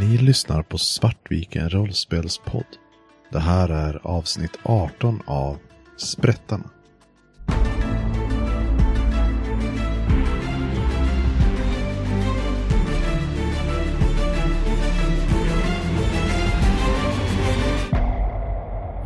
Ni 0.00 0.18
lyssnar 0.18 0.62
på 0.62 0.78
Svartviken 0.78 1.70
rollspelspodd. 1.70 2.64
Det 3.32 3.38
här 3.38 3.68
är 3.68 4.00
avsnitt 4.02 4.58
18 4.62 5.20
av 5.26 5.58
Sprättarna. 5.96 6.70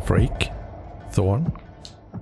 Freak, 0.05 0.51
Thorn, 1.15 1.51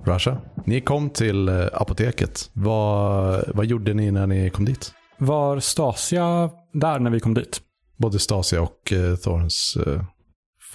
Russia. 0.04 0.40
Ni 0.64 0.80
kom 0.80 1.10
till 1.10 1.48
eh, 1.48 1.66
apoteket. 1.72 2.50
Vad, 2.52 3.44
vad 3.54 3.66
gjorde 3.66 3.94
ni 3.94 4.10
när 4.10 4.26
ni 4.26 4.50
kom 4.50 4.64
dit? 4.64 4.92
Var 5.18 5.60
Stasia 5.60 6.50
där 6.72 6.98
när 6.98 7.10
vi 7.10 7.20
kom 7.20 7.34
dit? 7.34 7.60
Både 8.00 8.18
Stasia 8.18 8.62
och 8.62 8.92
eh, 8.92 9.16
Thorns 9.16 9.76
eh, 9.86 10.02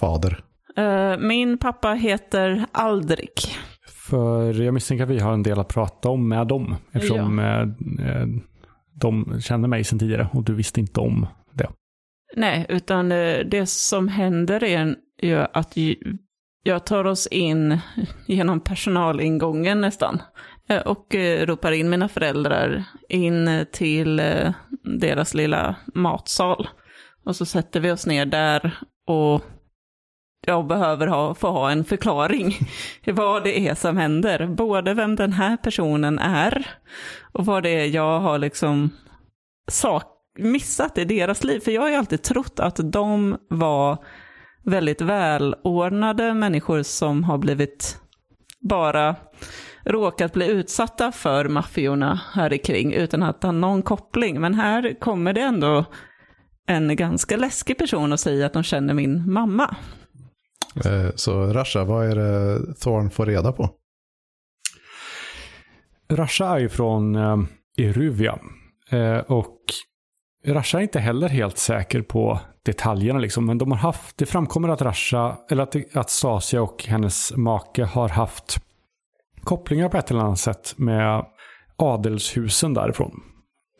fader. 0.00 0.44
Eh, 0.76 1.18
min 1.18 1.58
pappa 1.58 1.92
heter 1.92 2.66
Aldrik. 2.72 3.56
För 4.10 4.62
jag 4.62 4.74
misstänker 4.74 5.04
att 5.04 5.10
vi 5.10 5.18
har 5.18 5.32
en 5.32 5.42
del 5.42 5.58
att 5.58 5.68
prata 5.68 6.08
om 6.08 6.28
med 6.28 6.46
dem. 6.46 6.76
Eftersom 6.92 7.38
eh, 7.38 7.60
eh, 8.08 8.26
de 9.00 9.40
känner 9.40 9.68
mig 9.68 9.84
sedan 9.84 9.98
tidigare 9.98 10.28
och 10.32 10.44
du 10.44 10.54
visste 10.54 10.80
inte 10.80 11.00
om 11.00 11.26
det. 11.52 11.68
Nej, 12.36 12.66
utan 12.68 13.12
eh, 13.12 13.38
det 13.38 13.66
som 13.66 14.08
händer 14.08 14.64
är 14.64 14.96
ju 15.22 15.46
att 15.52 15.74
jag 16.62 16.86
tar 16.86 17.04
oss 17.04 17.26
in 17.26 17.78
genom 18.26 18.60
personalingången 18.60 19.80
nästan. 19.80 20.22
Och 20.84 21.14
ropar 21.40 21.72
in 21.72 21.90
mina 21.90 22.08
föräldrar 22.08 22.84
in 23.08 23.66
till 23.72 24.22
deras 25.00 25.34
lilla 25.34 25.76
matsal. 25.94 26.68
Och 27.26 27.36
så 27.36 27.44
sätter 27.44 27.80
vi 27.80 27.90
oss 27.90 28.06
ner 28.06 28.26
där 28.26 28.78
och 29.06 29.42
jag 30.46 30.66
behöver 30.66 31.06
ha, 31.06 31.34
få 31.34 31.48
ha 31.48 31.70
en 31.70 31.84
förklaring 31.84 32.56
vad 33.06 33.44
det 33.44 33.68
är 33.68 33.74
som 33.74 33.96
händer. 33.96 34.46
Både 34.46 34.94
vem 34.94 35.16
den 35.16 35.32
här 35.32 35.56
personen 35.56 36.18
är 36.18 36.66
och 37.32 37.46
vad 37.46 37.62
det 37.62 37.70
är 37.70 37.86
jag 37.86 38.20
har 38.20 38.38
liksom 38.38 38.90
sak 39.70 40.04
missat 40.38 40.98
i 40.98 41.04
deras 41.04 41.44
liv. 41.44 41.60
För 41.60 41.70
jag 41.70 41.82
har 41.82 41.88
ju 41.88 41.94
alltid 41.94 42.22
trott 42.22 42.60
att 42.60 42.80
de 42.92 43.36
var 43.48 43.98
väldigt 44.64 45.00
välordnade 45.00 46.34
människor 46.34 46.82
som 46.82 47.24
har 47.24 47.38
blivit 47.38 47.98
bara 48.60 49.16
råkat 49.84 50.32
bli 50.32 50.48
utsatta 50.48 51.12
för 51.12 51.48
maffiorna 51.48 52.20
här 52.34 52.52
i 52.52 52.58
kring 52.58 52.92
utan 52.92 53.22
att 53.22 53.42
ha 53.42 53.52
någon 53.52 53.82
koppling. 53.82 54.40
Men 54.40 54.54
här 54.54 55.00
kommer 55.00 55.32
det 55.32 55.40
ändå 55.40 55.84
en 56.66 56.96
ganska 56.96 57.36
läskig 57.36 57.78
person 57.78 58.12
och 58.12 58.20
säger 58.20 58.46
att 58.46 58.52
de 58.52 58.62
känner 58.62 58.94
min 58.94 59.32
mamma. 59.32 59.76
Eh, 60.84 61.10
Så 61.14 61.46
Rasha, 61.46 61.84
vad 61.84 62.10
är 62.10 62.16
det 62.16 62.74
Thorn 62.74 63.10
får 63.10 63.26
reda 63.26 63.52
på? 63.52 63.70
Rasha 66.08 66.46
är 66.46 66.58
ju 66.58 66.68
från 66.68 67.16
eh, 67.16 67.38
Eruvia. 67.78 68.38
Eh, 68.90 69.18
och 69.18 69.58
Rasha 70.46 70.78
är 70.78 70.82
inte 70.82 71.00
heller 71.00 71.28
helt 71.28 71.58
säker 71.58 72.02
på 72.02 72.40
detaljerna 72.64 73.18
liksom. 73.18 73.46
Men 73.46 73.58
de 73.58 73.70
har 73.70 73.78
haft, 73.78 74.16
det 74.18 74.26
framkommer 74.26 74.68
att 74.68 74.82
Rasha, 74.82 75.36
eller 75.50 75.62
att, 75.62 75.96
att 75.96 76.10
Stasia 76.10 76.62
och 76.62 76.84
hennes 76.84 77.36
make 77.36 77.84
har 77.84 78.08
haft 78.08 78.58
kopplingar 79.44 79.88
på 79.88 79.96
ett 79.96 80.10
eller 80.10 80.20
annat 80.20 80.38
sätt 80.38 80.74
med 80.76 81.26
adelshusen 81.76 82.74
därifrån. 82.74 83.20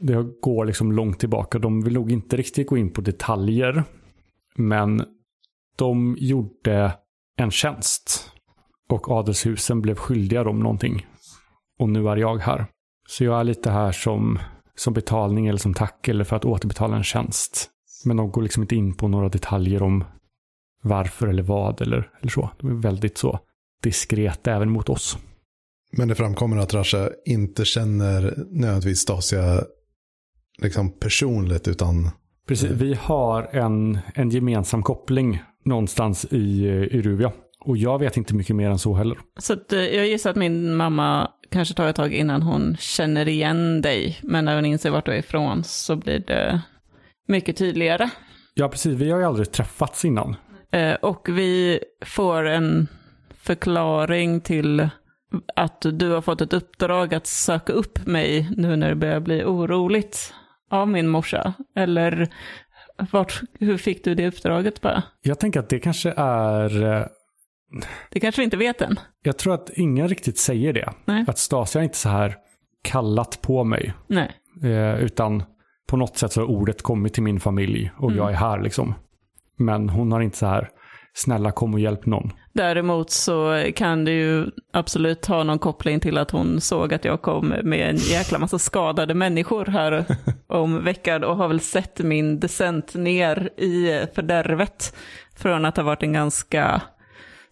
Det 0.00 0.26
går 0.42 0.64
liksom 0.64 0.92
långt 0.92 1.18
tillbaka. 1.18 1.58
De 1.58 1.82
vill 1.82 1.94
nog 1.94 2.12
inte 2.12 2.36
riktigt 2.36 2.66
gå 2.66 2.76
in 2.76 2.92
på 2.92 3.00
detaljer. 3.00 3.84
Men 4.56 5.04
de 5.76 6.16
gjorde 6.18 6.92
en 7.36 7.50
tjänst. 7.50 8.32
Och 8.88 9.10
adelshusen 9.10 9.82
blev 9.82 9.94
skyldiga 9.94 10.44
dem 10.44 10.60
någonting. 10.60 11.06
Och 11.78 11.88
nu 11.88 12.08
är 12.08 12.16
jag 12.16 12.38
här. 12.38 12.66
Så 13.08 13.24
jag 13.24 13.40
är 13.40 13.44
lite 13.44 13.70
här 13.70 13.92
som, 13.92 14.38
som 14.74 14.94
betalning 14.94 15.46
eller 15.46 15.58
som 15.58 15.74
tack 15.74 16.08
eller 16.08 16.24
för 16.24 16.36
att 16.36 16.44
återbetala 16.44 16.96
en 16.96 17.04
tjänst. 17.04 17.70
Men 18.04 18.16
de 18.16 18.30
går 18.30 18.42
liksom 18.42 18.62
inte 18.62 18.76
in 18.76 18.94
på 18.94 19.08
några 19.08 19.28
detaljer 19.28 19.82
om 19.82 20.04
varför 20.82 21.28
eller 21.28 21.42
vad 21.42 21.80
eller, 21.80 22.10
eller 22.20 22.30
så. 22.30 22.50
De 22.58 22.70
är 22.70 22.82
väldigt 22.82 23.18
så 23.18 23.40
diskreta 23.82 24.54
även 24.54 24.70
mot 24.70 24.88
oss. 24.88 25.18
Men 25.92 26.08
det 26.08 26.14
framkommer 26.14 26.56
att 26.56 26.74
Rasha 26.74 27.10
inte 27.26 27.64
känner 27.64 28.44
nödvändigtvis 28.50 28.98
Stasia 28.98 29.64
liksom 30.62 30.90
personligt 30.90 31.68
utan 31.68 32.10
Precis, 32.48 32.70
vi 32.70 32.94
har 32.94 33.42
en, 33.52 33.98
en 34.14 34.30
gemensam 34.30 34.82
koppling 34.82 35.42
någonstans 35.64 36.24
i 36.30 36.66
eh, 36.66 36.96
Iruvia. 36.98 37.32
Och 37.60 37.76
jag 37.76 37.98
vet 37.98 38.16
inte 38.16 38.34
mycket 38.34 38.56
mer 38.56 38.70
än 38.70 38.78
så 38.78 38.94
heller. 38.94 39.18
Så 39.38 39.52
att, 39.52 39.72
eh, 39.72 39.80
jag 39.80 40.06
gissar 40.06 40.30
att 40.30 40.36
min 40.36 40.74
mamma 40.76 41.30
kanske 41.50 41.74
tar 41.74 41.88
ett 41.88 41.96
tag 41.96 42.12
innan 42.14 42.42
hon 42.42 42.76
känner 42.78 43.28
igen 43.28 43.82
dig. 43.82 44.18
Men 44.22 44.44
när 44.44 44.54
hon 44.54 44.64
inser 44.64 44.90
vart 44.90 45.06
du 45.06 45.12
är 45.12 45.16
ifrån 45.18 45.64
så 45.64 45.96
blir 45.96 46.18
det 46.18 46.60
mycket 47.28 47.56
tydligare. 47.56 48.10
Ja, 48.54 48.68
precis. 48.68 48.94
Vi 48.94 49.10
har 49.10 49.18
ju 49.18 49.24
aldrig 49.24 49.52
träffats 49.52 50.04
innan. 50.04 50.36
Eh, 50.70 50.94
Och 50.94 51.28
vi 51.28 51.80
får 52.04 52.46
en 52.46 52.88
förklaring 53.34 54.40
till 54.40 54.88
att 55.56 55.86
du 55.92 56.10
har 56.10 56.20
fått 56.20 56.40
ett 56.40 56.52
uppdrag 56.52 57.14
att 57.14 57.26
söka 57.26 57.72
upp 57.72 58.06
mig 58.06 58.48
nu 58.56 58.76
när 58.76 58.88
det 58.88 58.94
börjar 58.96 59.20
bli 59.20 59.44
oroligt 59.44 60.34
av 60.70 60.88
min 60.88 61.08
morsa. 61.08 61.54
Eller 61.76 62.28
vart, 63.12 63.40
hur 63.58 63.76
fick 63.78 64.04
du 64.04 64.14
det 64.14 64.26
uppdraget 64.28 64.80
bara? 64.80 65.02
Jag 65.22 65.38
tänker 65.40 65.60
att 65.60 65.68
det 65.68 65.78
kanske 65.78 66.14
är... 66.16 66.82
eh, 67.00 67.06
Det 68.10 68.20
kanske 68.20 68.40
vi 68.40 68.44
inte 68.44 68.56
vet 68.56 68.80
än. 68.82 69.00
Jag 69.22 69.38
tror 69.38 69.54
att 69.54 69.70
ingen 69.74 70.08
riktigt 70.08 70.38
säger 70.38 70.72
det. 70.72 70.92
Nej. 71.04 71.24
Att 71.28 71.38
Stasia 71.38 71.82
inte 71.82 71.96
så 71.96 72.08
här 72.08 72.36
kallat 72.82 73.38
på 73.42 73.64
mig. 73.64 73.92
Nej. 74.06 74.30
Eh, 74.62 74.94
utan 75.04 75.42
på 75.88 75.96
något 75.96 76.16
sätt 76.16 76.32
så 76.32 76.40
har 76.40 76.46
ordet 76.46 76.82
kommit 76.82 77.14
till 77.14 77.22
min 77.22 77.40
familj 77.40 77.90
och 77.98 78.12
jag 78.12 78.30
är 78.30 78.34
här 78.36 78.60
liksom. 78.60 78.94
Men 79.58 79.88
hon 79.88 80.12
har 80.12 80.20
inte 80.20 80.36
så 80.36 80.46
här, 80.46 80.68
snälla 81.16 81.52
kom 81.52 81.74
och 81.74 81.80
hjälp 81.80 82.06
någon. 82.06 82.32
Däremot 82.52 83.10
så 83.10 83.64
kan 83.76 84.04
det 84.04 84.10
ju 84.10 84.46
absolut 84.72 85.26
ha 85.26 85.42
någon 85.42 85.58
koppling 85.58 86.00
till 86.00 86.18
att 86.18 86.30
hon 86.30 86.60
såg 86.60 86.94
att 86.94 87.04
jag 87.04 87.22
kom 87.22 87.48
med 87.62 87.90
en 87.90 87.96
jäkla 87.96 88.38
massa 88.38 88.58
skadade 88.58 89.14
människor 89.14 89.64
här 89.66 90.04
om 90.46 90.84
veckan 90.84 91.24
och 91.24 91.36
har 91.36 91.48
väl 91.48 91.60
sett 91.60 91.98
min 91.98 92.40
descent 92.40 92.94
ner 92.94 93.50
i 93.56 94.06
fördärvet 94.14 94.96
från 95.36 95.64
att 95.64 95.76
ha 95.76 95.84
varit 95.84 96.02
en 96.02 96.12
ganska 96.12 96.82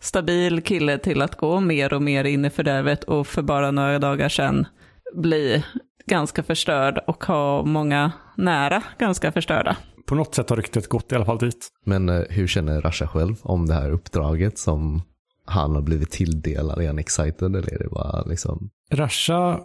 stabil 0.00 0.62
kille 0.62 0.98
till 0.98 1.22
att 1.22 1.36
gå 1.36 1.60
mer 1.60 1.92
och 1.92 2.02
mer 2.02 2.24
in 2.24 2.44
i 2.44 2.50
fördärvet 2.50 3.04
och 3.04 3.26
för 3.26 3.42
bara 3.42 3.70
några 3.70 3.98
dagar 3.98 4.28
sedan 4.28 4.66
bli 5.14 5.64
ganska 6.06 6.42
förstörd 6.42 6.98
och 7.06 7.24
ha 7.24 7.64
många 7.64 8.12
nära 8.36 8.82
ganska 8.98 9.32
förstörda. 9.32 9.76
På 10.06 10.14
något 10.14 10.34
sätt 10.34 10.50
har 10.50 10.56
ryktet 10.56 10.88
gått 10.88 11.12
i 11.12 11.14
alla 11.14 11.24
fall 11.24 11.38
dit. 11.38 11.68
Men 11.84 12.08
eh, 12.08 12.22
hur 12.28 12.46
känner 12.46 12.80
Rasha 12.80 13.06
själv 13.06 13.36
om 13.42 13.66
det 13.66 13.74
här 13.74 13.90
uppdraget 13.90 14.58
som 14.58 15.02
han 15.46 15.74
har 15.74 15.82
blivit 15.82 16.10
tilldelad? 16.10 16.82
Är 16.82 16.86
han 16.86 16.98
excited 16.98 17.56
eller 17.56 17.74
är 17.74 17.78
det 17.78 17.88
bara 17.90 18.22
liksom? 18.22 18.70
Rasha 18.90 19.60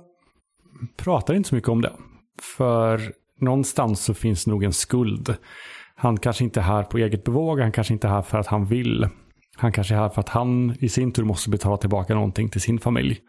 pratar 0.97 1.33
inte 1.33 1.49
så 1.49 1.55
mycket 1.55 1.69
om 1.69 1.81
det. 1.81 1.91
För 2.57 3.13
någonstans 3.39 4.03
så 4.03 4.13
finns 4.13 4.47
nog 4.47 4.63
en 4.63 4.73
skuld. 4.73 5.35
Han 5.95 6.17
kanske 6.17 6.43
inte 6.43 6.59
är 6.59 6.63
här 6.63 6.83
på 6.83 6.97
eget 6.97 7.23
bevåg, 7.23 7.59
han 7.59 7.71
kanske 7.71 7.93
inte 7.93 8.07
är 8.07 8.11
här 8.11 8.21
för 8.21 8.37
att 8.37 8.47
han 8.47 8.65
vill. 8.65 9.07
Han 9.57 9.71
kanske 9.71 9.93
är 9.93 9.97
här 9.97 10.09
för 10.09 10.21
att 10.21 10.29
han 10.29 10.75
i 10.79 10.89
sin 10.89 11.11
tur 11.11 11.23
måste 11.23 11.49
betala 11.49 11.77
tillbaka 11.77 12.15
någonting 12.15 12.49
till 12.49 12.61
sin 12.61 12.79
familj. 12.79 13.19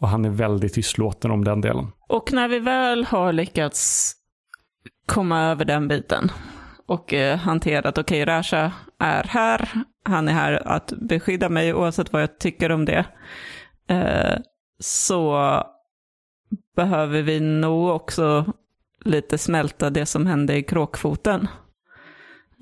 Och 0.00 0.08
han 0.08 0.24
är 0.24 0.30
väldigt 0.30 0.74
tystlåten 0.74 1.30
om 1.30 1.44
den 1.44 1.60
delen. 1.60 1.86
Och 2.08 2.32
när 2.32 2.48
vi 2.48 2.58
väl 2.58 3.04
har 3.04 3.32
lyckats 3.32 4.12
komma 5.06 5.40
över 5.42 5.64
den 5.64 5.88
biten 5.88 6.30
och 6.86 7.14
eh, 7.14 7.48
att 7.48 7.98
okej, 7.98 8.24
Rasha 8.24 8.72
är 8.98 9.24
här, 9.24 9.68
han 10.04 10.28
är 10.28 10.32
här 10.32 10.68
att 10.68 10.92
beskydda 10.96 11.48
mig 11.48 11.74
oavsett 11.74 12.12
vad 12.12 12.22
jag 12.22 12.38
tycker 12.38 12.72
om 12.72 12.84
det, 12.84 13.04
eh, 13.86 14.38
så 14.78 15.62
behöver 16.76 17.22
vi 17.22 17.40
nog 17.40 17.88
också 17.88 18.52
lite 19.04 19.38
smälta 19.38 19.90
det 19.90 20.06
som 20.06 20.26
hände 20.26 20.56
i 20.56 20.62
kråkfoten. 20.62 21.48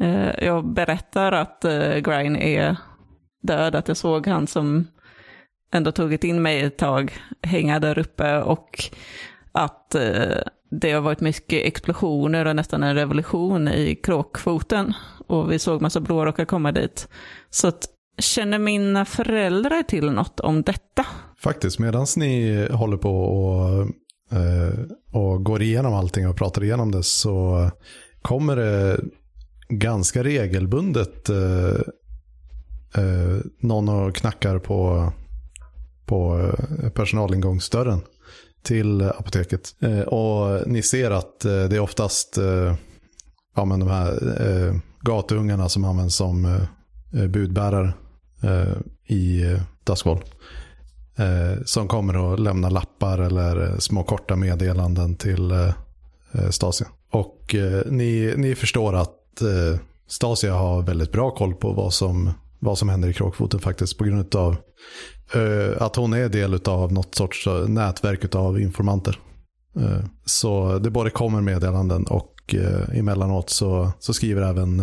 Eh, 0.00 0.44
jag 0.44 0.66
berättar 0.66 1.32
att 1.32 1.64
eh, 1.64 1.96
Grine 1.96 2.42
är 2.42 2.76
död, 3.42 3.74
att 3.74 3.88
jag 3.88 3.96
såg 3.96 4.26
han 4.26 4.46
som 4.46 4.86
ändå 5.72 5.92
tagit 5.92 6.24
in 6.24 6.42
mig 6.42 6.62
ett 6.62 6.78
tag 6.78 7.12
hänga 7.42 7.78
där 7.78 7.98
uppe 7.98 8.42
och 8.42 8.84
att 9.52 9.94
eh, 9.94 10.42
det 10.70 10.92
har 10.92 11.00
varit 11.00 11.20
mycket 11.20 11.66
explosioner 11.66 12.44
och 12.44 12.56
nästan 12.56 12.82
en 12.82 12.94
revolution 12.94 13.68
i 13.68 13.94
kråkfoten. 14.02 14.94
Och 15.26 15.52
vi 15.52 15.58
såg 15.58 15.82
massa 15.82 16.00
blårockar 16.00 16.44
komma 16.44 16.72
dit. 16.72 17.08
Så 17.50 17.68
att, 17.68 17.88
känner 18.18 18.58
mina 18.58 19.04
föräldrar 19.04 19.82
till 19.82 20.10
något 20.10 20.40
om 20.40 20.62
detta? 20.62 21.06
Faktiskt, 21.38 21.78
medan 21.78 22.06
ni 22.16 22.66
håller 22.70 22.96
på 22.96 23.20
och, 23.20 23.80
eh, 24.38 24.78
och 25.12 25.44
går 25.44 25.62
igenom 25.62 25.94
allting 25.94 26.28
och 26.28 26.36
pratar 26.36 26.64
igenom 26.64 26.90
det 26.90 27.02
så 27.02 27.70
kommer 28.22 28.56
det 28.56 29.00
ganska 29.68 30.24
regelbundet 30.24 31.28
eh, 31.28 31.80
eh, 33.02 33.38
någon 33.60 33.88
och 33.88 34.14
knackar 34.14 34.58
på, 34.58 35.12
på 36.06 36.50
personalingångsdörren 36.94 38.00
till 38.62 39.02
apoteket. 39.02 39.74
Eh, 39.80 40.00
och 40.00 40.68
ni 40.68 40.82
ser 40.82 41.10
att 41.10 41.44
eh, 41.44 41.64
det 41.64 41.76
är 41.76 41.80
oftast 41.80 42.38
eh, 42.38 42.74
ja, 43.56 43.64
men 43.64 43.80
de 43.80 43.88
här 43.88 44.12
eh, 44.48 44.74
gatungarna 45.00 45.68
som 45.68 45.84
används 45.84 46.16
som 46.16 46.44
eh, 46.44 46.62
eh 47.22 47.28
budbärare 47.28 47.92
eh, 48.42 48.76
i 49.06 49.42
eh, 49.42 49.60
Duskwall. 49.84 50.24
Eh, 51.16 51.62
som 51.64 51.88
kommer 51.88 52.16
och 52.16 52.38
lämnar 52.38 52.70
lappar 52.70 53.18
eller 53.18 53.68
eh, 53.68 53.78
små 53.78 54.02
korta 54.02 54.36
meddelanden 54.36 55.16
till 55.16 55.50
eh, 55.50 55.72
eh, 56.32 56.50
Stasia. 56.50 56.88
Och 57.12 57.54
eh, 57.54 57.82
ni, 57.86 58.34
ni 58.36 58.54
förstår 58.54 58.94
att 58.94 59.42
eh, 59.42 59.80
Stasia 60.08 60.54
har 60.54 60.82
väldigt 60.82 61.12
bra 61.12 61.30
koll 61.30 61.54
på 61.54 61.72
vad 61.72 61.94
som, 61.94 62.32
vad 62.58 62.78
som 62.78 62.88
händer 62.88 63.08
i 63.08 63.12
Kråkfoten 63.12 63.60
faktiskt 63.60 63.98
på 63.98 64.04
grund 64.04 64.34
av 64.34 64.56
Eh, 65.34 65.82
att 65.82 65.96
hon 65.96 66.12
är 66.12 66.28
del 66.28 66.60
av 66.64 66.92
något 66.92 67.14
sorts 67.14 67.46
eh, 67.46 67.68
nätverk 67.68 68.34
av 68.34 68.60
informanter. 68.60 69.18
Eh, 69.76 70.04
så 70.24 70.78
det 70.78 70.90
både 70.90 71.10
kommer 71.10 71.40
meddelanden 71.40 72.06
och 72.06 72.36
emellanåt 72.92 73.50
så, 73.50 73.92
så 73.98 74.14
skriver 74.14 74.42
även 74.42 74.82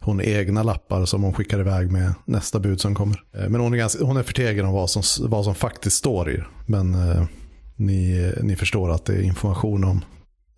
hon 0.00 0.20
egna 0.20 0.62
lappar 0.62 1.04
som 1.04 1.22
hon 1.22 1.34
skickar 1.34 1.60
iväg 1.60 1.92
med 1.92 2.14
nästa 2.24 2.58
bud 2.58 2.80
som 2.80 2.94
kommer. 2.94 3.22
Men 3.32 3.60
hon 3.60 3.74
är, 3.74 3.78
ganska, 3.78 4.04
hon 4.04 4.16
är 4.16 4.22
förtegen 4.22 4.66
om 4.66 4.72
vad 4.72 4.90
som, 4.90 5.28
vad 5.28 5.44
som 5.44 5.54
faktiskt 5.54 5.96
står 5.96 6.30
i 6.30 6.42
Men 6.66 6.96
ni, 7.76 8.32
ni 8.42 8.56
förstår 8.56 8.90
att 8.90 9.04
det 9.04 9.12
är 9.12 9.22
information 9.22 9.84
om 9.84 10.04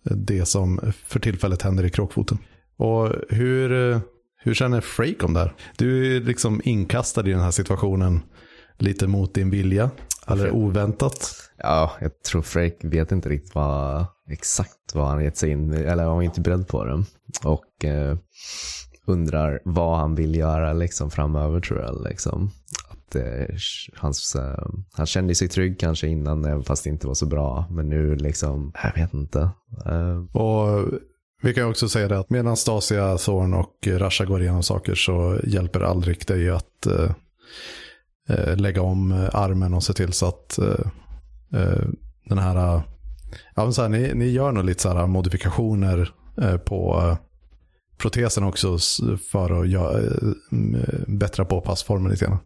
det 0.03 0.45
som 0.45 0.79
för 1.07 1.19
tillfället 1.19 1.61
händer 1.61 1.83
i 1.83 1.89
Kråkfoten. 1.89 2.37
Och 2.77 3.09
hur, 3.29 3.99
hur 4.43 4.53
känner 4.53 4.81
Frake 4.81 5.25
om 5.25 5.33
det 5.33 5.39
här? 5.39 5.53
Du 5.77 6.15
är 6.15 6.21
liksom 6.21 6.61
inkastad 6.63 7.27
i 7.27 7.31
den 7.31 7.41
här 7.41 7.51
situationen 7.51 8.19
lite 8.81 9.07
mot 9.07 9.33
din 9.33 9.49
vilja. 9.49 9.91
Eller 10.27 10.51
oväntat. 10.51 11.35
Ja, 11.57 11.91
jag 12.01 12.23
tror 12.23 12.41
Frake 12.41 12.87
vet 12.87 13.11
inte 13.11 13.29
riktigt 13.29 13.55
vad, 13.55 14.05
exakt 14.29 14.77
vad 14.93 15.07
han 15.07 15.23
gett 15.23 15.37
sig 15.37 15.49
in 15.49 15.73
eller 15.73 16.03
han 16.03 16.15
var 16.15 16.21
inte 16.21 16.41
beredd 16.41 16.67
på 16.67 16.85
det. 16.85 17.03
Och 17.43 17.85
eh, 17.85 18.17
undrar 19.05 19.61
vad 19.65 19.97
han 19.97 20.15
vill 20.15 20.35
göra 20.35 20.73
liksom, 20.73 21.11
framöver 21.11 21.59
tror 21.59 21.79
jag. 21.81 22.03
Liksom. 22.09 22.51
Att, 22.89 23.15
eh, 23.15 23.55
hans, 23.95 24.35
eh, 24.35 24.65
han 24.93 25.05
kände 25.05 25.35
sig 25.35 25.47
trygg 25.47 25.79
kanske 25.79 26.07
innan, 26.07 26.45
även 26.45 26.63
fast 26.63 26.83
det 26.83 26.89
inte 26.89 27.07
var 27.07 27.13
så 27.13 27.25
bra. 27.25 27.65
Men 27.69 27.89
nu 27.89 28.15
liksom, 28.15 28.71
jag 28.83 29.01
vet 29.01 29.13
inte. 29.13 29.39
Eh, 29.85 30.41
Och 30.41 30.85
vi 31.41 31.53
kan 31.53 31.69
också 31.69 31.89
säga 31.89 32.07
det 32.07 32.19
att 32.19 32.29
medan 32.29 32.57
Stasia, 32.57 33.17
Thorn 33.17 33.53
och 33.53 33.87
Rasha 33.87 34.25
går 34.25 34.41
igenom 34.41 34.63
saker 34.63 34.95
så 34.95 35.39
hjälper 35.43 35.81
Alrik 35.81 36.27
dig 36.27 36.49
att 36.49 36.85
eh, 36.85 37.11
Eh, 38.29 38.57
lägga 38.57 38.81
om 38.81 39.11
eh, 39.11 39.29
armen 39.33 39.73
och 39.73 39.83
se 39.83 39.93
till 39.93 40.13
så 40.13 40.27
att 40.27 40.57
eh, 40.57 40.85
eh 41.61 41.83
den 42.25 42.37
här, 42.37 42.55
ja, 43.55 43.63
men 43.63 43.73
så 43.73 43.81
här 43.81 43.89
ni, 43.89 44.13
ni 44.13 44.29
gör 44.29 44.51
nog 44.51 44.65
lite 44.65 44.81
så 44.81 44.89
här 44.89 45.07
modifikationer 45.07 46.13
eh, 46.41 46.57
på 46.57 47.01
eh, 47.01 47.17
protesen 47.97 48.43
också 48.43 48.77
för 49.31 49.61
att 49.61 49.69
göra, 49.69 49.99
eh, 49.99 50.33
bättra 51.07 51.45
på 51.45 51.61
passformen 51.61 52.11
lite 52.11 52.25
grann. 52.25 52.37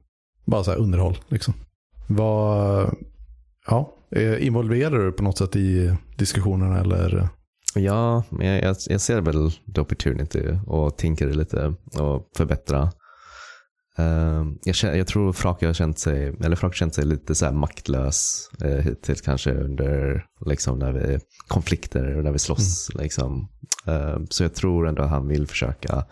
Bara 0.45 0.63
så 0.63 0.72
här 0.72 0.77
underhåll 0.77 1.18
liksom. 1.30 1.54
Vad, 2.07 2.95
ja, 3.68 3.92
involverar 4.39 5.00
du 5.06 5.12
på 5.12 5.24
något 5.24 5.38
sätt 5.38 5.56
i 5.56 5.95
diskussionerna 6.18 6.80
eller? 6.80 7.30
Ja, 7.75 8.24
jag, 8.39 8.63
jag, 8.63 8.75
jag 8.89 9.01
ser 9.01 9.21
väl 9.21 9.51
the 9.75 9.81
opportunity 9.81 10.60
och 10.68 10.98
tänker 10.98 11.33
lite 11.33 11.74
och 11.94 12.30
förbättra. 12.38 12.92
Ehm, 13.97 14.57
jag, 14.63 14.75
känner, 14.75 14.95
jag 14.95 15.07
tror 15.07 15.33
Frake 15.33 15.65
har 15.65 15.74
känt 15.74 16.00
sig, 16.00 16.36
eller 16.44 16.56
Frake 16.56 16.75
känt 16.75 16.94
sig 16.94 17.06
lite 17.06 17.36
så 17.36 17.45
här 17.45 17.53
maktlös 17.53 18.50
eh, 18.63 18.77
hittills 18.77 19.21
kanske 19.21 19.53
under 19.53 20.25
liksom 20.45 20.80
när 20.80 20.92
vi 20.92 21.19
konflikter 21.47 22.18
och 22.18 22.24
när 22.24 22.31
vi 22.31 22.39
slåss. 22.39 22.89
Liksom. 22.95 23.47
Ehm, 23.86 24.27
så 24.30 24.44
jag 24.44 24.56
tror 24.56 24.88
ändå 24.88 25.03
att 25.03 25.09
han 25.09 25.27
vill 25.27 25.47
försöka 25.47 26.06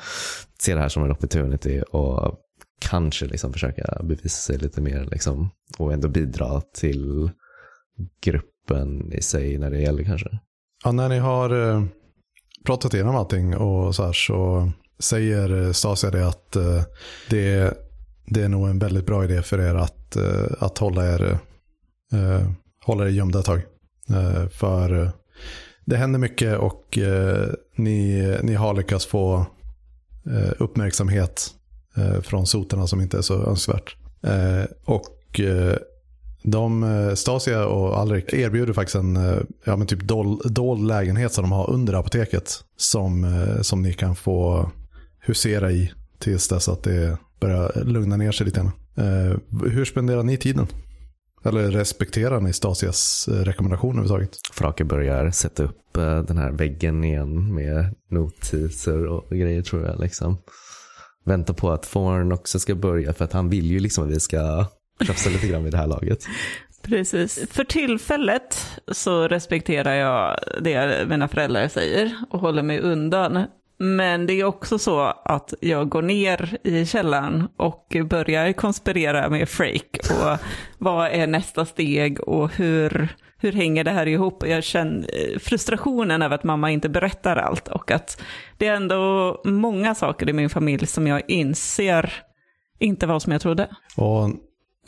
se 0.59 0.73
det 0.73 0.81
här 0.81 0.89
som 0.89 1.03
en 1.03 1.11
opportunity 1.11 1.81
och 1.91 2.39
kanske 2.81 3.25
liksom 3.25 3.53
försöka 3.53 4.01
bevisa 4.03 4.41
sig 4.41 4.57
lite 4.57 4.81
mer 4.81 5.07
liksom, 5.11 5.49
och 5.77 5.93
ändå 5.93 6.07
bidra 6.07 6.61
till 6.61 7.31
gruppen 8.21 9.13
i 9.13 9.21
sig 9.21 9.57
när 9.57 9.71
det 9.71 9.81
gäller 9.81 10.03
kanske. 10.03 10.39
Ja, 10.83 10.91
när 10.91 11.09
ni 11.09 11.19
har 11.19 11.69
eh, 11.69 11.83
pratat 12.65 12.93
igenom 12.93 13.15
allting 13.15 13.57
och 13.57 13.95
så 13.95 14.05
här 14.05 14.13
så 14.13 14.71
säger 14.99 15.65
eh, 15.65 15.71
Stasia 15.71 16.11
det 16.11 16.27
att 16.27 16.55
eh, 16.55 16.83
det, 17.29 17.73
det 18.25 18.41
är 18.43 18.49
nog 18.49 18.69
en 18.69 18.79
väldigt 18.79 19.05
bra 19.05 19.23
idé 19.23 19.41
för 19.41 19.59
er 19.59 19.75
att, 19.75 20.15
eh, 20.15 20.45
att 20.59 20.77
hålla 20.77 21.13
er, 21.13 21.37
hålla 22.85 23.05
er 23.05 23.09
gömda 23.09 23.39
ett 23.39 23.45
tag. 23.45 23.61
För 24.51 25.11
det 25.85 25.97
händer 25.97 26.19
mycket 26.19 26.57
och 26.57 26.97
ni, 27.75 28.37
ni 28.41 28.53
har 28.53 28.73
lyckats 28.73 29.05
få 29.05 29.45
uppmärksamhet 30.57 31.49
från 32.21 32.47
soterna 32.47 32.87
som 32.87 33.01
inte 33.01 33.17
är 33.17 33.21
så 33.21 33.43
önskvärt. 33.43 33.95
Och 34.85 35.41
de, 36.43 37.11
Stasia 37.15 37.65
och 37.65 37.99
Alrik 37.99 38.33
erbjuder 38.33 38.73
faktiskt 38.73 38.95
en 38.95 39.15
ja, 39.63 39.75
men 39.75 39.87
typ 39.87 40.01
dold, 40.01 40.53
dold 40.53 40.87
lägenhet 40.87 41.33
som 41.33 41.41
de 41.41 41.51
har 41.51 41.69
under 41.69 41.93
apoteket. 41.93 42.63
Som, 42.77 43.27
som 43.61 43.81
ni 43.81 43.93
kan 43.93 44.15
få 44.15 44.71
husera 45.25 45.71
i 45.71 45.91
tills 46.19 46.47
dess 46.47 46.69
att 46.69 46.83
det 46.83 47.17
börjar 47.39 47.83
lugna 47.85 48.17
ner 48.17 48.31
sig 48.31 48.45
lite 48.45 48.59
grann. 48.59 48.71
Eh, 48.95 49.37
hur 49.69 49.85
spenderar 49.85 50.23
ni 50.23 50.37
tiden? 50.37 50.67
Eller 51.45 51.71
respekterar 51.71 52.41
ni 52.41 52.53
Stasias 52.53 53.27
eh, 53.27 53.33
rekommendationer 53.33 54.03
överhuvudtaget? 54.03 54.39
Frake 54.53 54.83
börjar 54.83 55.31
sätta 55.31 55.63
upp 55.63 55.97
eh, 55.97 56.23
den 56.23 56.37
här 56.37 56.51
väggen 56.51 57.03
igen 57.03 57.55
med 57.55 57.95
notiser 58.09 59.05
och 59.05 59.29
grejer 59.29 59.61
tror 59.61 59.85
jag. 59.85 59.99
Liksom. 59.99 60.37
Väntar 61.25 61.53
på 61.53 61.71
att 61.71 61.83
Thorn 61.83 62.31
också 62.31 62.59
ska 62.59 62.75
börja 62.75 63.13
för 63.13 63.25
att 63.25 63.33
han 63.33 63.49
vill 63.49 63.71
ju 63.71 63.79
liksom 63.79 64.03
att 64.03 64.09
vi 64.09 64.19
ska 64.19 64.65
tjafsa 65.05 65.29
lite 65.29 65.47
grann 65.47 65.63
vid 65.63 65.73
det 65.73 65.77
här 65.77 65.87
laget. 65.87 66.19
Precis. 66.81 67.39
För 67.49 67.63
tillfället 67.63 68.57
så 68.91 69.27
respekterar 69.27 69.93
jag 69.93 70.39
det 70.61 71.07
mina 71.09 71.27
föräldrar 71.27 71.67
säger 71.67 72.15
och 72.29 72.39
håller 72.39 72.63
mig 72.63 72.79
undan. 72.79 73.45
Men 73.83 74.25
det 74.25 74.33
är 74.33 74.43
också 74.43 74.79
så 74.79 74.99
att 75.25 75.53
jag 75.61 75.89
går 75.89 76.01
ner 76.01 76.57
i 76.63 76.85
källaren 76.85 77.47
och 77.57 77.95
börjar 78.09 78.53
konspirera 78.53 79.29
med 79.29 79.49
Freak. 79.49 79.97
Och 80.09 80.37
vad 80.77 81.07
är 81.07 81.27
nästa 81.27 81.65
steg 81.65 82.19
och 82.19 82.51
hur, 82.51 83.15
hur 83.37 83.51
hänger 83.51 83.83
det 83.83 83.91
här 83.91 84.07
ihop? 84.07 84.43
Jag 84.47 84.63
känner 84.63 84.99
eh, 84.99 85.39
frustrationen 85.39 86.21
över 86.21 86.35
att 86.35 86.43
mamma 86.43 86.71
inte 86.71 86.89
berättar 86.89 87.35
allt 87.35 87.67
och 87.67 87.91
att 87.91 88.21
det 88.57 88.67
är 88.67 88.75
ändå 88.75 89.41
många 89.45 89.95
saker 89.95 90.29
i 90.29 90.33
min 90.33 90.49
familj 90.49 90.87
som 90.87 91.07
jag 91.07 91.21
inser 91.27 92.13
inte 92.79 93.07
var 93.07 93.19
som 93.19 93.31
jag 93.31 93.41
trodde. 93.41 93.69
Och 93.97 94.29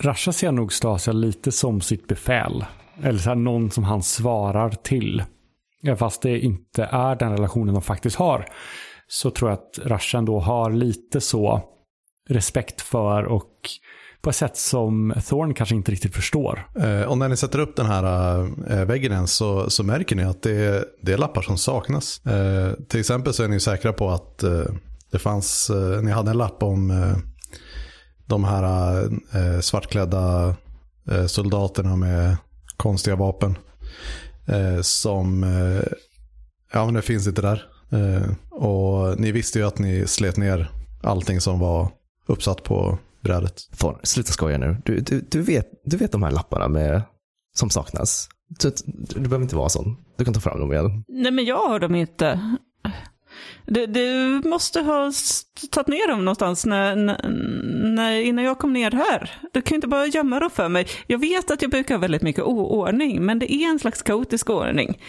Rasha 0.01 0.31
ser 0.31 0.51
nog 0.51 0.73
Stasia 0.73 1.13
lite 1.13 1.51
som 1.51 1.81
sitt 1.81 2.07
befäl. 2.07 2.65
Eller 3.03 3.19
så 3.19 3.29
här, 3.29 3.35
någon 3.35 3.71
som 3.71 3.83
han 3.83 4.03
svarar 4.03 4.69
till. 4.69 5.23
Fast 5.97 6.21
det 6.21 6.39
inte 6.39 6.83
är 6.83 7.15
den 7.15 7.31
relationen 7.31 7.73
de 7.73 7.81
faktiskt 7.81 8.15
har. 8.15 8.45
Så 9.07 9.31
tror 9.31 9.49
jag 9.49 9.59
att 9.59 9.79
Rasha 9.85 10.17
ändå 10.17 10.39
har 10.39 10.71
lite 10.71 11.21
så 11.21 11.61
respekt 12.29 12.81
för 12.81 13.23
och 13.23 13.51
på 14.21 14.29
ett 14.29 14.35
sätt 14.35 14.57
som 14.57 15.13
Thorn 15.27 15.53
kanske 15.53 15.75
inte 15.75 15.91
riktigt 15.91 16.15
förstår. 16.15 16.67
Eh, 16.79 17.01
och 17.01 17.17
när 17.17 17.29
ni 17.29 17.37
sätter 17.37 17.59
upp 17.59 17.75
den 17.75 17.85
här 17.85 18.39
eh, 18.69 18.85
väggen 18.85 19.11
än 19.11 19.27
så, 19.27 19.69
så 19.69 19.83
märker 19.83 20.15
ni 20.15 20.23
att 20.23 20.41
det 20.41 20.51
är, 20.51 20.85
det 21.01 21.13
är 21.13 21.17
lappar 21.17 21.41
som 21.41 21.57
saknas. 21.57 22.25
Eh, 22.25 22.73
till 22.87 22.99
exempel 22.99 23.33
så 23.33 23.43
är 23.43 23.47
ni 23.47 23.59
säkra 23.59 23.93
på 23.93 24.09
att 24.09 24.43
det 25.11 25.19
fanns, 25.19 25.71
ni 26.03 26.11
hade 26.11 26.31
en 26.31 26.37
lapp 26.37 26.63
om 26.63 27.13
de 28.25 28.43
här 28.43 29.61
svartklädda 29.61 30.55
soldaterna 31.27 31.95
med 31.95 32.37
konstiga 32.77 33.15
vapen. 33.15 33.57
Eh, 34.47 34.81
som, 34.81 35.43
eh, 35.43 35.83
ja 36.73 36.85
men 36.85 36.93
det 36.93 37.01
finns 37.01 37.27
inte 37.27 37.41
där. 37.41 37.65
Eh, 37.91 38.29
och 38.51 39.19
ni 39.19 39.31
visste 39.31 39.59
ju 39.59 39.65
att 39.65 39.79
ni 39.79 40.07
slet 40.07 40.37
ner 40.37 40.71
allting 41.03 41.41
som 41.41 41.59
var 41.59 41.91
uppsatt 42.27 42.63
på 42.63 42.97
brädet. 43.23 43.61
Thorn, 43.77 43.97
sluta 44.03 44.31
skoja 44.31 44.57
nu. 44.57 44.77
Du, 44.85 44.99
du, 44.99 45.21
du, 45.31 45.41
vet, 45.41 45.67
du 45.85 45.97
vet 45.97 46.11
de 46.11 46.23
här 46.23 46.31
lapparna 46.31 46.67
med, 46.67 47.01
som 47.55 47.69
saknas. 47.69 48.29
Du, 48.59 48.71
du 49.07 49.19
behöver 49.19 49.43
inte 49.43 49.55
vara 49.55 49.69
sån. 49.69 49.97
Du 50.17 50.25
kan 50.25 50.33
ta 50.33 50.39
fram 50.39 50.59
dem 50.59 50.73
igen. 50.73 51.03
Nej, 51.07 51.31
men 51.31 51.45
jag 51.45 51.67
har 51.67 51.79
dem 51.79 51.95
inte. 51.95 52.57
Du, 53.65 53.85
du 53.85 54.41
måste 54.49 54.81
ha 54.81 55.11
tagit 55.71 55.87
ner 55.87 56.07
dem 56.07 56.25
någonstans 56.25 56.65
när, 56.65 56.95
när, 57.95 58.11
innan 58.21 58.45
jag 58.45 58.59
kom 58.59 58.73
ner 58.73 58.91
här. 58.91 59.39
Du 59.53 59.61
kan 59.61 59.75
inte 59.75 59.87
bara 59.87 60.05
gömma 60.05 60.39
dem 60.39 60.49
för 60.49 60.69
mig. 60.69 60.87
Jag 61.07 61.17
vet 61.17 61.51
att 61.51 61.61
jag 61.61 61.71
brukar 61.71 61.95
ha 61.95 61.99
väldigt 62.01 62.21
mycket 62.21 62.43
oordning, 62.43 63.25
men 63.25 63.39
det 63.39 63.53
är 63.53 63.69
en 63.69 63.79
slags 63.79 64.01
kaotisk 64.01 64.49
ordning. 64.49 64.99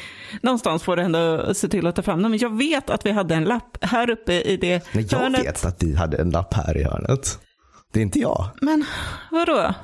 Någonstans 0.43 0.83
får 0.83 0.97
du 0.97 1.03
ändå 1.03 1.55
se 1.55 1.69
till 1.69 1.87
att 1.87 1.97
ta 1.97 2.03
fram 2.03 2.23
dem. 2.23 2.31
Men 2.31 2.41
jag 2.41 2.57
vet 2.59 2.91
att 2.91 3.07
vi 3.07 3.11
hade 3.11 3.35
en 3.35 3.45
lapp 3.45 3.79
här 3.85 4.11
uppe 4.11 4.33
i 4.33 4.57
det 4.57 4.95
Men 4.95 5.07
jag 5.11 5.19
hörnet. 5.19 5.45
vet 5.47 5.65
att 5.65 5.83
vi 5.83 5.95
hade 5.97 6.17
en 6.17 6.31
lapp 6.31 6.55
här 6.55 6.77
i 6.77 6.85
hörnet. 6.85 7.39
Det 7.93 8.01
är 8.01 8.03
inte 8.03 8.19
jag. 8.19 8.49
Men 8.61 8.85
vadå? 9.31 9.75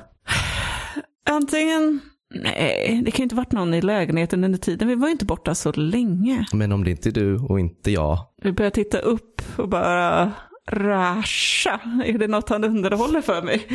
Antingen... 1.29 1.99
Nej, 2.33 3.01
det 3.05 3.11
kan 3.11 3.17
ju 3.17 3.23
inte 3.23 3.35
varit 3.35 3.51
någon 3.51 3.73
i 3.73 3.81
lägenheten 3.81 4.43
under 4.43 4.59
tiden. 4.59 4.87
Vi 4.87 4.95
var 4.95 5.07
ju 5.07 5.11
inte 5.11 5.25
borta 5.25 5.55
så 5.55 5.71
länge. 5.71 6.45
Men 6.53 6.71
om 6.71 6.83
det 6.83 6.91
inte 6.91 7.09
är 7.09 7.11
du 7.11 7.37
och 7.37 7.59
inte 7.59 7.91
jag. 7.91 8.17
Vi 8.41 8.51
börjar 8.51 8.71
titta 8.71 8.97
upp 8.99 9.41
och 9.57 9.69
bara... 9.69 10.31
Rasha, 10.71 11.79
är 12.05 12.17
det 12.17 12.27
något 12.27 12.49
han 12.49 12.63
underhåller 12.63 13.21
för 13.21 13.41
mig? 13.41 13.67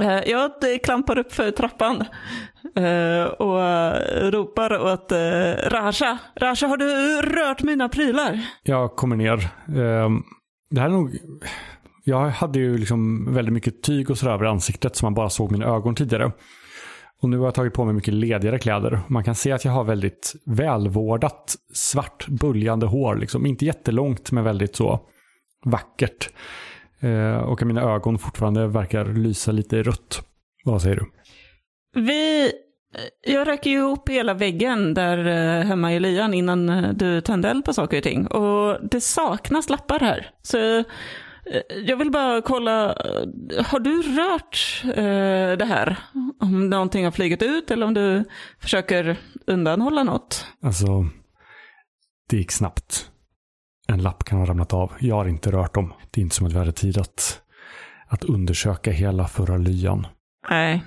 Eh, 0.00 0.30
Jag 0.30 0.50
klampar 0.84 1.18
upp 1.18 1.32
för 1.32 1.50
trappan 1.50 2.04
eh, 2.76 3.24
och 3.24 3.60
ropar 4.32 4.78
åt 4.92 5.12
eh, 5.12 5.70
Rasha. 5.70 6.18
Rasha, 6.40 6.66
har 6.66 6.76
du 6.76 6.86
rört 7.22 7.62
mina 7.62 7.88
prylar? 7.88 8.40
Jag 8.62 8.96
kommer 8.96 9.16
ner. 9.16 9.48
Ehm, 9.68 10.22
Det 10.70 10.80
här 10.80 10.88
är 10.88 10.92
nog... 10.92 11.18
Jag 12.04 12.28
hade 12.28 12.58
ju 12.58 12.78
liksom 12.78 13.34
väldigt 13.34 13.52
mycket 13.54 13.82
tyg 13.82 14.10
och 14.10 14.18
sådär 14.18 14.32
över 14.32 14.44
ansiktet 14.44 14.96
som 14.96 15.06
man 15.06 15.14
bara 15.14 15.30
såg 15.30 15.52
mina 15.52 15.66
ögon 15.66 15.94
tidigare. 15.94 16.32
Och 17.22 17.28
nu 17.28 17.38
har 17.38 17.44
jag 17.44 17.54
tagit 17.54 17.72
på 17.72 17.84
mig 17.84 17.94
mycket 17.94 18.14
ledigare 18.14 18.58
kläder. 18.58 19.00
Man 19.08 19.24
kan 19.24 19.34
se 19.34 19.52
att 19.52 19.64
jag 19.64 19.72
har 19.72 19.84
väldigt 19.84 20.34
välvårdat 20.46 21.56
svart 21.74 22.26
buljande 22.28 22.86
hår. 22.86 23.16
Liksom. 23.16 23.46
Inte 23.46 23.64
jättelångt 23.64 24.32
men 24.32 24.44
väldigt 24.44 24.76
så 24.76 25.00
vackert. 25.64 26.30
Eh, 27.00 27.36
och 27.36 27.62
att 27.62 27.66
mina 27.66 27.82
ögon 27.82 28.18
fortfarande 28.18 28.66
verkar 28.66 29.04
lysa 29.04 29.52
lite 29.52 29.76
i 29.76 29.82
rött. 29.82 30.22
Vad 30.64 30.82
säger 30.82 30.96
du? 30.96 31.06
Vi... 32.00 32.44
Eh, 32.94 33.32
jag 33.32 33.48
röker 33.48 33.70
ju 33.70 33.76
ihop 33.76 34.08
hela 34.08 34.34
väggen 34.34 34.94
där 34.94 35.26
eh, 35.26 35.64
hemma 35.64 35.94
i 35.94 36.00
lyan 36.00 36.34
innan 36.34 36.68
eh, 36.68 36.92
du 36.92 37.20
tände 37.20 37.48
eld 37.48 37.64
på 37.64 37.72
saker 37.72 37.96
och 37.96 38.02
ting. 38.02 38.26
Och 38.26 38.78
det 38.90 39.00
saknas 39.00 39.68
lappar 39.70 40.00
här. 40.00 40.30
Så 40.42 40.84
jag 41.84 41.96
vill 41.96 42.10
bara 42.10 42.42
kolla, 42.42 42.92
eh, 42.92 43.64
har 43.66 43.80
du 43.80 44.02
rört 44.02 44.82
eh, 44.84 45.58
det 45.58 45.64
här? 45.64 45.96
Om 46.40 46.70
någonting 46.70 47.04
har 47.04 47.10
flugit 47.10 47.42
ut 47.42 47.70
eller 47.70 47.86
om 47.86 47.94
du 47.94 48.24
försöker 48.58 49.16
undanhålla 49.46 50.02
något? 50.02 50.46
Alltså, 50.62 51.06
det 52.28 52.36
gick 52.36 52.52
snabbt. 52.52 53.10
En 53.88 54.02
lapp 54.02 54.24
kan 54.24 54.38
ha 54.38 54.46
ramlat 54.46 54.72
av. 54.72 54.92
Jag 55.00 55.14
har 55.14 55.28
inte 55.28 55.52
rört 55.52 55.74
dem. 55.74 55.92
Det 56.10 56.20
är 56.20 56.22
inte 56.22 56.36
som 56.36 56.46
att 56.46 56.52
vi 56.52 56.58
hade 56.58 56.72
tid 56.72 56.98
att, 56.98 57.42
att 58.06 58.24
undersöka 58.24 58.90
hela 58.90 59.28
förra 59.28 59.56
lyan. 59.56 60.06
Nej, 60.50 60.82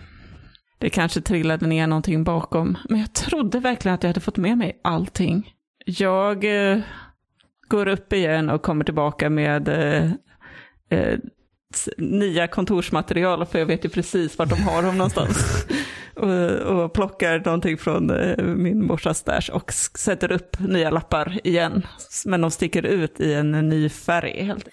det 0.77 0.89
kanske 0.89 1.21
trillade 1.21 1.67
ner 1.67 1.87
någonting 1.87 2.23
bakom. 2.23 2.77
Men 2.89 2.99
jag 2.99 3.13
trodde 3.13 3.59
verkligen 3.59 3.95
att 3.95 4.03
jag 4.03 4.09
hade 4.09 4.19
fått 4.19 4.37
med 4.37 4.57
mig 4.57 4.79
allting. 4.83 5.53
Jag 5.85 6.71
eh, 6.71 6.79
går 7.67 7.87
upp 7.87 8.13
igen 8.13 8.49
och 8.49 8.61
kommer 8.61 8.85
tillbaka 8.85 9.29
med 9.29 9.67
eh, 9.67 10.11
eh, 10.93 11.19
nya 11.97 12.47
kontorsmaterial, 12.47 13.45
för 13.45 13.59
jag 13.59 13.65
vet 13.65 13.85
ju 13.85 13.89
precis 13.89 14.37
vart 14.37 14.49
de 14.49 14.55
har 14.63 14.83
dem 14.83 14.97
någonstans. 14.97 15.65
och, 16.15 16.83
och 16.83 16.93
plockar 16.93 17.41
någonting 17.45 17.77
från 17.77 18.09
eh, 18.09 18.43
min 18.43 18.85
morsas 18.85 19.17
stash 19.17 19.49
och 19.53 19.73
sätter 19.73 20.31
upp 20.31 20.59
nya 20.59 20.89
lappar 20.89 21.39
igen. 21.43 21.87
Men 22.25 22.41
de 22.41 22.51
sticker 22.51 22.85
ut 22.85 23.19
i 23.19 23.33
en 23.33 23.51
ny 23.51 23.89
färg. 23.89 24.43
Helt. 24.43 24.67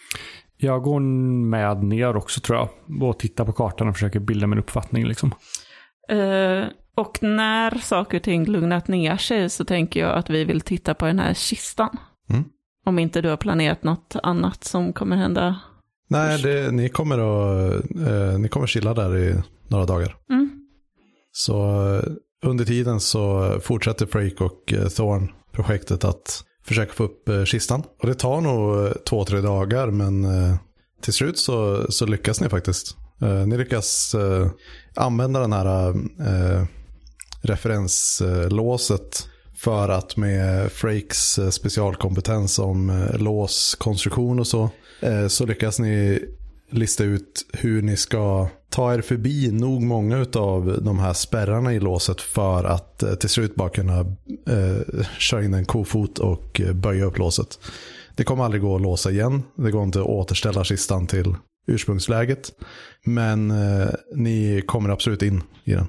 Jag 0.57 0.83
går 0.83 1.01
med 1.51 1.85
ner 1.85 2.17
också 2.17 2.41
tror 2.41 2.59
jag. 2.59 2.69
Och 3.09 3.19
tittar 3.19 3.45
på 3.45 3.53
kartan 3.53 3.89
och 3.89 3.95
försöker 3.95 4.21
bilda 4.21 4.47
min 4.47 4.59
uppfattning. 4.59 5.07
Liksom. 5.07 5.35
Eh, 6.09 6.65
och 6.95 7.23
när 7.23 7.79
saker 7.79 8.17
och 8.17 8.23
ting 8.23 8.45
lugnat 8.45 8.89
ner 8.89 9.17
sig 9.17 9.51
så 9.51 9.65
tänker 9.65 10.01
jag 10.01 10.19
att 10.19 10.31
vi 10.31 10.45
vill 10.45 10.61
titta 10.61 10.95
på 10.95 11.07
den 11.07 11.19
här 11.19 11.35
kistan. 11.35 11.97
Mm. 12.31 12.45
Om 12.87 12.99
inte 12.99 13.21
du 13.21 13.29
har 13.29 13.37
planerat 13.37 13.83
något 13.83 14.17
annat 14.23 14.65
som 14.65 14.93
kommer 14.93 15.17
hända. 15.17 15.61
Nej, 16.11 16.43
det, 16.43 16.71
ni 16.71 16.89
kommer 16.89 17.19
att 17.19 17.85
eh, 18.07 18.39
ni 18.39 18.49
kommer 18.49 18.67
chilla 18.67 18.95
där 18.95 19.17
i 19.17 19.35
några 19.69 19.87
dagar. 19.87 20.17
Mm. 20.31 20.51
Så 21.33 21.87
eh, 21.95 22.03
under 22.45 22.65
tiden 22.65 23.01
så 23.01 23.55
fortsätter 23.63 24.07
Frake 24.07 24.45
och 24.45 24.73
eh, 24.73 24.89
Thorn 24.89 25.33
projektet 25.53 26.05
att 26.05 26.45
försöka 26.65 26.93
få 26.93 27.05
upp 27.05 27.29
eh, 27.29 27.45
kistan. 27.45 27.83
Och 28.03 28.07
det 28.07 28.15
tar 28.15 28.41
nog 28.41 28.93
två, 29.05 29.25
tre 29.25 29.41
dagar 29.41 29.91
men 29.91 30.27
till 31.03 31.13
slut 31.13 31.39
så, 31.39 31.87
så 31.93 32.07
lyckas 32.07 32.41
ni 32.41 32.49
faktiskt. 32.49 32.97
Ni 33.47 33.57
lyckas 33.57 34.15
använda 34.97 35.41
den 35.41 35.53
här 35.53 35.97
referenslåset 37.43 39.29
för 39.61 39.89
att 39.89 40.17
med 40.17 40.73
Frakes 40.73 41.39
eh, 41.39 41.51
specialkompetens 41.51 42.59
om 42.59 42.91
eh, 42.91 43.19
låskonstruktion 43.19 44.41
och 44.41 44.47
så 44.47 44.71
eh, 45.01 45.27
så 45.27 45.47
lyckas 45.47 45.79
ni 45.79 46.25
lista 46.71 47.05
ut 47.05 47.47
hur 47.53 47.83
ni 47.83 47.97
ska 47.97 48.49
ta 48.69 48.95
er 48.95 49.01
förbi 49.01 49.53
nog 49.53 49.83
många 49.83 50.27
av 50.35 50.79
de 50.83 50.99
här 50.99 51.13
spärrarna 51.13 51.75
i 51.75 51.81
låset 51.81 52.21
för 52.21 52.65
att 52.65 53.21
till 53.21 53.29
slut 53.29 53.55
bara 53.55 53.69
kunna 53.69 53.99
eh, 54.49 55.05
köra 55.19 55.45
in 55.45 55.55
en 55.55 55.65
kofot 55.65 56.19
och 56.19 56.61
böja 56.75 57.05
upp 57.05 57.19
låset. 57.19 57.59
Det 58.17 58.25
kommer 58.25 58.45
aldrig 58.45 58.63
gå 58.63 58.77
att 58.77 58.83
låsa 58.83 59.11
igen. 59.11 59.43
Det 59.57 59.71
går 59.71 59.83
inte 59.83 60.01
att 60.01 60.07
återställa 60.07 60.65
kistan 60.65 61.07
till 61.07 61.35
ursprungsläget. 61.67 62.53
Men 63.05 63.51
eh, 63.51 63.89
ni 64.15 64.63
kommer 64.67 64.89
absolut 64.89 65.23
in 65.23 65.43
i 65.65 65.73
den. 65.73 65.87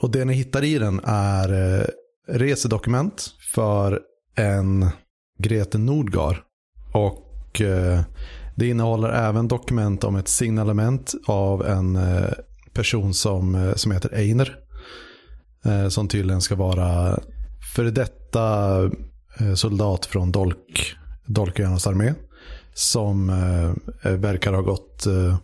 Och 0.00 0.10
det 0.10 0.24
ni 0.24 0.34
hittar 0.34 0.64
i 0.64 0.78
den 0.78 1.00
är 1.04 1.90
resedokument 2.28 3.34
för 3.54 4.00
en 4.36 4.90
Grete 5.38 5.78
Nordgar. 5.78 6.42
Och 6.92 7.60
eh, 7.60 8.00
det 8.56 8.68
innehåller 8.68 9.08
även 9.08 9.48
dokument 9.48 10.04
om 10.04 10.16
ett 10.16 10.28
signalement 10.28 11.14
av 11.26 11.66
en 11.66 11.96
eh, 11.96 12.32
person 12.72 13.14
som, 13.14 13.54
eh, 13.54 13.74
som 13.74 13.92
heter 13.92 14.14
Einer. 14.14 14.56
Eh, 15.64 15.88
som 15.88 16.08
tydligen 16.08 16.40
ska 16.40 16.54
vara 16.54 17.18
före 17.74 17.90
detta 17.90 18.80
eh, 19.38 19.54
soldat 19.54 20.06
från 20.06 20.32
Dolk, 20.32 20.94
Dolköarnas 21.26 21.86
armé. 21.86 22.14
Som 22.74 23.30
eh, 23.30 24.10
verkar 24.12 24.52
ha 24.52 24.60
gått 24.60 25.06
eh, 25.06 25.36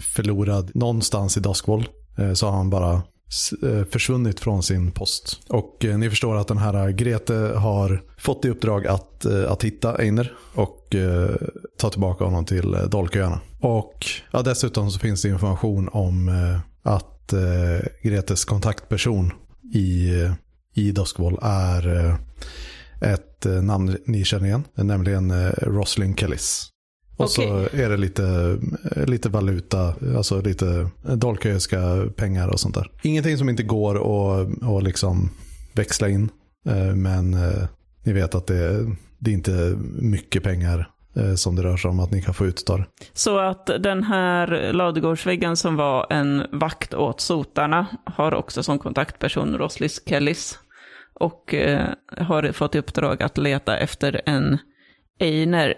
förlorad 0.00 0.70
någonstans 0.74 1.36
i 1.36 1.40
Duskwall. 1.40 1.88
Eh, 2.18 2.32
så 2.32 2.46
har 2.46 2.56
han 2.56 2.70
bara 2.70 3.02
Eh, 3.62 3.84
försvunnit 3.84 4.40
från 4.40 4.62
sin 4.62 4.90
post. 4.90 5.40
Och 5.48 5.84
eh, 5.84 5.98
ni 5.98 6.10
förstår 6.10 6.36
att 6.36 6.48
den 6.48 6.58
här 6.58 6.74
eh, 6.74 6.88
Grete 6.88 7.34
har 7.34 8.02
fått 8.18 8.44
i 8.44 8.48
uppdrag 8.48 8.86
att, 8.86 9.24
eh, 9.24 9.52
att 9.52 9.64
hitta 9.64 10.02
Einer 10.02 10.32
och 10.54 10.94
eh, 10.94 11.30
ta 11.78 11.90
tillbaka 11.90 12.24
honom 12.24 12.44
till 12.44 12.74
eh, 12.74 12.82
Dolköarna. 12.82 13.40
Och 13.60 14.06
ja, 14.30 14.42
dessutom 14.42 14.90
så 14.90 14.98
finns 14.98 15.22
det 15.22 15.28
information 15.28 15.88
om 15.92 16.28
eh, 16.28 16.60
att 16.82 17.06
Gretes 18.02 18.44
kontaktperson 18.44 19.32
i, 19.74 20.10
i 20.74 20.92
Duskwall 20.92 21.38
är 21.42 22.16
ett 23.00 23.46
namn 23.62 23.96
ni 24.06 24.24
känner 24.24 24.46
igen, 24.46 24.64
nämligen 24.74 25.50
Roslyn 25.52 26.16
Kellis. 26.16 26.68
Och 27.22 27.30
så 27.30 27.42
är 27.72 27.88
det 27.88 27.96
lite, 27.96 28.58
lite 29.06 29.28
valuta, 29.28 29.94
alltså 30.16 30.40
lite 30.40 30.90
dolköiska 31.16 32.06
pengar 32.16 32.48
och 32.48 32.60
sånt 32.60 32.74
där. 32.74 32.90
Ingenting 33.02 33.38
som 33.38 33.48
inte 33.48 33.62
går 33.62 33.94
att, 33.94 34.48
att 34.62 34.82
liksom 34.82 35.30
växla 35.72 36.08
in. 36.08 36.30
eh, 36.68 36.94
Men 36.94 37.34
eh, 37.34 37.64
ni 38.04 38.12
vet 38.12 38.34
att 38.34 38.46
det, 38.46 38.86
det 39.18 39.30
är 39.30 39.34
inte 39.34 39.78
mycket 40.00 40.42
pengar 40.42 40.90
eh, 41.16 41.34
som 41.34 41.56
det 41.56 41.62
rör 41.62 41.76
sig 41.76 41.88
om 41.88 42.00
att 42.00 42.10
ni 42.10 42.22
kan 42.22 42.34
få 42.34 42.46
ut 42.46 42.66
det. 42.66 42.84
Så 43.12 43.38
att 43.38 43.66
den 43.66 44.02
här 44.04 44.72
ladugårdsväggen 44.72 45.56
som 45.56 45.76
var 45.76 46.06
en 46.10 46.42
vakt 46.52 46.94
åt 46.94 47.20
sotarna 47.20 47.86
har 48.04 48.34
också 48.34 48.62
som 48.62 48.78
kontaktperson 48.78 49.58
Roslis 49.58 50.02
Kellis. 50.06 50.58
Och 51.14 51.54
har 52.18 52.52
fått 52.52 52.74
i 52.74 52.78
uppdrag 52.78 53.22
att 53.22 53.38
leta 53.38 53.76
efter 53.76 54.20
en 54.26 54.58
Einer. 55.20 55.74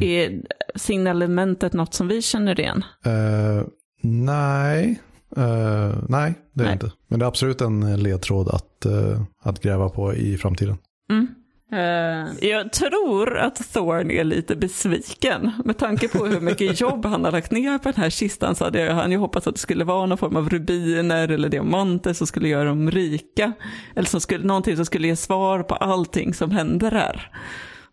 Är 0.00 0.42
signalementet 0.74 1.72
något 1.72 1.94
som 1.94 2.08
vi 2.08 2.22
känner 2.22 2.60
igen? 2.60 2.84
Eh, 3.04 3.66
nej, 4.02 5.00
Eh, 5.36 5.94
nej 6.08 6.34
det 6.52 6.62
är 6.62 6.64
Nej. 6.64 6.72
inte. 6.72 6.92
Men 7.08 7.18
det 7.18 7.24
är 7.24 7.28
absolut 7.28 7.60
en 7.60 8.02
ledtråd 8.02 8.48
att, 8.48 8.86
eh, 8.86 9.22
att 9.42 9.62
gräva 9.62 9.88
på 9.88 10.14
i 10.14 10.38
framtiden. 10.38 10.76
Mm. 11.10 11.28
Eh, 11.72 12.48
jag 12.48 12.72
tror 12.72 13.38
att 13.38 13.72
Thorn 13.72 14.10
är 14.10 14.24
lite 14.24 14.56
besviken. 14.56 15.50
Med 15.64 15.78
tanke 15.78 16.08
på 16.08 16.26
hur 16.26 16.40
mycket 16.40 16.80
jobb 16.80 17.06
han 17.06 17.24
har 17.24 17.32
lagt 17.32 17.50
ner 17.50 17.78
på 17.78 17.90
den 17.90 18.02
här 18.02 18.10
kistan 18.10 18.54
så 18.54 18.64
hade 18.64 18.92
han 18.92 19.10
ju 19.10 19.16
hoppats 19.16 19.46
att 19.46 19.54
det 19.54 19.60
skulle 19.60 19.84
vara 19.84 20.06
någon 20.06 20.18
form 20.18 20.36
av 20.36 20.48
rubiner 20.48 21.28
eller 21.28 21.48
diamanter 21.48 22.12
som 22.12 22.26
skulle 22.26 22.48
göra 22.48 22.64
dem 22.64 22.90
rika. 22.90 23.52
Eller 23.94 24.08
som 24.08 24.20
skulle, 24.20 24.46
någonting 24.46 24.76
som 24.76 24.84
skulle 24.84 25.06
ge 25.08 25.16
svar 25.16 25.62
på 25.62 25.74
allting 25.74 26.34
som 26.34 26.50
händer 26.50 26.90
här. 26.90 27.30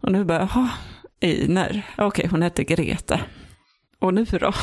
Och 0.01 0.12
nu 0.12 0.25
bara, 0.25 0.39
jaha, 0.39 0.70
Einer. 1.21 1.85
Okej, 1.97 2.27
hon 2.31 2.41
hette 2.41 2.63
Grete. 2.63 3.21
Och 3.99 4.13
nu 4.13 4.25
då? 4.25 4.53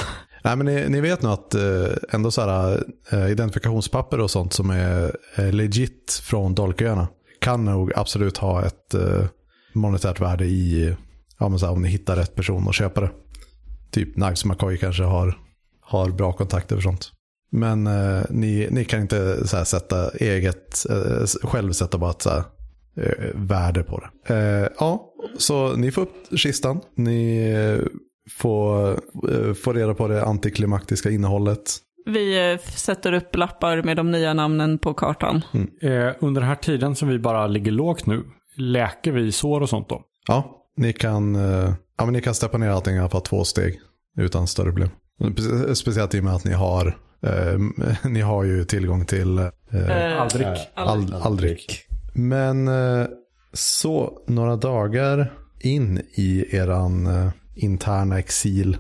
Nej, 0.45 0.57
men 0.57 0.67
ni, 0.67 0.89
ni 0.89 1.01
vet 1.01 1.23
nog 1.23 1.33
att 1.33 1.55
eh, 1.55 1.93
ändå 2.11 2.31
så 2.31 2.41
här, 2.41 2.85
eh, 3.13 3.31
identifikationspapper 3.31 4.21
och 4.21 4.31
sånt 4.31 4.53
som 4.53 4.71
är 4.71 5.17
eh, 5.37 5.53
legit 5.53 6.21
från 6.25 6.55
Dolköarna 6.55 7.09
kan 7.41 7.65
nog 7.65 7.93
absolut 7.97 8.37
ha 8.37 8.65
ett 8.65 8.95
eh, 8.95 9.25
monetärt 9.73 10.21
värde 10.21 10.45
i, 10.45 10.87
eh, 10.87 10.95
ja, 11.39 11.49
men 11.49 11.59
så 11.59 11.67
här, 11.67 11.73
om 11.73 11.83
ni 11.83 11.89
hittar 11.89 12.17
rätt 12.17 12.35
person 12.35 12.67
och 12.67 12.75
köpa 12.75 13.01
det. 13.01 13.11
Typ 13.91 14.17
Nags 14.17 14.45
McCoy 14.45 14.77
kanske 14.77 15.03
har, 15.03 15.39
har 15.81 16.11
bra 16.11 16.33
kontakter 16.33 16.77
för 16.77 16.83
sånt. 16.83 17.13
Men 17.51 17.87
eh, 17.87 18.23
ni, 18.31 18.69
ni 18.71 18.85
kan 18.85 19.01
inte 19.01 19.49
så 19.49 19.57
här, 19.57 19.65
sätta 19.65 20.11
eget, 20.11 20.87
eh, 20.91 21.49
själv 21.49 21.73
sätta 21.73 21.99
bara 21.99 22.11
ett 22.11 22.23
så 22.23 22.31
här, 22.31 22.43
eh, 22.97 23.27
värde 23.35 23.83
på 23.83 24.01
det. 24.27 24.35
Eh, 24.35 24.69
ja, 24.79 25.11
så 25.39 25.77
ni 25.77 25.91
får 25.91 26.03
upp 26.03 26.15
kistan. 26.37 26.81
Ni 26.95 27.51
eh, 27.53 27.87
får, 28.31 28.91
eh, 28.91 29.55
får 29.55 29.75
reda 29.75 29.95
på 29.95 30.09
det 30.09 30.25
antiklimaktiska 30.25 31.11
innehållet. 31.11 31.77
Vi 32.07 32.53
eh, 32.53 32.59
sätter 32.61 33.13
upp 33.13 33.37
lappar 33.37 33.83
med 33.83 33.97
de 33.97 34.11
nya 34.11 34.35
namnen 34.35 34.79
på 34.79 34.95
kartan. 34.95 35.43
Eh, 35.83 36.15
under 36.21 36.41
den 36.41 36.49
här 36.49 36.55
tiden 36.57 36.95
som 36.97 37.09
vi 37.09 37.19
bara 37.19 37.47
ligger 37.47 37.73
lågt 37.73 38.07
nu, 38.07 38.23
läker 38.57 39.13
vi 39.13 39.33
sår 39.33 39.61
och 39.61 39.69
sånt 39.69 39.89
då? 39.89 40.03
Ja, 40.29 40.63
ni 40.77 40.93
kan, 40.93 41.37
eh, 41.37 41.75
ja, 41.99 42.05
men 42.05 42.13
ni 42.13 42.21
kan 42.21 42.35
steppa 42.35 42.59
ner 42.59 42.69
allting 42.71 42.97
i 42.97 42.99
alla 43.01 43.09
fall 43.09 43.21
två 43.21 43.45
steg 43.45 43.81
utan 44.19 44.47
större 44.47 44.67
problem. 44.71 44.89
Spe- 45.21 45.75
Speciellt 45.75 46.15
i 46.15 46.21
och 46.21 46.25
med 46.25 46.35
att 46.35 46.45
ni 46.45 46.53
har, 46.53 46.87
eh, 47.27 47.59
ni 48.11 48.21
har 48.21 48.45
ju 48.45 48.65
tillgång 48.65 49.05
till 49.07 49.39
eh, 49.39 50.21
Aldrig. 50.21 50.47
Ald- 50.77 51.21
Aldrik. 51.23 51.83
Men 52.19 52.69
eh, 52.69 53.07
så 53.53 54.23
några 54.27 54.57
dagar 54.57 55.33
in 55.61 55.99
i 55.99 56.57
eran 56.57 57.07
eh, 57.07 57.31
interna 57.55 58.19
exil 58.19 58.77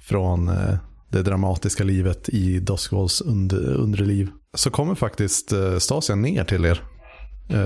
från 0.00 0.48
eh, 0.48 0.74
det 1.10 1.22
dramatiska 1.22 1.84
livet 1.84 2.28
i 2.28 2.60
Doskvols 2.60 3.20
underliv 3.20 4.30
så 4.54 4.70
kommer 4.70 4.94
faktiskt 4.94 5.52
Stasia 5.78 6.16
ner 6.16 6.44
till 6.44 6.64
er, 6.64 6.82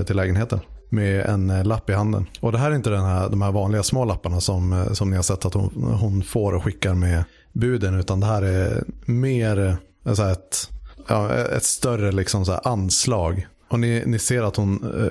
till 0.05 0.17
lägenheten 0.17 0.61
med 0.91 1.27
en 1.27 1.63
lapp 1.63 1.91
i 1.91 1.93
handen. 1.93 2.27
Och 2.41 2.53
det 2.53 2.59
här 2.59 2.71
är 2.71 2.75
inte 2.75 2.91
den 2.91 3.05
här, 3.05 3.29
de 3.29 3.43
här 3.43 3.53
vanliga 3.53 3.83
små 3.83 4.05
lapparna 4.05 4.41
som, 4.41 4.87
som 4.93 5.11
ni 5.11 5.17
har 5.17 5.23
sett 5.23 5.45
att 5.45 5.55
hon, 5.55 5.95
hon 6.01 6.23
får 6.23 6.53
och 6.53 6.65
skickar 6.65 6.95
med 6.95 7.25
buden 7.53 8.01
utan 8.01 8.21
det 8.21 8.27
här 8.27 8.43
är 8.43 8.85
mer 9.05 9.77
så 10.15 10.23
här 10.23 10.33
ett, 10.33 10.71
ja, 11.09 11.35
ett 11.35 11.65
större 11.65 12.13
liksom 12.13 12.45
så 12.45 12.53
här 12.53 12.69
anslag. 12.69 13.47
Och 13.69 13.81
ni, 13.81 14.03
ni 14.07 14.19
ser 14.19 14.43
att 14.43 14.57
hon, 14.57 15.01
eh, 15.05 15.11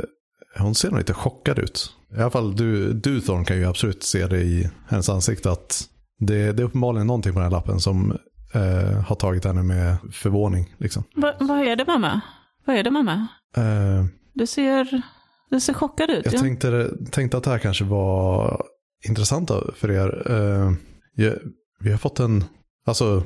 hon 0.63 0.75
ser 0.75 0.89
nog 0.89 0.97
lite 0.97 1.13
chockad 1.13 1.59
ut. 1.59 1.91
I 2.17 2.21
alla 2.21 2.31
fall 2.31 2.55
du, 2.55 2.93
du 2.93 3.21
Thorn 3.21 3.45
kan 3.45 3.57
ju 3.57 3.65
absolut 3.65 4.03
se 4.03 4.27
det 4.27 4.41
i 4.41 4.69
hennes 4.87 5.09
ansikte 5.09 5.51
att 5.51 5.83
det, 6.19 6.51
det 6.51 6.63
är 6.63 6.65
uppenbarligen 6.65 7.07
någonting 7.07 7.33
på 7.33 7.39
den 7.39 7.43
här 7.51 7.51
lappen 7.57 7.79
som 7.79 8.11
eh, 8.53 9.01
har 9.05 9.15
tagit 9.15 9.45
henne 9.45 9.63
med 9.63 9.95
förvåning. 10.11 10.75
Liksom. 10.77 11.03
Va, 11.15 11.33
vad 11.39 11.67
är 11.67 11.75
det 11.75 11.85
mamma? 11.87 12.21
Vad 12.65 12.75
är 12.75 12.83
det 12.83 12.91
mamma? 12.91 13.27
Eh, 13.57 14.05
Du 14.33 14.47
ser, 14.47 15.01
du 15.49 15.59
ser 15.59 15.73
chockad 15.73 16.09
ut. 16.09 16.25
jag 16.25 16.33
ja. 16.33 16.39
tänkte, 16.39 16.89
tänkte 17.11 17.37
att 17.37 17.43
det 17.43 17.49
här 17.49 17.57
kanske 17.59 17.83
var 17.83 18.61
intressant 19.07 19.51
för 19.75 19.91
er. 19.91 20.31
Eh, 20.31 20.71
jag, 21.15 21.33
vi 21.79 21.91
har 21.91 21.97
fått 21.97 22.19
en, 22.19 22.43
alltså 22.85 23.23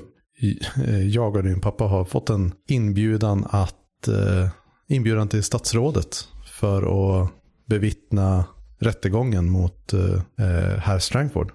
eh, 0.85 1.07
jag 1.07 1.35
och 1.35 1.43
din 1.43 1.61
pappa 1.61 1.83
har 1.83 2.05
fått 2.05 2.29
en 2.29 2.53
inbjudan 2.67 3.45
att 3.49 4.07
eh, 4.07 4.49
inbjudan 4.89 5.27
till 5.27 5.43
statsrådet 5.43 6.27
för 6.59 6.81
att 7.21 7.31
bevittna 7.65 8.45
rättegången 8.79 9.49
mot 9.49 9.93
eh, 9.93 10.13
eh, 10.45 10.77
herr 10.79 10.99
Strangford. 10.99 11.51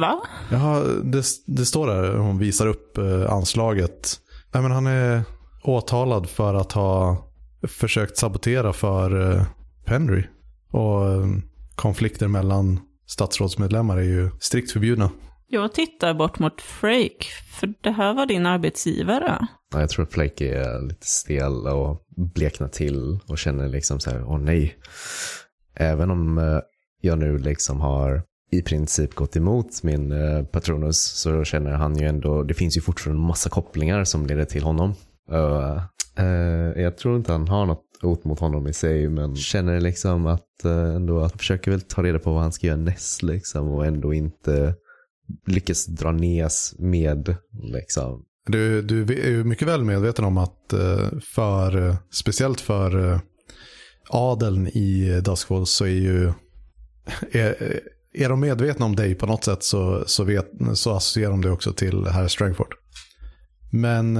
Va? 0.00 0.22
Ja, 0.50 0.84
det, 1.04 1.24
det 1.46 1.64
står 1.64 1.86
där, 1.86 2.14
hon 2.14 2.38
visar 2.38 2.66
upp 2.66 2.98
eh, 2.98 3.32
anslaget. 3.32 4.20
Nej, 4.54 4.62
men 4.62 4.72
han 4.72 4.86
är 4.86 5.22
åtalad 5.62 6.28
för 6.28 6.54
att 6.54 6.72
ha 6.72 7.28
försökt 7.68 8.16
sabotera 8.16 8.72
för 8.72 9.30
eh, 9.30 9.44
Penry. 9.84 10.24
Och 10.70 11.06
eh, 11.06 11.26
konflikter 11.76 12.28
mellan 12.28 12.80
statsrådsmedlemmar 13.06 13.96
är 13.96 14.02
ju 14.02 14.30
strikt 14.40 14.72
förbjudna. 14.72 15.10
Jag 15.48 15.72
tittar 15.72 16.14
bort 16.14 16.38
mot 16.38 16.60
Frake, 16.60 17.24
för 17.60 17.74
det 17.80 17.90
här 17.90 18.14
var 18.14 18.26
din 18.26 18.46
arbetsgivare. 18.46 19.46
Ja, 19.72 19.80
jag 19.80 19.90
tror 19.90 20.02
att 20.04 20.12
Flake 20.12 20.54
är 20.54 20.80
lite 20.88 21.06
stel 21.06 21.66
och 21.66 22.02
bleknar 22.16 22.68
till 22.68 23.18
och 23.26 23.38
känner 23.38 23.68
liksom 23.68 24.00
så 24.00 24.10
här, 24.10 24.24
åh 24.24 24.38
nej. 24.38 24.76
Även 25.74 26.10
om 26.10 26.38
eh, 26.38 26.58
jag 27.00 27.18
nu 27.18 27.38
liksom 27.38 27.80
har 27.80 28.22
i 28.50 28.62
princip 28.62 29.14
gått 29.14 29.36
emot 29.36 29.82
min 29.82 30.12
eh, 30.12 30.44
Patronus 30.44 30.98
så 30.98 31.44
känner 31.44 31.70
han 31.70 31.96
ju 31.96 32.06
ändå, 32.06 32.42
det 32.42 32.54
finns 32.54 32.76
ju 32.76 32.80
fortfarande 32.80 33.22
massa 33.22 33.50
kopplingar 33.50 34.04
som 34.04 34.26
leder 34.26 34.44
till 34.44 34.62
honom. 34.62 34.94
Uh, 35.32 35.82
uh, 36.20 36.82
jag 36.82 36.96
tror 36.96 37.16
inte 37.16 37.32
han 37.32 37.48
har 37.48 37.66
något 37.66 37.84
hot 38.02 38.24
mot 38.24 38.40
honom 38.40 38.66
i 38.66 38.72
sig, 38.72 39.08
men 39.08 39.36
känner 39.36 39.80
liksom 39.80 40.26
att 40.26 40.48
uh, 40.64 40.96
ändå 40.96 41.20
att 41.20 41.38
försöker 41.38 41.70
väl 41.70 41.80
ta 41.80 42.02
reda 42.02 42.18
på 42.18 42.32
vad 42.32 42.42
han 42.42 42.52
ska 42.52 42.66
göra 42.66 42.76
näst 42.76 43.22
liksom 43.22 43.68
och 43.68 43.86
ändå 43.86 44.14
inte 44.14 44.74
lyckas 45.46 45.86
dra 45.86 46.12
ner 46.12 46.50
med 46.82 47.36
liksom 47.52 48.24
du, 48.46 48.82
du 48.82 49.02
är 49.02 49.30
ju 49.30 49.44
mycket 49.44 49.68
väl 49.68 49.84
medveten 49.84 50.24
om 50.24 50.38
att 50.38 50.72
eh, 50.72 51.08
för, 51.34 51.88
eh, 51.88 51.96
speciellt 52.10 52.60
för 52.60 53.12
eh, 53.12 53.20
adeln 54.08 54.66
i 54.66 55.20
Duskfall 55.24 55.66
så 55.66 55.84
är 55.84 55.88
ju, 55.88 56.32
är, 57.32 57.80
är 58.12 58.28
de 58.28 58.40
medvetna 58.40 58.86
om 58.86 58.96
dig 58.96 59.14
på 59.14 59.26
något 59.26 59.44
sätt 59.44 59.64
så, 59.64 60.04
så, 60.06 60.24
vet, 60.24 60.50
så 60.74 60.92
associerar 60.92 61.30
de 61.30 61.40
det 61.40 61.50
också 61.50 61.72
till 61.72 62.06
herr 62.06 62.28
Strangford. 62.28 62.74
Men 63.72 64.16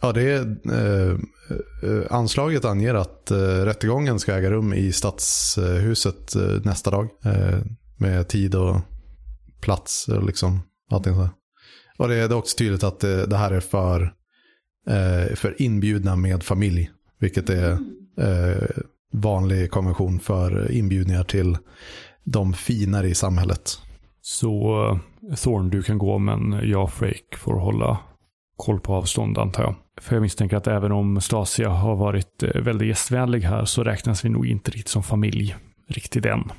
ja, 0.00 0.12
det 0.12 0.22
är, 0.22 0.56
anslaget 2.10 2.64
anger 2.64 2.94
att 2.94 3.30
rättegången 3.64 4.18
ska 4.18 4.34
äga 4.34 4.50
rum 4.50 4.74
i 4.74 4.92
stadshuset 4.92 6.34
nästa 6.64 6.90
dag. 6.90 7.08
Med 7.96 8.28
tid 8.28 8.54
och 8.54 8.80
plats 9.60 10.08
och 10.08 10.24
liksom 10.24 10.60
allting 10.90 11.14
så. 11.14 11.28
Och 12.00 12.08
det 12.08 12.14
är 12.14 12.28
det 12.28 12.34
är 12.34 12.38
också 12.38 12.56
tydligt 12.56 12.84
att 12.84 13.00
det, 13.00 13.26
det 13.26 13.36
här 13.36 13.50
är 13.50 13.60
för, 13.60 14.14
eh, 14.88 15.34
för 15.34 15.62
inbjudna 15.62 16.16
med 16.16 16.42
familj. 16.42 16.90
Vilket 17.18 17.50
är 17.50 17.70
eh, 18.18 18.82
vanlig 19.12 19.70
konvention 19.70 20.20
för 20.20 20.72
inbjudningar 20.72 21.24
till 21.24 21.58
de 22.24 22.52
finare 22.52 23.08
i 23.08 23.14
samhället. 23.14 23.78
Så 24.20 24.84
eh, 25.30 25.34
Thorn, 25.36 25.70
du 25.70 25.82
kan 25.82 25.98
gå 25.98 26.18
men 26.18 26.60
jag 26.70 26.82
och 26.82 26.92
Frake 26.92 27.36
får 27.36 27.60
hålla 27.60 27.98
koll 28.56 28.80
på 28.80 28.94
avstånd 28.94 29.38
antar 29.38 29.62
jag. 29.62 29.74
För 30.00 30.16
jag 30.16 30.22
misstänker 30.22 30.56
att 30.56 30.66
även 30.66 30.92
om 30.92 31.20
Stasia 31.20 31.68
har 31.68 31.96
varit 31.96 32.42
eh, 32.42 32.62
väldigt 32.62 32.88
gästvänlig 32.88 33.40
här 33.40 33.64
så 33.64 33.84
räknas 33.84 34.24
vi 34.24 34.28
nog 34.28 34.46
inte 34.46 34.70
riktigt 34.70 34.88
som 34.88 35.02
familj 35.02 35.56
riktigt 35.88 36.26
än. 36.26 36.52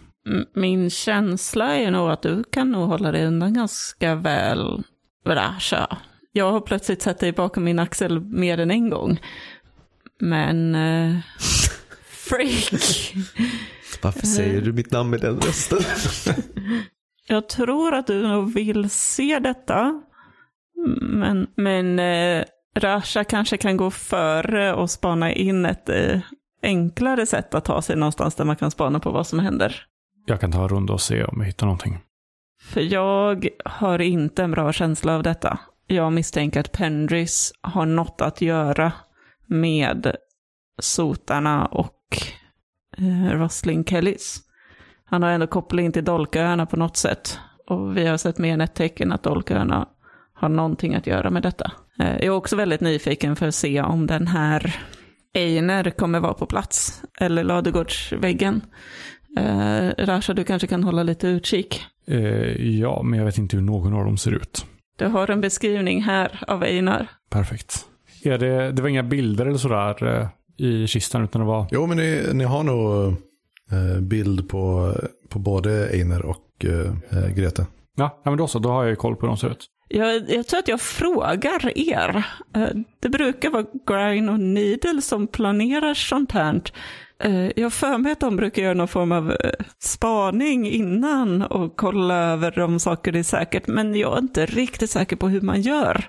Min 0.55 0.89
känsla 0.89 1.75
är 1.75 1.91
nog 1.91 2.09
att 2.09 2.21
du 2.21 2.43
kan 2.43 2.71
nog 2.71 2.87
hålla 2.87 3.11
dig 3.11 3.25
undan 3.25 3.53
ganska 3.53 4.15
väl, 4.15 4.83
Rasha. 5.25 5.97
Jag 6.31 6.51
har 6.51 6.61
plötsligt 6.61 7.01
sett 7.01 7.19
dig 7.19 7.31
bakom 7.31 7.63
min 7.63 7.79
axel 7.79 8.19
mer 8.19 8.57
än 8.57 8.71
en 8.71 8.89
gång. 8.89 9.19
Men... 10.19 10.75
Eh, 10.75 11.17
freak! 12.07 13.13
Varför 14.01 14.27
säger 14.27 14.61
du 14.61 14.73
mitt 14.73 14.91
namn 14.91 15.09
med 15.09 15.21
den 15.21 15.39
rösten? 15.39 15.79
Jag 17.27 17.49
tror 17.49 17.93
att 17.93 18.07
du 18.07 18.27
nog 18.27 18.53
vill 18.53 18.89
se 18.89 19.39
detta. 19.39 20.01
Men, 21.01 21.47
men 21.55 21.99
eh, 21.99 22.43
Rasha 22.75 23.23
kanske 23.23 23.57
kan 23.57 23.77
gå 23.77 23.91
före 23.91 24.73
och 24.73 24.91
spana 24.91 25.31
in 25.33 25.65
ett 25.65 25.89
eh, 25.89 26.19
enklare 26.63 27.25
sätt 27.25 27.55
att 27.55 27.65
ta 27.65 27.81
sig 27.81 27.95
någonstans 27.95 28.35
där 28.35 28.45
man 28.45 28.55
kan 28.55 28.71
spana 28.71 28.99
på 28.99 29.11
vad 29.11 29.27
som 29.27 29.39
händer. 29.39 29.85
Jag 30.25 30.39
kan 30.41 30.51
ta 30.51 30.63
en 30.63 30.69
runda 30.69 30.93
och 30.93 31.01
se 31.01 31.23
om 31.23 31.39
jag 31.39 31.45
hittar 31.45 31.65
någonting. 31.65 31.99
För 32.61 32.81
jag 32.81 33.47
har 33.65 34.01
inte 34.01 34.43
en 34.43 34.51
bra 34.51 34.73
känsla 34.73 35.15
av 35.15 35.23
detta. 35.23 35.59
Jag 35.87 36.13
misstänker 36.13 36.59
att 36.59 36.71
Pendris 36.71 37.53
har 37.61 37.85
något 37.85 38.21
att 38.21 38.41
göra 38.41 38.91
med 39.45 40.15
sotarna 40.79 41.65
och 41.65 42.17
eh, 42.97 43.31
Rosling 43.31 43.85
Kellys. 43.85 44.39
Han 45.05 45.23
har 45.23 45.29
ändå 45.29 45.47
koppling 45.47 45.91
till 45.91 46.03
Dolköarna 46.03 46.65
på 46.65 46.77
något 46.77 46.97
sätt. 46.97 47.39
Och 47.67 47.97
vi 47.97 48.07
har 48.07 48.17
sett 48.17 48.37
mer 48.37 48.53
än 48.53 48.61
ett 48.61 48.75
tecken 48.75 49.11
att 49.11 49.23
Dolköarna 49.23 49.87
har 50.33 50.49
någonting 50.49 50.95
att 50.95 51.07
göra 51.07 51.29
med 51.29 51.43
detta. 51.43 51.71
Eh, 51.99 52.13
jag 52.13 52.23
är 52.23 52.29
också 52.29 52.55
väldigt 52.55 52.81
nyfiken 52.81 53.35
för 53.35 53.47
att 53.47 53.55
se 53.55 53.81
om 53.81 54.07
den 54.07 54.27
här 54.27 54.75
Einer 55.33 55.89
kommer 55.89 56.19
vara 56.19 56.33
på 56.33 56.45
plats. 56.45 57.03
Eller 57.19 57.43
Ladugårdsväggen. 57.43 58.61
Eh, 59.37 60.05
Rasha, 60.05 60.33
du 60.33 60.43
kanske 60.43 60.67
kan 60.67 60.83
hålla 60.83 61.03
lite 61.03 61.27
utkik. 61.27 61.81
Eh, 62.07 62.77
ja, 62.79 63.01
men 63.03 63.19
jag 63.19 63.25
vet 63.25 63.37
inte 63.37 63.55
hur 63.57 63.63
någon 63.63 63.93
av 63.93 64.05
dem 64.05 64.17
ser 64.17 64.31
ut. 64.31 64.65
Du 64.97 65.05
har 65.07 65.29
en 65.31 65.41
beskrivning 65.41 66.01
här 66.01 66.43
av 66.47 66.63
Einar. 66.63 67.07
Perfekt. 67.29 67.85
Är 68.23 68.37
det, 68.37 68.71
det 68.71 68.81
var 68.81 68.89
inga 68.89 69.03
bilder 69.03 69.45
eller 69.45 69.57
sådär 69.57 70.19
eh, 70.19 70.27
i 70.67 70.87
kistan 70.87 71.23
utan 71.23 71.41
det 71.41 71.47
var... 71.47 71.65
Jo, 71.71 71.85
men 71.85 71.97
ni, 71.97 72.23
ni 72.33 72.43
har 72.43 72.63
nog 72.63 73.07
eh, 73.71 74.01
bild 74.01 74.49
på, 74.49 74.93
på 75.29 75.39
både 75.39 75.89
Einer 75.93 76.25
och 76.25 76.45
eh, 76.65 77.17
eh, 77.23 77.29
Grete. 77.35 77.65
Ja, 77.97 78.21
ja, 78.23 78.31
men 78.31 78.37
då 78.37 78.47
så. 78.47 78.59
Då 78.59 78.69
har 78.69 78.83
jag 78.83 78.89
ju 78.89 78.95
koll 78.95 79.15
på 79.15 79.21
hur 79.21 79.27
de 79.27 79.37
ser 79.37 79.49
ut. 79.49 79.65
Jag, 79.87 80.29
jag 80.29 80.47
tror 80.47 80.59
att 80.59 80.67
jag 80.67 80.81
frågar 80.81 81.77
er. 81.77 82.25
Eh, 82.55 82.67
Det 82.99 83.09
brukar 83.09 83.49
vara 83.49 83.65
Grind 83.87 84.29
och 84.29 84.39
Needle 84.39 85.01
som 85.01 85.27
planerar 85.27 85.93
sånt 85.93 86.31
här. 86.31 86.61
Eh, 87.23 87.51
Jag 87.55 87.63
har 87.65 87.69
för 87.69 87.97
mig 87.97 88.11
att 88.11 88.19
de 88.19 88.35
brukar 88.35 88.61
göra 88.61 88.73
någon 88.73 88.87
form 88.87 89.11
av 89.11 89.31
eh, 89.31 89.51
spaning 89.79 90.69
innan 90.69 91.41
och 91.41 91.77
kolla 91.77 92.15
över 92.15 92.59
om 92.59 92.79
saker 92.79 93.15
är 93.15 93.23
säkert. 93.23 93.67
Men 93.67 93.95
jag 93.95 94.13
är 94.17 94.19
inte 94.21 94.45
riktigt 94.45 94.89
säker 94.89 95.15
på 95.15 95.29
hur 95.29 95.41
man 95.41 95.61
gör. 95.61 96.05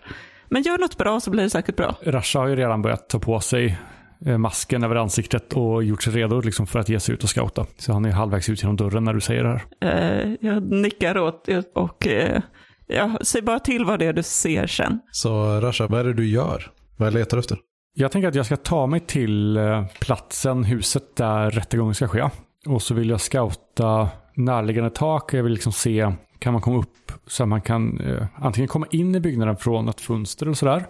Men 0.48 0.62
gör 0.62 0.78
något 0.78 0.98
bra 0.98 1.20
så 1.20 1.30
blir 1.30 1.42
det 1.42 1.50
säkert 1.50 1.76
bra. 1.76 1.94
Rasha 2.02 2.38
har 2.38 2.46
ju 2.48 2.56
redan 2.56 2.82
börjat 2.82 3.08
ta 3.08 3.18
på 3.18 3.40
sig 3.40 3.78
eh, 4.26 4.38
masken 4.38 4.84
över 4.84 4.96
ansiktet 4.96 5.52
och 5.52 5.84
gjort 5.84 6.02
sig 6.02 6.12
redo 6.12 6.40
liksom 6.40 6.66
för 6.66 6.78
att 6.78 6.88
ge 6.88 7.00
sig 7.00 7.14
ut 7.14 7.22
och 7.22 7.28
scouta. 7.30 7.66
Så 7.76 7.92
han 7.92 8.04
är 8.04 8.10
halvvägs 8.10 8.48
ut 8.48 8.62
genom 8.62 8.76
dörren 8.76 9.04
när 9.04 9.14
du 9.14 9.20
säger 9.20 9.44
det 9.44 9.60
här. 9.80 10.22
Eh, 10.24 10.34
Jag 10.40 10.62
nickar 10.72 11.18
åt 11.18 11.48
och 11.74 12.06
eh, 12.06 12.40
jag 12.86 13.26
säger 13.26 13.46
bara 13.46 13.58
till 13.58 13.84
vad 13.84 13.98
det 13.98 14.06
är 14.06 14.12
du 14.12 14.22
ser 14.22 14.66
sen. 14.66 15.00
Så 15.10 15.60
Rasha, 15.60 15.86
vad 15.86 16.00
är 16.00 16.04
det 16.04 16.12
du 16.14 16.26
gör? 16.28 16.70
Vad 16.96 17.14
letar 17.14 17.36
du 17.36 17.40
efter? 17.40 17.58
Jag 17.94 18.12
tänker 18.12 18.28
att 18.28 18.34
jag 18.34 18.46
ska 18.46 18.56
ta 18.56 18.86
mig 18.86 19.00
till 19.00 19.56
eh, 19.56 19.86
platsen, 20.00 20.64
huset 20.64 21.16
där 21.16 21.50
rättegången 21.50 21.94
ska 21.94 22.08
ske. 22.08 22.28
Och 22.66 22.82
så 22.82 22.94
vill 22.94 23.10
jag 23.10 23.20
scouta 23.20 24.08
närliggande 24.34 24.90
tak. 24.90 25.34
Jag 25.34 25.42
vill 25.42 25.52
liksom 25.52 25.72
se, 25.72 26.12
kan 26.38 26.52
man 26.52 26.62
komma 26.62 26.78
upp 26.78 27.12
så 27.26 27.42
att 27.42 27.48
man 27.48 27.60
kan 27.60 28.00
eh, 28.00 28.26
antingen 28.34 28.68
komma 28.68 28.86
in 28.90 29.14
i 29.14 29.20
byggnaden 29.20 29.56
från 29.56 29.88
ett 29.88 30.00
fönster 30.00 30.46
eller 30.46 30.54
sådär. 30.54 30.86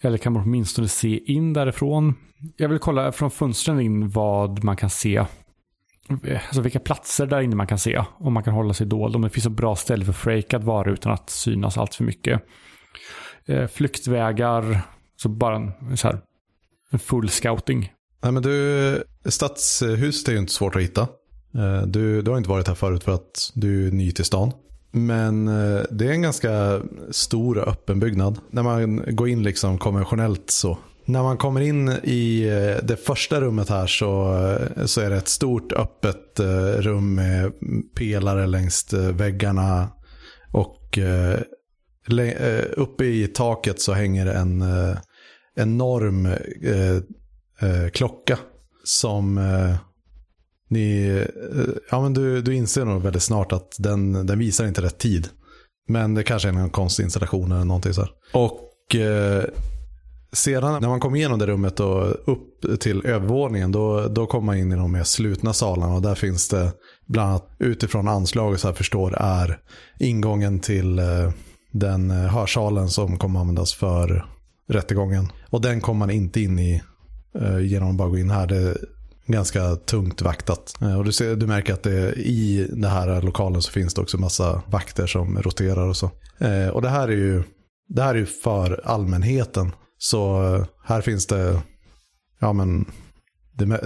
Eller 0.00 0.18
kan 0.18 0.32
man 0.32 0.42
åtminstone 0.42 0.88
se 0.88 1.32
in 1.32 1.52
därifrån. 1.52 2.14
Jag 2.56 2.68
vill 2.68 2.78
kolla 2.78 3.12
från 3.12 3.30
fönstren 3.30 3.80
in 3.80 4.08
vad 4.08 4.64
man 4.64 4.76
kan 4.76 4.90
se. 4.90 5.16
Eh, 5.16 6.46
alltså 6.46 6.60
vilka 6.60 6.80
platser 6.80 7.26
där 7.26 7.40
inne 7.40 7.56
man 7.56 7.66
kan 7.66 7.78
se. 7.78 8.04
Om 8.18 8.32
man 8.32 8.42
kan 8.42 8.54
hålla 8.54 8.74
sig 8.74 8.86
dold. 8.86 9.16
Om 9.16 9.22
det 9.22 9.30
finns 9.30 9.46
ett 9.46 9.52
bra 9.52 9.76
ställe 9.76 10.04
för 10.04 10.12
Frake 10.12 10.56
att 10.56 10.64
vara 10.64 10.90
utan 10.90 11.12
att 11.12 11.30
synas 11.30 11.78
allt 11.78 11.94
för 11.94 12.04
mycket. 12.04 12.42
Eh, 13.46 13.66
flyktvägar. 13.66 14.80
Så 15.16 15.28
bara 15.28 15.56
en, 15.56 15.96
så 15.96 16.08
här, 16.08 16.20
full 16.98 17.28
scouting. 17.28 17.92
Nej, 18.22 18.32
men 18.32 18.42
du, 18.42 19.04
stadshuset 19.24 20.28
är 20.28 20.32
ju 20.32 20.38
inte 20.38 20.52
svårt 20.52 20.76
att 20.76 20.82
hitta. 20.82 21.08
Eh, 21.54 21.82
du, 21.86 22.22
du 22.22 22.30
har 22.30 22.38
inte 22.38 22.50
varit 22.50 22.68
här 22.68 22.74
förut 22.74 23.04
för 23.04 23.12
att 23.12 23.52
du 23.54 23.86
är 23.86 23.90
ny 23.90 24.12
till 24.12 24.24
stan. 24.24 24.52
Men 24.90 25.48
eh, 25.48 25.82
det 25.90 26.06
är 26.06 26.10
en 26.10 26.22
ganska 26.22 26.80
stor 27.10 27.58
och 27.58 27.68
öppen 27.68 28.00
byggnad. 28.00 28.38
När 28.50 28.62
man 28.62 29.02
går 29.16 29.28
in 29.28 29.42
liksom 29.42 29.78
konventionellt 29.78 30.50
så. 30.50 30.78
När 31.04 31.22
man 31.22 31.36
kommer 31.36 31.60
in 31.60 31.88
i 32.02 32.42
eh, 32.42 32.86
det 32.86 32.96
första 32.96 33.40
rummet 33.40 33.68
här 33.68 33.86
så, 33.86 34.38
så 34.86 35.00
är 35.00 35.10
det 35.10 35.16
ett 35.16 35.28
stort 35.28 35.72
öppet 35.72 36.40
rum 36.78 37.14
med 37.14 37.52
pelare 37.94 38.46
längs 38.46 38.92
väggarna. 38.92 39.88
Och 40.52 40.98
uppe 42.76 43.04
i 43.04 43.26
taket 43.26 43.80
så 43.80 43.92
hänger 43.92 44.26
en 44.26 44.64
enorm 45.56 46.26
eh, 46.26 46.96
eh, 47.60 47.88
klocka 47.92 48.38
som 48.84 49.38
eh, 49.38 49.76
ni, 50.68 51.06
eh, 51.54 51.66
ja 51.90 52.00
men 52.00 52.14
du, 52.14 52.42
du 52.42 52.54
inser 52.54 52.84
nog 52.84 53.02
väldigt 53.02 53.22
snart 53.22 53.52
att 53.52 53.76
den, 53.78 54.26
den 54.26 54.38
visar 54.38 54.66
inte 54.66 54.82
rätt 54.82 54.98
tid. 54.98 55.28
Men 55.88 56.14
det 56.14 56.22
kanske 56.22 56.48
är 56.48 56.52
någon 56.52 56.70
konstig 56.70 57.04
installation 57.04 57.52
eller 57.52 57.64
någonting 57.64 57.94
så 57.94 58.00
här. 58.00 58.10
Och 58.32 58.94
eh, 58.94 59.44
sedan 60.32 60.80
när 60.82 60.88
man 60.88 61.00
kommer 61.00 61.16
igenom 61.16 61.38
det 61.38 61.46
rummet 61.46 61.80
och 61.80 62.06
upp 62.28 62.80
till 62.80 63.06
övervåningen 63.06 63.72
då, 63.72 64.08
då 64.08 64.26
kommer 64.26 64.46
man 64.46 64.56
in 64.56 64.72
i 64.72 64.76
de 64.76 64.92
mer 64.92 65.04
slutna 65.04 65.52
salarna 65.52 65.94
och 65.94 66.02
där 66.02 66.14
finns 66.14 66.48
det 66.48 66.72
bland 67.06 67.30
annat 67.30 67.50
utifrån 67.58 68.08
anslaget 68.08 68.60
så 68.60 68.68
här 68.68 68.74
förstår 68.74 69.14
är 69.18 69.58
ingången 69.98 70.60
till 70.60 70.98
eh, 70.98 71.30
den 71.72 72.10
eh, 72.10 72.16
hörsalen 72.16 72.88
som 72.88 73.18
kommer 73.18 73.40
användas 73.40 73.74
för 73.74 74.26
rättegången. 74.68 75.32
Och 75.50 75.60
den 75.60 75.80
kommer 75.80 75.98
man 75.98 76.10
inte 76.10 76.40
in 76.40 76.58
i 76.58 76.82
eh, 77.40 77.58
genom 77.58 77.90
att 77.90 77.96
bara 77.96 78.08
gå 78.08 78.18
in 78.18 78.30
här. 78.30 78.46
Det 78.46 78.56
är 78.56 78.76
ganska 79.26 79.76
tungt 79.76 80.22
vaktat. 80.22 80.74
Eh, 80.80 80.98
och 80.98 81.04
du, 81.04 81.12
ser, 81.12 81.36
du 81.36 81.46
märker 81.46 81.72
att 81.72 81.82
det, 81.82 82.12
i 82.12 82.66
den 82.70 82.90
här 82.90 83.22
lokalen 83.22 83.62
så 83.62 83.72
finns 83.72 83.94
det 83.94 84.00
också 84.00 84.18
massa 84.18 84.62
vakter 84.66 85.06
som 85.06 85.42
roterar 85.42 85.88
och 85.88 85.96
så. 85.96 86.10
Eh, 86.38 86.68
och 86.68 86.82
det 86.82 86.88
här 86.88 87.08
är 87.08 87.16
ju 87.16 87.42
det 87.88 88.02
här 88.02 88.14
är 88.14 88.18
ju 88.18 88.26
för 88.26 88.80
allmänheten. 88.84 89.72
Så 89.98 90.54
eh, 90.54 90.66
här 90.84 91.00
finns 91.00 91.26
det 91.26 91.62
ja, 92.40 92.52
men, 92.52 92.84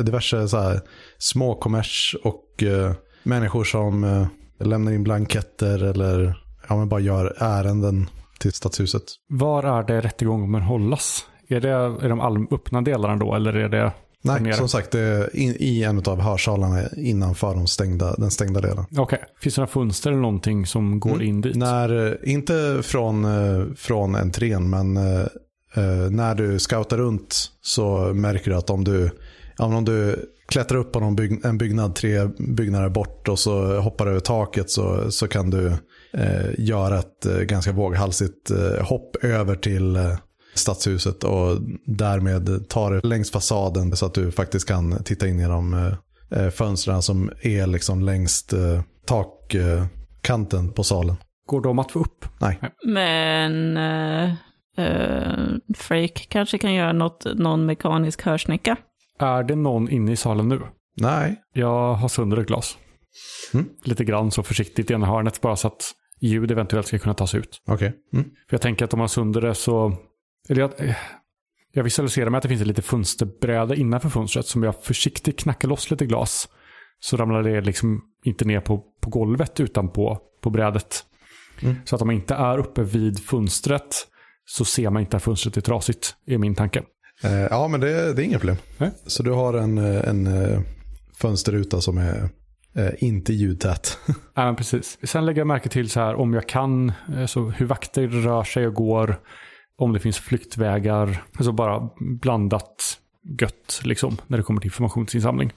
diverse 0.04 0.48
så 0.48 0.58
här, 0.58 0.80
små 1.18 1.54
kommers 1.54 2.16
och 2.24 2.62
eh, 2.62 2.92
människor 3.22 3.64
som 3.64 4.04
eh, 4.04 4.26
lämnar 4.66 4.92
in 4.92 5.04
blanketter 5.04 5.82
eller 5.82 6.44
ja, 6.68 6.76
men 6.76 6.88
bara 6.88 7.00
gör 7.00 7.36
ärenden 7.38 8.08
till 8.40 8.52
stadshuset. 8.52 9.02
Var 9.28 9.62
är 9.62 9.82
det 9.82 10.00
rättegången 10.00 10.46
kommer 10.46 10.60
hållas? 10.60 11.26
Är 11.48 11.60
det 11.60 11.68
är 11.70 12.08
de 12.08 12.20
all, 12.20 12.46
öppna 12.50 12.80
delarna 12.82 13.16
då 13.16 13.34
eller 13.34 13.52
är 13.52 13.68
det 13.68 13.92
Nej, 14.22 14.40
nere? 14.40 14.54
som 14.54 14.68
sagt, 14.68 14.90
det 14.90 15.00
är 15.00 15.36
in, 15.36 15.56
i 15.58 15.82
en 15.82 15.98
av 16.06 16.20
hörsalarna 16.20 16.82
innanför 16.96 17.54
de 17.54 17.66
stängda, 17.66 18.14
den 18.18 18.30
stängda 18.30 18.60
delen. 18.60 18.84
Okej, 18.96 19.18
finns 19.42 19.54
det 19.54 19.60
några 19.60 19.72
fönster 19.72 20.10
eller 20.10 20.20
någonting 20.20 20.66
som 20.66 21.00
går 21.00 21.10
Mm. 21.14 21.26
in 21.26 21.40
dit? 21.40 21.56
När, 21.56 22.06
eh, 22.06 22.32
inte 22.32 22.78
från, 22.82 23.24
eh, 23.24 23.66
från 23.76 24.14
entrén, 24.14 24.70
men 24.70 24.96
eh, 24.96 25.26
när 26.10 26.34
du 26.34 26.58
scoutar 26.58 26.96
runt 26.98 27.50
så 27.60 27.98
märker 28.14 28.50
du 28.50 28.56
att 28.56 28.70
om 28.70 28.84
du, 28.84 29.10
om 29.58 29.84
du 29.84 30.16
klättrar 30.48 30.78
upp 30.78 30.92
på 30.92 31.00
någon 31.00 31.16
bygg, 31.16 31.44
en 31.44 31.58
byggnad 31.58 31.94
tre 31.94 32.28
byggnader 32.38 32.88
bort 32.88 33.28
och 33.28 33.38
så 33.38 33.80
hoppar 33.80 34.06
över 34.06 34.20
taket 34.20 34.70
så, 34.70 35.10
så 35.10 35.28
kan 35.28 35.50
du 35.50 35.72
eh, 36.12 36.50
göra 36.58 36.98
ett 36.98 37.26
eh, 37.26 37.38
ganska 37.38 37.72
våghalsigt 37.72 38.50
eh, 38.50 38.86
hopp 38.86 39.16
över 39.16 39.54
till 39.54 39.96
eh, 39.96 40.18
stadshuset 40.54 41.24
och 41.24 41.58
därmed 41.86 42.68
ta 42.68 42.90
det 42.90 43.06
längs 43.06 43.30
fasaden 43.30 43.96
så 43.96 44.06
att 44.06 44.14
du 44.14 44.30
faktiskt 44.32 44.68
kan 44.68 45.02
titta 45.04 45.28
in 45.28 45.38
genom 45.38 45.96
fönstren 46.52 47.02
som 47.02 47.30
är 47.42 47.66
liksom 47.66 48.02
längst 48.02 48.52
eh, 48.52 48.82
takkanten 49.06 50.72
på 50.72 50.84
salen. 50.84 51.16
Går 51.46 51.60
de 51.60 51.78
att 51.78 51.90
få 51.90 51.98
upp? 51.98 52.24
Nej. 52.40 52.60
Men 52.86 53.76
uh, 53.76 54.34
Frake 55.76 56.24
kanske 56.28 56.58
kan 56.58 56.74
göra 56.74 56.92
något, 56.92 57.26
någon 57.34 57.66
mekanisk 57.66 58.22
hörsnäcka. 58.22 58.76
Är 59.18 59.42
det 59.42 59.56
någon 59.56 59.90
inne 59.90 60.12
i 60.12 60.16
salen 60.16 60.48
nu? 60.48 60.60
Nej. 60.96 61.36
Jag 61.52 61.94
har 61.94 62.08
sönder 62.08 62.36
ett 62.36 62.46
glas. 62.46 62.78
Mm. 63.54 63.68
Lite 63.84 64.04
grann 64.04 64.30
så 64.30 64.42
försiktigt 64.42 64.90
i 64.90 64.94
ena 64.94 65.06
hörnet 65.06 65.40
bara 65.40 65.56
så 65.56 65.68
att 65.68 65.92
ljud 66.20 66.50
eventuellt 66.50 66.86
ska 66.86 66.98
kunna 66.98 67.14
tas 67.14 67.34
ut. 67.34 67.62
Okej. 67.66 67.92
Mm. 68.12 68.24
För 68.24 68.54
jag 68.54 68.60
tänker 68.60 68.84
att 68.84 68.92
om 68.92 68.98
man 68.98 69.08
sönder 69.08 69.40
det 69.40 69.54
så... 69.54 69.96
Eller 70.48 70.60
jag, 70.60 70.94
jag 71.72 71.84
visualiserar 71.84 72.30
mig 72.30 72.38
att 72.38 72.42
det 72.42 72.48
finns 72.48 72.60
ett 72.60 72.66
litet 72.66 72.84
fönsterbräde 72.84 73.76
innanför 73.76 74.08
fönstret 74.08 74.46
som 74.46 74.62
jag 74.62 74.82
försiktigt 74.82 75.38
knackar 75.38 75.68
loss 75.68 75.90
lite 75.90 76.06
glas. 76.06 76.48
Så 77.00 77.16
ramlar 77.16 77.42
det 77.42 77.60
liksom 77.60 78.02
inte 78.24 78.44
ner 78.44 78.60
på, 78.60 78.84
på 79.00 79.10
golvet 79.10 79.60
utan 79.60 79.88
på, 79.88 80.18
på 80.40 80.50
brädet. 80.50 81.04
Mm. 81.62 81.76
Så 81.84 81.96
att 81.96 82.02
om 82.02 82.08
man 82.08 82.16
inte 82.16 82.34
är 82.34 82.58
uppe 82.58 82.82
vid 82.82 83.24
fönstret 83.24 84.06
så 84.44 84.64
ser 84.64 84.90
man 84.90 85.02
inte 85.02 85.16
att 85.16 85.22
fönstret 85.22 85.56
är 85.56 85.60
trasigt, 85.60 86.16
är 86.26 86.38
min 86.38 86.54
tanke. 86.54 86.82
Eh, 87.22 87.32
ja, 87.32 87.68
men 87.68 87.80
det, 87.80 88.14
det 88.14 88.22
är 88.22 88.24
inget 88.24 88.40
problem. 88.40 88.56
Nej. 88.78 88.90
Så 89.06 89.22
du 89.22 89.30
har 89.30 89.54
en, 89.54 89.78
eh, 89.78 90.08
en 90.08 90.26
eh, 90.26 90.60
fönsterruta 91.14 91.80
som 91.80 91.98
är 91.98 92.28
eh, 92.74 92.90
inte 92.98 93.32
ljudtät. 93.32 93.98
Ja, 94.34 94.44
men 94.44 94.56
precis. 94.56 94.98
Sen 95.02 95.26
lägger 95.26 95.40
jag 95.40 95.46
märke 95.46 95.68
till 95.68 95.90
så 95.90 96.00
här 96.00 96.14
om 96.14 96.34
jag 96.34 96.48
kan, 96.48 96.92
eh, 97.16 97.26
så 97.26 97.50
hur 97.50 97.66
vakter 97.66 98.08
rör 98.08 98.44
sig 98.44 98.66
och 98.66 98.74
går, 98.74 99.20
om 99.76 99.92
det 99.92 100.00
finns 100.00 100.18
flyktvägar, 100.18 101.22
alltså 101.36 101.52
bara 101.52 101.90
blandat 102.22 102.98
gött 103.40 103.80
liksom 103.84 104.16
när 104.26 104.38
det 104.38 104.44
kommer 104.44 104.60
till 104.60 104.68
informationsinsamling. 104.68 105.52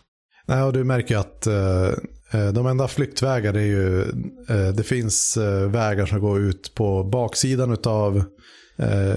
Nej, 0.46 0.64
och 0.64 0.74
du 0.74 0.84
märker 0.84 1.18
att 1.18 1.48
eh, 1.48 1.88
eh, 2.32 2.54
de 2.54 2.68
enda 2.68 2.88
flyktvägar 2.88 3.54
är 3.54 3.66
ju, 3.66 4.02
eh, 4.50 4.68
det 4.76 4.84
finns 4.84 5.38
eh, 5.38 5.70
vägar 5.70 6.06
som 6.06 6.20
går 6.20 6.40
ut 6.40 6.76
på 6.76 7.04
baksidan 7.04 7.74
utav, 7.74 8.24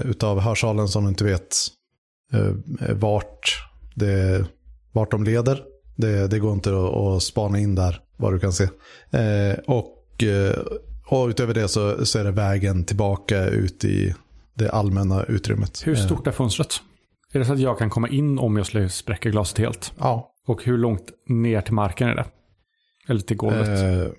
utav 0.05 0.39
hörsalen 0.39 0.87
som 0.87 1.03
du 1.03 1.09
inte 1.09 1.23
vet 1.23 1.57
vart, 2.95 3.63
det, 3.95 4.45
vart 4.91 5.11
de 5.11 5.23
leder. 5.23 5.63
Det, 5.97 6.27
det 6.27 6.39
går 6.39 6.53
inte 6.53 6.69
att, 6.69 6.95
att 6.95 7.23
spana 7.23 7.59
in 7.59 7.75
där 7.75 7.99
vad 8.17 8.33
du 8.33 8.39
kan 8.39 8.53
se. 8.53 8.63
Eh, 9.11 9.57
och, 9.67 10.23
eh, 10.23 10.55
och 11.07 11.27
utöver 11.27 11.53
det 11.53 11.67
så, 11.67 12.05
så 12.05 12.19
är 12.19 12.23
det 12.23 12.31
vägen 12.31 12.83
tillbaka 12.85 13.45
ut 13.47 13.85
i 13.85 14.13
det 14.53 14.69
allmänna 14.69 15.23
utrymmet. 15.23 15.81
Hur 15.87 15.93
Eh, 15.97 16.05
stort 16.05 16.27
är 16.27 16.31
fönstret? 16.31 16.73
Är 17.33 17.39
det 17.39 17.45
så 17.45 17.53
att 17.53 17.59
jag 17.59 17.77
kan 17.77 17.89
komma 17.89 18.07
in 18.09 18.39
om 18.39 18.57
jag 18.57 18.65
skulle 18.65 18.89
spräcka 18.89 19.29
glaset 19.29 19.57
helt? 19.57 19.93
Ja, 19.99 20.31
Och 20.47 20.63
hur 20.63 20.77
långt 20.77 21.11
ner 21.27 21.61
till 21.61 21.73
marken 21.73 22.07
är 22.09 22.15
det? 22.15 22.25
Eller 23.07 23.21
till 23.21 23.37
golvet? 23.37 23.67
eh, 23.67 24.11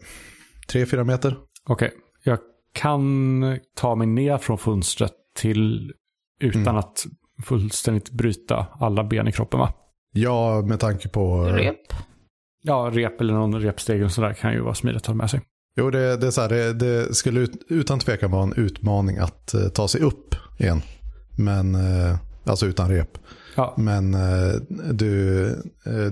tre, 0.69 0.87
fyra 0.87 1.05
meter. 1.05 1.37
Okej, 1.69 1.91
jag 2.25 2.38
kan 2.73 3.59
ta 3.77 3.95
mig 3.95 4.07
ner 4.07 4.38
från 4.38 4.59
fönstret 4.59 5.12
till 5.37 5.93
utan 6.41 6.62
Mm. 6.62 6.77
att 6.77 7.07
fullständigt 7.45 8.11
bryta 8.11 8.67
alla 8.81 9.05
ben 9.05 9.29
i 9.29 9.33
kroppen 9.33 9.61
va? 9.61 9.73
Ja, 10.22 10.62
med 10.62 10.81
tanke 10.81 11.09
på... 11.09 11.42
Rep. 11.42 11.76
Ja, 12.62 12.90
rep 12.92 13.20
eller 13.20 13.35
någon 13.35 13.61
repsteg 13.61 14.04
och 14.04 14.12
sådär 14.12 14.33
kan 14.33 14.52
ju 14.52 14.61
vara 14.61 14.74
smidigt 14.74 15.02
att 15.02 15.07
ha 15.07 15.14
med 15.14 15.31
sig. 15.31 15.40
Jo, 15.76 15.90
det, 15.90 16.16
det 16.16 16.26
är 16.26 16.31
så 16.31 16.40
här, 16.40 16.48
det, 16.48 16.72
det 16.72 17.14
skulle 17.14 17.40
ut, 17.40 17.52
utan 17.68 17.98
tvekan 17.98 18.31
vara 18.31 18.42
en 18.42 18.52
utmaning 18.52 19.18
att 19.18 19.54
eh, 19.54 19.68
ta 19.68 19.88
sig 19.88 20.00
upp 20.00 20.35
igen. 20.59 20.83
Men, 21.38 21.74
eh, 21.74 22.16
alltså 22.44 22.66
utan 22.66 22.90
rep. 22.90 23.18
Ja. 23.57 23.74
Men 23.76 24.14
eh, 24.14 24.54
du, 24.92 25.54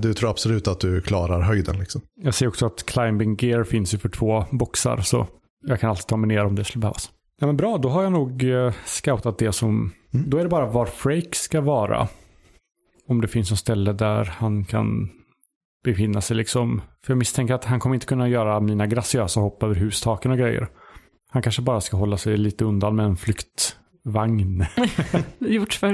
du 0.01 0.15
tror 0.15 0.31
absolut 0.31 0.69
att 0.69 0.81
du 0.81 1.01
klarar 1.01 1.41
höjden. 1.41 1.79
Liksom. 1.79 2.01
Jag 2.23 2.35
ser 2.35 2.49
också 2.49 2.67
att 2.67 2.87
climbing 2.87 3.37
gear 3.41 3.65
finns 3.65 3.95
ju 3.95 3.99
för 3.99 4.09
två 4.09 4.45
boxar 4.51 5.01
så 5.01 5.27
jag 5.67 5.81
kan 5.81 5.91
alltid 5.91 6.07
ta 6.07 6.17
mig 6.17 6.29
ner 6.29 6.45
om 6.45 6.55
det 6.55 6.65
skulle 6.65 6.81
behövas. 6.81 7.11
Ja 7.41 7.47
men 7.47 7.57
bra, 7.57 7.79
då 7.79 7.89
har 7.89 8.03
jag 8.03 8.13
nog 8.13 8.45
scoutat 8.85 9.39
det 9.39 9.53
som... 9.53 9.93
Mm. 10.15 10.31
Då 10.31 10.39
är 10.39 10.43
det 10.43 10.49
bara 10.49 10.67
var 10.67 10.87
Frake 10.87 11.33
ska 11.37 11.61
vara. 11.61 12.09
Om 13.09 13.21
det 13.21 13.29
finns 13.29 13.51
något 13.51 13.59
ställe 13.59 13.93
där 13.93 14.25
han 14.25 14.65
kan 14.65 15.09
befinna 15.85 16.21
sig 16.21 16.37
liksom. 16.37 16.83
För 17.05 17.13
jag 17.13 17.19
misstänker 17.19 17.55
att 17.55 17.65
han 17.65 17.81
kommer 17.81 17.95
inte 17.95 18.07
kunna 18.07 18.29
göra 18.29 18.61
mina 18.61 18.87
graciösa 18.87 19.41
hopp 19.41 19.63
över 19.63 19.75
hustaken 19.75 20.31
och 20.31 20.39
grejer. 20.39 20.69
Han 21.31 21.43
kanske 21.43 21.63
bara 21.63 21.81
ska 21.81 21.97
hålla 21.97 22.17
sig 22.17 22.37
lite 22.37 22.65
undan 22.65 22.97
med 22.97 23.07
en 23.07 23.17
flyktvagn. 23.17 24.65
Gjort 25.39 25.75
för. 25.75 25.93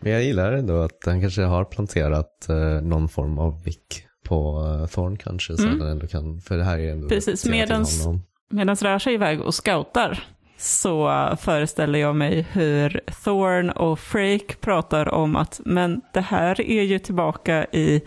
Men 0.04 0.12
jag 0.12 0.22
gillar 0.24 0.52
ändå 0.52 0.82
att 0.82 0.98
han 1.06 1.20
kanske 1.20 1.42
har 1.42 1.64
planterat 1.64 2.48
eh, 2.48 2.82
någon 2.82 3.08
form 3.08 3.38
av 3.38 3.62
vick 3.64 4.02
på 4.24 4.66
eh, 4.82 4.86
Thorn 4.86 5.16
kanske. 5.16 5.56
Så 5.56 5.62
Mm. 5.62 5.74
att 5.74 5.80
han 5.82 5.90
ändå 5.90 6.06
kan, 6.06 6.40
för 6.40 6.56
det 6.56 6.64
här 6.64 6.78
är 6.78 6.92
ändå 6.92 7.08
Precis, 7.08 7.46
medans- 7.46 8.04
honom. 8.04 8.22
Medan 8.50 8.76
Rasha 8.76 9.10
är 9.10 9.14
iväg 9.14 9.40
och 9.40 9.54
scoutar 9.54 10.24
så 10.58 11.10
föreställer 11.40 11.98
jag 11.98 12.16
mig 12.16 12.46
hur 12.52 13.00
Thorn 13.24 13.70
och 13.70 14.00
Frake 14.00 14.56
pratar 14.60 15.08
om 15.08 15.36
att 15.36 15.60
men 15.64 16.00
det 16.12 16.20
här 16.20 16.60
är 16.60 16.82
ju 16.82 16.98
tillbaka 16.98 17.64
i 17.64 18.02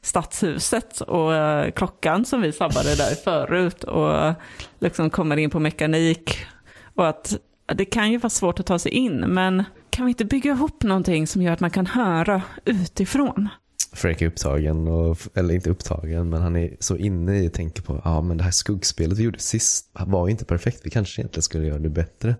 stadshuset 0.00 1.00
och 1.00 1.30
uh, 1.30 1.70
klockan 1.70 2.24
som 2.24 2.40
vi 2.40 2.52
sabbade 2.52 2.96
där 2.96 3.14
förut 3.24 3.84
och 3.84 4.28
uh, 4.28 4.32
liksom 4.78 5.10
kommer 5.10 5.36
in 5.36 5.50
på 5.50 5.60
mekanik 5.60 6.46
och 6.94 7.08
att 7.08 7.36
det 7.74 7.84
kan 7.84 8.12
ju 8.12 8.18
vara 8.18 8.30
svårt 8.30 8.60
att 8.60 8.66
ta 8.66 8.78
sig 8.78 8.92
in 8.92 9.18
men 9.18 9.64
kan 9.90 10.06
vi 10.06 10.10
inte 10.10 10.24
bygga 10.24 10.50
ihop 10.50 10.82
någonting 10.82 11.26
som 11.26 11.42
gör 11.42 11.52
att 11.52 11.60
man 11.60 11.70
kan 11.70 11.86
höra 11.86 12.42
utifrån? 12.64 13.48
Frank 13.92 14.22
är 14.22 14.26
upptagen, 14.26 14.88
och, 14.88 15.18
eller 15.34 15.54
inte 15.54 15.70
upptagen, 15.70 16.28
men 16.28 16.42
han 16.42 16.56
är 16.56 16.76
så 16.80 16.96
inne 16.96 17.38
i 17.38 17.50
tänker 17.50 17.82
på, 17.82 18.00
ja 18.04 18.22
men 18.22 18.36
det 18.36 18.44
här 18.44 18.50
skuggspelet 18.50 19.18
vi 19.18 19.22
gjorde 19.22 19.38
sist 19.38 19.90
var 20.06 20.26
ju 20.26 20.30
inte 20.30 20.44
perfekt, 20.44 20.80
vi 20.82 20.90
kanske 20.90 21.20
egentligen 21.20 21.42
skulle 21.42 21.66
göra 21.66 21.78
det 21.78 21.88
bättre. 21.88 22.36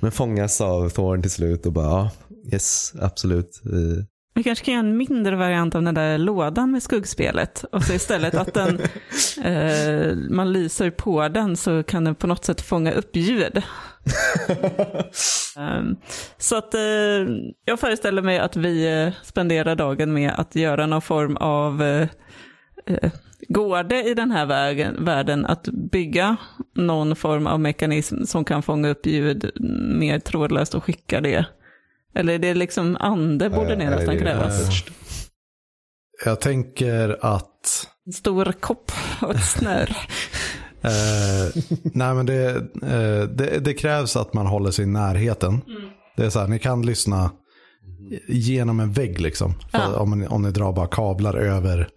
Men 0.00 0.12
fångas 0.12 0.60
av 0.60 0.88
Thorn 0.88 1.22
till 1.22 1.30
slut 1.30 1.66
och 1.66 1.72
bara, 1.72 1.86
ja, 1.86 2.10
yes, 2.52 2.92
absolut. 3.00 3.60
Eh, 3.64 4.04
vi 4.40 4.44
kanske 4.44 4.64
kan 4.64 4.74
göra 4.74 4.86
en 4.86 4.96
mindre 4.96 5.36
variant 5.36 5.74
av 5.74 5.82
den 5.82 5.94
där 5.94 6.18
lådan 6.18 6.70
med 6.70 6.82
skuggspelet. 6.82 7.64
Och 7.72 7.82
så 7.82 7.92
istället 7.92 8.34
att 8.34 8.54
den, 8.54 8.80
eh, 9.44 10.16
man 10.30 10.52
lyser 10.52 10.90
på 10.90 11.28
den 11.28 11.56
så 11.56 11.82
kan 11.82 12.04
den 12.04 12.14
på 12.14 12.26
något 12.26 12.44
sätt 12.44 12.60
fånga 12.60 12.92
upp 12.92 13.16
ljud. 13.16 13.62
Ehm, 15.56 15.96
så 16.38 16.56
att 16.56 16.74
eh, 16.74 16.80
jag 17.64 17.80
föreställer 17.80 18.22
mig 18.22 18.38
att 18.38 18.56
vi 18.56 19.02
eh, 19.02 19.12
spenderar 19.22 19.76
dagen 19.76 20.12
med 20.12 20.32
att 20.36 20.56
göra 20.56 20.86
någon 20.86 21.02
form 21.02 21.36
av 21.36 21.82
eh, 21.82 22.08
eh, 22.86 23.10
Går 23.48 23.82
det 23.82 24.02
i 24.02 24.14
den 24.14 24.30
här 24.30 24.46
vägen, 24.46 25.04
världen 25.04 25.46
att 25.46 25.68
bygga 25.92 26.36
någon 26.74 27.16
form 27.16 27.46
av 27.46 27.60
mekanism 27.60 28.24
som 28.24 28.44
kan 28.44 28.62
fånga 28.62 28.88
upp 28.88 29.06
ljud 29.06 29.50
mer 29.98 30.18
trådlöst 30.18 30.74
och 30.74 30.84
skicka 30.84 31.20
det? 31.20 31.46
Eller 32.14 32.32
är 32.34 32.38
det 32.38 32.54
liksom 32.54 32.96
ande 33.00 33.50
borde 33.50 33.66
det 33.76 33.84
eller 33.84 33.96
nästan 33.96 34.14
det 34.14 34.20
krävas? 34.20 34.84
Jag 36.24 36.40
tänker 36.40 37.18
att 37.20 37.88
En 38.06 38.12
stor 38.12 38.52
kopp 38.60 38.92
och 39.22 39.34
ett 39.34 39.44
snöre. 39.44 39.96
Eh, 40.82 41.62
nej 41.82 42.14
men 42.14 42.26
det, 42.26 42.50
eh, 42.82 43.22
det, 43.28 43.58
det 43.64 43.74
krävs 43.74 44.16
att 44.16 44.34
man 44.34 44.46
håller 44.46 44.70
sig 44.70 44.82
i 44.82 44.88
närheten. 44.88 45.60
Det 46.16 46.24
är 46.24 46.30
så 46.30 46.40
här, 46.40 46.48
ni 46.48 46.58
kan 46.58 46.86
lyssna 46.86 47.30
genom 48.28 48.80
en 48.80 48.92
vägg 48.92 49.20
liksom. 49.20 49.54
Ja. 49.72 49.96
om, 49.96 50.18
ni- 50.18 50.26
om 50.26 50.42
ni 50.42 50.50
drar 50.50 50.72
bara 50.72 50.86
kablar 50.86 51.34
över 51.34 51.88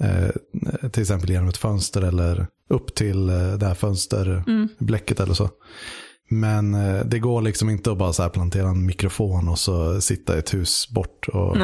eh, 0.00 0.88
till 0.90 1.02
exempel 1.02 1.30
genom 1.30 1.48
ett 1.48 1.56
fönster 1.56 2.02
eller 2.02 2.46
upp 2.70 2.94
till 2.94 3.28
eh, 3.28 3.52
det 3.52 3.66
här 3.66 3.74
fönsterbläcket 3.74 5.20
eller 5.20 5.34
så. 5.34 5.48
Men 6.30 6.74
eh, 6.74 7.04
det 7.04 7.18
går 7.18 7.42
liksom 7.42 7.70
inte 7.70 7.92
att 7.92 7.98
bara 7.98 8.12
så 8.12 8.22
här 8.22 8.30
plantera 8.30 8.68
en 8.68 8.86
mikrofon 8.86 9.48
och 9.48 9.58
så 9.58 10.00
sitta 10.00 10.36
i 10.36 10.38
ett 10.38 10.54
hus 10.54 10.88
bort 10.90 11.28
och, 11.28 11.56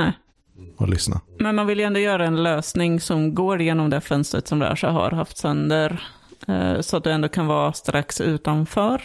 och 0.76 0.88
lyssna. 0.88 1.20
Men 1.38 1.54
man 1.54 1.66
vill 1.66 1.78
ju 1.78 1.84
ändå 1.84 2.00
göra 2.00 2.26
en 2.26 2.42
lösning 2.42 3.00
som 3.00 3.34
går 3.34 3.62
genom 3.62 3.90
det 3.90 4.00
fönstret 4.00 4.48
som 4.48 4.62
Rasha 4.62 4.90
har 4.90 5.10
haft 5.10 5.36
sönder. 5.36 6.02
eh, 6.48 6.80
Så 6.80 6.96
att 6.96 7.04
du 7.04 7.10
ändå 7.10 7.28
kan 7.28 7.46
vara 7.46 7.72
strax 7.72 8.20
utanför 8.20 9.02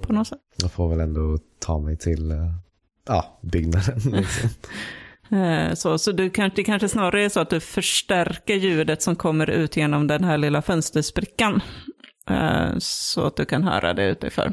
på 0.00 0.12
något 0.12 0.28
sätt. 0.28 0.38
Jag 0.62 0.72
får 0.72 0.88
väl 0.88 1.00
ändå 1.00 1.38
ta 1.58 1.78
mig 1.78 1.98
till 1.98 2.30
eh, 2.30 2.36
ja, 3.08 3.38
byggnaden. 3.42 4.00
Liksom. 4.04 4.48
Så, 5.74 5.98
så 5.98 6.12
du 6.12 6.30
kanske, 6.30 6.56
det 6.56 6.64
kanske 6.64 6.88
snarare 6.88 7.24
är 7.24 7.28
så 7.28 7.40
att 7.40 7.50
du 7.50 7.60
förstärker 7.60 8.54
ljudet 8.54 9.02
som 9.02 9.16
kommer 9.16 9.50
ut 9.50 9.76
genom 9.76 10.06
den 10.06 10.24
här 10.24 10.38
lilla 10.38 10.62
fönstersprickan. 10.62 11.60
Så 12.78 13.26
att 13.26 13.36
du 13.36 13.44
kan 13.44 13.62
höra 13.64 13.94
det 13.94 14.08
utifrån. 14.08 14.52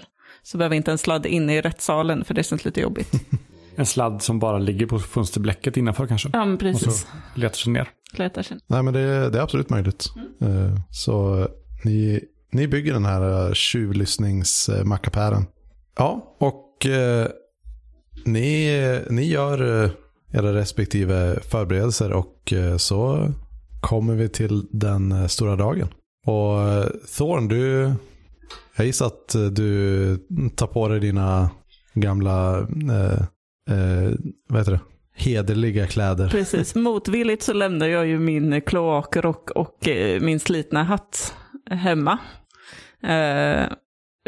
Så 0.52 0.58
behöver 0.58 0.76
inte 0.76 0.92
en 0.92 0.98
sladd 0.98 1.26
inne 1.26 1.56
i 1.58 1.62
rättssalen 1.62 2.26
för 2.26 2.34
det 2.34 2.44
känns 2.44 2.66
lite 2.66 2.82
jobbigt. 2.82 3.12
En 3.76 3.86
sladd 3.86 4.22
som 4.22 4.40
bara 4.40 4.58
ligger 4.60 4.86
på 4.86 5.00
fönsterblecket 5.00 5.78
innanför 5.78 6.08
kanske. 6.08 6.30
Ja, 6.34 6.46
men 6.46 6.54
Och 6.54 6.60
precis. 6.60 7.02
så 7.02 7.08
letar 7.40 7.56
sig 7.56 7.74
ner. 7.74 7.90
Kletar 8.14 8.44
sig. 8.44 8.58
Nej 8.68 8.84
men 8.84 8.94
det, 8.94 9.30
det 9.30 9.38
är 9.38 9.42
absolut 9.42 9.70
möjligt. 9.70 10.06
Eh, 10.42 10.80
Så 10.92 11.48
ni, 11.84 12.20
ni 12.52 12.68
bygger 12.68 12.94
den 12.94 13.06
här 13.06 13.48
eh, 13.48 13.54
tjuvlyssningsmackapären. 13.54 15.46
Ja, 15.98 16.36
och 16.40 16.86
eh, 16.86 17.28
ni, 18.26 18.70
ni 19.10 19.24
gör 19.26 19.84
eh, 19.84 19.90
era 20.34 20.54
respektive 20.54 21.40
förberedelser 21.42 22.12
och 22.14 22.54
eh, 22.54 22.78
så 22.78 23.32
kommer 23.82 24.16
vi 24.16 24.30
till 24.30 24.66
den 24.72 25.12
eh, 25.12 25.28
stora 25.28 25.56
dagen. 25.56 25.88
Och 26.26 26.62
eh, 26.62 26.86
Thorn, 27.18 27.48
du, 27.48 27.92
jag 28.80 28.88
gissar 28.88 29.06
att 29.06 29.36
eh, 29.36 29.46
du 29.46 30.18
tar 30.56 30.68
på 30.68 30.88
dig 30.88 31.00
dina 31.00 31.50
gamla, 31.94 32.60
eh, 32.60 33.22
eh, 33.76 34.12
vad 34.50 34.60
heter 34.60 34.72
det, 34.72 34.80
hederliga 35.16 35.88
kläder. 35.88 36.30
Precis, 36.30 36.76
motvilligt 36.76 37.44
så 37.44 37.54
lämnar 37.54 37.88
jag 37.88 38.08
ju 38.08 38.20
min 38.20 38.62
kloakrock 38.62 39.50
och 39.52 39.88
eh, 39.88 40.22
min 40.22 40.40
slitna 40.40 40.84
hatt 40.84 41.36
hemma. 41.70 42.18
Eh, 43.04 43.68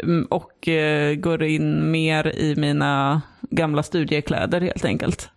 mm, 0.02 0.26
och 0.30 0.68
eh, 0.68 1.14
går 1.14 1.42
in 1.42 1.90
mer 1.90 2.36
i 2.36 2.56
mina 2.56 3.22
gamla 3.50 3.82
studiekläder 3.82 4.60
helt 4.60 4.84
enkelt. 4.84 5.30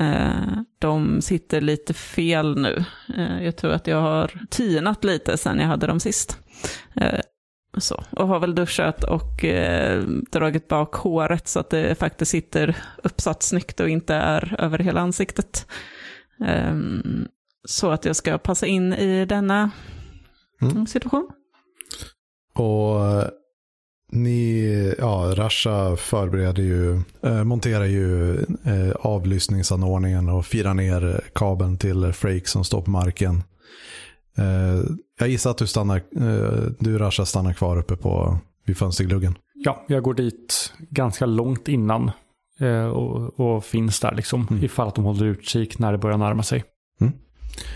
Eh, 0.00 0.60
de 0.78 1.22
sitter 1.22 1.60
lite 1.60 1.94
fel 1.94 2.60
nu. 2.60 2.84
Eh, 3.16 3.44
jag 3.44 3.56
tror 3.56 3.72
att 3.72 3.86
jag 3.86 4.00
har 4.00 4.32
tinat 4.50 5.04
lite 5.04 5.36
sen 5.36 5.58
jag 5.58 5.66
hade 5.66 5.86
dem 5.86 6.00
sist. 6.00 6.38
Eh, 6.96 7.20
så. 7.78 8.04
Och 8.10 8.28
har 8.28 8.40
väl 8.40 8.54
duschat 8.54 9.04
och 9.04 9.44
eh, 9.44 10.02
dragit 10.32 10.68
bak 10.68 10.94
håret 10.94 11.48
så 11.48 11.60
att 11.60 11.70
det 11.70 11.94
faktiskt 11.98 12.30
sitter 12.30 12.76
uppsatt 13.02 13.42
snyggt 13.42 13.80
och 13.80 13.88
inte 13.88 14.14
är 14.14 14.56
över 14.58 14.78
hela 14.78 15.00
ansiktet. 15.00 15.66
Ehm, 16.46 17.28
så 17.68 17.90
att 17.90 18.04
jag 18.04 18.16
ska 18.16 18.38
passa 18.38 18.66
in 18.66 18.92
i 18.92 19.24
denna 19.24 19.70
Mm. 20.62 20.86
situation. 20.86 21.28
Och 22.54 23.06
eh, 23.06 23.24
ni, 24.12 24.94
ja, 24.98 25.34
Rasha 25.36 25.96
förbereder 25.96 26.62
ju, 26.62 27.00
eh, 27.22 27.44
monterar 27.44 27.84
ju 27.84 28.34
eh, 28.64 28.90
avlyssningsanordningen 29.00 30.28
och 30.28 30.46
firar 30.46 30.74
ner 30.74 31.20
kabeln 31.34 31.78
till 31.78 32.12
Frake 32.12 32.46
som 32.48 32.64
står 32.64 32.82
på 32.82 32.90
marken. 32.90 33.42
Eh, 34.38 34.82
jag 35.20 35.28
gissar 35.28 35.50
att 35.50 35.58
du 35.58 35.66
stannar, 35.66 35.96
eh, 35.96 36.70
du 36.78 36.98
Rasha 36.98 37.24
stannar 37.26 37.52
kvar 37.52 37.76
uppe 37.78 37.96
på, 37.96 38.38
vid 38.66 38.76
fönstergluggen. 38.78 39.34
Ja, 39.54 39.84
jag 39.88 40.02
går 40.02 40.14
dit 40.14 40.72
ganska 40.90 41.26
långt 41.26 41.68
innan. 41.68 42.10
eh, 42.60 42.84
Och, 42.86 43.40
och 43.40 43.64
finns 43.64 44.00
där 44.00 44.14
liksom. 44.14 44.46
Mm. 44.50 44.64
Ifall 44.64 44.88
att 44.88 44.94
de 44.94 45.04
håller 45.04 45.26
utkik 45.26 45.78
när 45.78 45.92
det 45.92 45.98
börjar 45.98 46.18
närma 46.18 46.42
sig. 46.42 46.64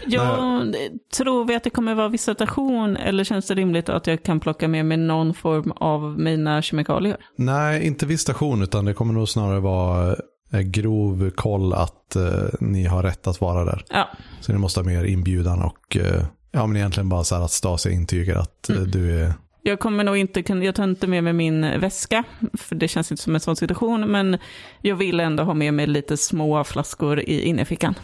Jag 0.06 0.74
tror 1.16 1.44
vi 1.44 1.54
att 1.56 1.64
det 1.64 1.70
kommer 1.70 1.94
vara 1.94 2.08
visitation 2.08 2.96
eller 2.96 3.24
känns 3.24 3.46
det 3.46 3.54
rimligt 3.54 3.88
att 3.88 4.06
jag 4.06 4.22
kan 4.22 4.40
plocka 4.40 4.68
med 4.68 4.86
mig 4.86 4.96
någon 4.96 5.34
form 5.34 5.72
av 5.76 6.18
mina 6.20 6.62
kemikalier? 6.62 7.16
Nej, 7.36 7.86
inte 7.86 8.06
visitation 8.06 8.62
utan 8.62 8.84
det 8.84 8.94
kommer 8.94 9.14
nog 9.14 9.28
snarare 9.28 9.60
vara 9.60 10.16
grov 10.64 11.30
koll 11.30 11.72
att 11.72 12.16
eh, 12.16 12.44
ni 12.60 12.84
har 12.84 13.02
rätt 13.02 13.26
att 13.26 13.40
vara 13.40 13.64
där. 13.64 13.84
Ja, 13.88 14.08
Så 14.40 14.52
ni 14.52 14.58
måste 14.58 14.80
ha 14.80 14.84
med 14.84 14.94
er 14.94 15.04
inbjudan 15.04 15.62
och 15.62 15.96
eh, 15.96 16.22
ja, 16.52 16.66
men 16.66 16.76
egentligen 16.76 17.08
bara 17.08 17.24
så 17.24 17.34
här 17.34 17.44
att 17.44 17.50
Stasi 17.50 17.90
intygar 17.90 18.36
att 18.36 18.70
eh, 18.70 18.76
du 18.76 19.20
är 19.20 19.34
jag 19.64 19.80
kommer 19.80 20.04
nog 20.04 20.16
inte 20.16 20.42
kunna, 20.42 20.64
jag 20.64 20.74
tar 20.74 20.84
inte 20.84 21.06
med 21.06 21.24
mig 21.24 21.32
min 21.32 21.60
väska, 21.80 22.24
för 22.52 22.74
det 22.74 22.88
känns 22.88 23.10
inte 23.10 23.22
som 23.22 23.34
en 23.34 23.40
sån 23.40 23.56
situation, 23.56 24.10
men 24.10 24.38
jag 24.80 24.96
vill 24.96 25.20
ändå 25.20 25.42
ha 25.42 25.54
med 25.54 25.74
mig 25.74 25.86
lite 25.86 26.16
små 26.16 26.64
flaskor 26.64 27.20
i 27.20 27.40
innerfickan. 27.42 27.94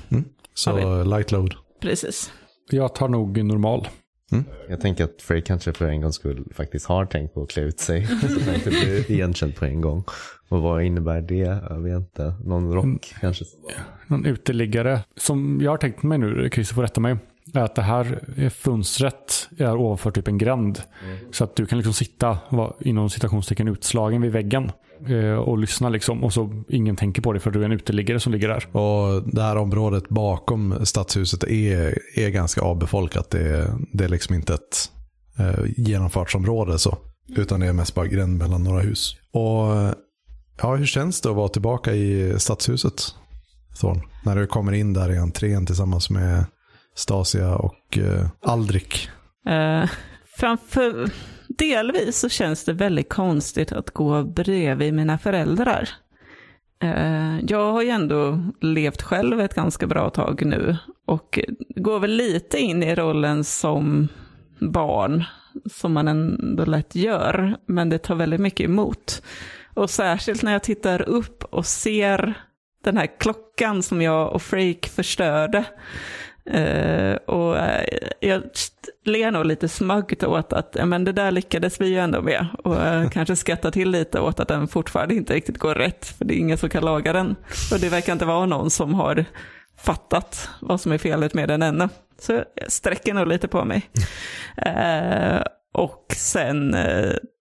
Så 0.55 0.71
Ja, 0.71 1.03
light 1.03 1.33
load. 1.33 1.55
Precis. 1.81 2.33
Jag 2.71 2.95
tar 2.95 3.09
nog 3.09 3.45
normal. 3.45 3.89
Mm. 4.33 4.45
Jag 4.69 4.81
tänker 4.81 5.05
att 5.05 5.23
Frey 5.23 5.43
kanske 5.43 5.73
för 5.73 5.87
en 5.87 6.01
gångs 6.01 6.15
skull 6.15 6.45
faktiskt 6.55 6.87
har 6.87 7.07
tänkt 7.07 7.35
på 7.35 7.43
att 7.43 7.51
klä 7.51 7.63
ut 7.63 7.81
sig. 7.81 8.07
så 8.21 8.27
att 8.27 8.47
han 8.47 8.55
inte 8.55 8.71
blir 8.71 9.11
igenkänd 9.11 9.57
på 9.57 9.65
en 9.65 9.81
gång. 9.81 10.05
Och 10.49 10.63
vad 10.63 10.83
innebär 10.83 11.21
det? 11.21 11.61
Jag 11.71 11.83
vet 11.83 11.97
inte. 11.97 12.35
Någon 12.45 12.73
rock 12.73 12.85
Mm. 12.85 12.99
kanske? 13.21 13.45
Någon 14.07 14.27
uteliggare. 14.27 15.01
Som 15.17 15.61
jag 15.63 15.71
har 15.71 15.79
tänkt 15.79 16.03
mig 16.03 16.19
nu, 16.19 16.51
Christer 16.53 16.75
får 16.75 16.83
rätta 16.83 17.01
mig. 17.01 17.17
Är 17.55 17.61
att 17.61 17.75
det 17.75 17.83
här 17.83 18.23
är 18.37 18.49
fönstret 18.51 19.49
är 19.59 19.77
ovanför 19.77 20.11
typ 20.11 20.29
en 20.29 20.39
gränd. 20.39 20.83
Så 21.33 21.45
att 21.45 21.57
du 21.57 21.67
kan 21.67 21.79
liksom 21.79 21.95
sitta 21.95 22.39
vara, 22.51 22.73
inom 22.81 23.11
citationstecken 23.11 23.69
utslagen 23.69 24.23
vid 24.23 24.33
väggen. 24.33 24.73
eh, 25.09 25.35
Och 25.35 25.59
lyssna 25.59 25.89
liksom. 25.89 26.25
Och 26.25 26.33
så 26.33 26.65
ingen 26.69 26.97
tänker 26.97 27.23
på 27.23 27.33
det 27.33 27.41
för 27.41 27.51
du 27.51 27.61
är 27.61 27.65
en 27.65 27.73
uteliggare 27.73 28.21
som 28.21 28.33
ligger 28.33 28.49
där. 28.49 28.77
Och 28.77 29.23
det 29.33 29.43
här 29.43 29.57
området 29.57 30.09
bakom 30.09 30.75
stadshuset 30.87 31.45
är, 31.45 31.99
är 32.17 32.29
ganska 32.29 32.61
avbefolkat. 32.61 33.31
Det 33.31 33.57
är, 33.57 33.71
det 33.93 34.05
är 34.05 34.09
liksom 34.09 34.35
inte 34.35 34.55
ett 34.55 34.91
eh, 35.39 35.65
genomfartsområde 35.77 36.79
så. 36.79 36.99
Utan 37.37 37.61
det 37.61 37.67
är 37.67 37.73
mest 37.73 37.95
bara 37.95 38.07
gränd 38.07 38.39
mellan 38.39 38.65
några 38.65 38.81
hus. 38.81 39.17
Och 39.33 39.95
ja, 40.63 40.75
hur 40.77 40.87
känns 40.87 41.21
det 41.21 41.31
att 41.31 41.37
vara 41.37 41.49
tillbaka 41.49 41.95
i 41.95 42.35
stadshuset? 42.39 43.03
Thorn? 43.81 44.01
När 44.25 44.37
du 44.37 44.47
kommer 44.47 44.73
in 44.73 44.93
där 44.93 45.13
i 45.13 45.19
entrén 45.19 45.67
tillsammans 45.67 46.11
med 46.11 46.45
Stasia 46.99 47.57
och 47.57 47.99
eh, 47.99 48.27
Aldrik. 48.43 49.11
Eh, 49.47 49.91
framför, 50.37 51.11
delvis 51.49 52.19
så 52.19 52.29
känns 52.29 52.65
det 52.65 52.73
väldigt 52.73 53.09
konstigt 53.09 53.73
att 53.73 53.91
gå 53.91 54.23
bredvid 54.23 54.95
mina 54.95 55.19
föräldrar. 55.19 55.89
Eh, 56.83 57.39
jag 57.49 57.73
har 57.73 57.83
ju 57.83 57.89
ändå 57.89 58.43
levt 58.61 59.03
själv 59.03 59.41
ett 59.41 59.55
ganska 59.55 59.87
bra 59.87 60.11
tag 60.11 60.43
nu 60.45 60.77
och 61.07 61.39
går 61.77 62.01
väl 62.01 62.11
lite 62.11 62.59
in 62.59 62.83
i 62.83 62.95
rollen 62.95 63.45
som 63.45 64.09
barn, 64.61 65.25
som 65.73 65.93
man 65.93 66.09
ändå 66.09 66.65
lätt 66.65 66.95
gör, 66.95 67.57
men 67.67 67.89
det 67.89 67.99
tar 67.99 68.15
väldigt 68.15 68.41
mycket 68.41 68.65
emot. 68.65 69.23
Och 69.75 69.91
särskilt 69.91 70.43
när 70.43 70.53
jag 70.53 70.63
tittar 70.63 71.03
upp 71.03 71.45
och 71.45 71.67
ser 71.67 72.35
den 72.85 72.97
här 72.97 73.19
klockan 73.19 73.83
som 73.83 74.03
jag 74.03 74.33
och 74.33 74.43
Freak 74.43 74.87
förstörde. 74.87 75.65
Eh, 76.51 77.15
och 77.15 77.59
eh, 77.59 77.85
jag 78.21 78.43
ler 79.05 79.31
nog 79.31 79.47
lite 79.47 79.69
smaggt 79.69 80.25
åt 80.25 80.53
att 80.53 80.77
men 80.85 81.05
det 81.05 81.13
där 81.13 81.31
lyckades 81.31 81.81
vi 81.81 81.89
ju 81.89 81.99
ändå 81.99 82.23
med. 82.23 82.47
Och 82.65 82.83
eh, 82.83 83.09
kanske 83.11 83.37
skrattar 83.37 83.71
till 83.71 83.91
lite 83.91 84.21
åt 84.21 84.41
att 84.41 84.49
den 84.49 84.69
fortfarande 84.69 85.15
inte 85.15 85.35
riktigt 85.35 85.59
går 85.59 85.75
rätt, 85.75 86.07
för 86.07 86.25
det 86.25 86.35
är 86.35 86.39
ingen 86.39 86.59
som 86.59 86.69
kan 86.69 86.85
laga 86.85 87.13
den. 87.13 87.37
Och 87.73 87.81
det 87.81 87.89
verkar 87.89 88.13
inte 88.13 88.25
vara 88.25 88.47
någon 88.47 88.71
som 88.71 88.95
har 88.95 89.25
fattat 89.79 90.49
vad 90.61 90.81
som 90.81 90.93
är 90.93 90.99
felet 90.99 91.35
med 91.35 91.49
den 91.49 91.63
ännu. 91.63 91.89
Så 92.21 92.33
jag 92.33 92.73
sträcker 92.73 93.15
nog 93.15 93.27
lite 93.27 93.49
på 93.49 93.65
mig. 93.65 93.91
Eh, 94.57 95.43
och 95.75 96.07
sen 96.17 96.77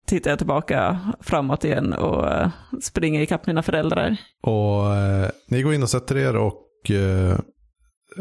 tittar 0.06 0.30
jag 0.30 0.38
tillbaka 0.38 0.98
framåt 1.20 1.64
igen 1.64 1.92
och 1.92 2.50
springer 2.82 3.20
ikapp 3.20 3.46
mina 3.46 3.62
föräldrar. 3.62 4.16
Och 4.42 4.82
ni 5.48 5.62
går 5.62 5.74
in 5.74 5.82
och 5.82 5.90
sätter 5.90 6.16
er 6.16 6.36
och 6.36 6.90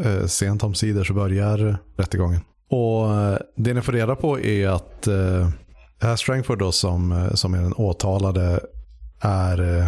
eh, 0.04 0.26
sent 0.26 0.64
omsider 0.64 1.04
så 1.04 1.14
börjar 1.14 1.78
rättegången. 1.96 2.40
Och 2.70 3.14
eh, 3.14 3.38
det 3.56 3.74
ni 3.74 3.82
får 3.82 3.92
reda 3.92 4.16
på 4.16 4.40
är 4.40 4.68
att 4.68 5.06
eh, 5.06 5.48
herr 6.00 6.16
Strangford 6.16 6.58
då 6.58 6.72
som, 6.72 7.12
eh, 7.12 7.34
som 7.34 7.54
är 7.54 7.62
den 7.62 7.74
åtalade 7.74 8.60
är 9.20 9.78
eh, 9.78 9.86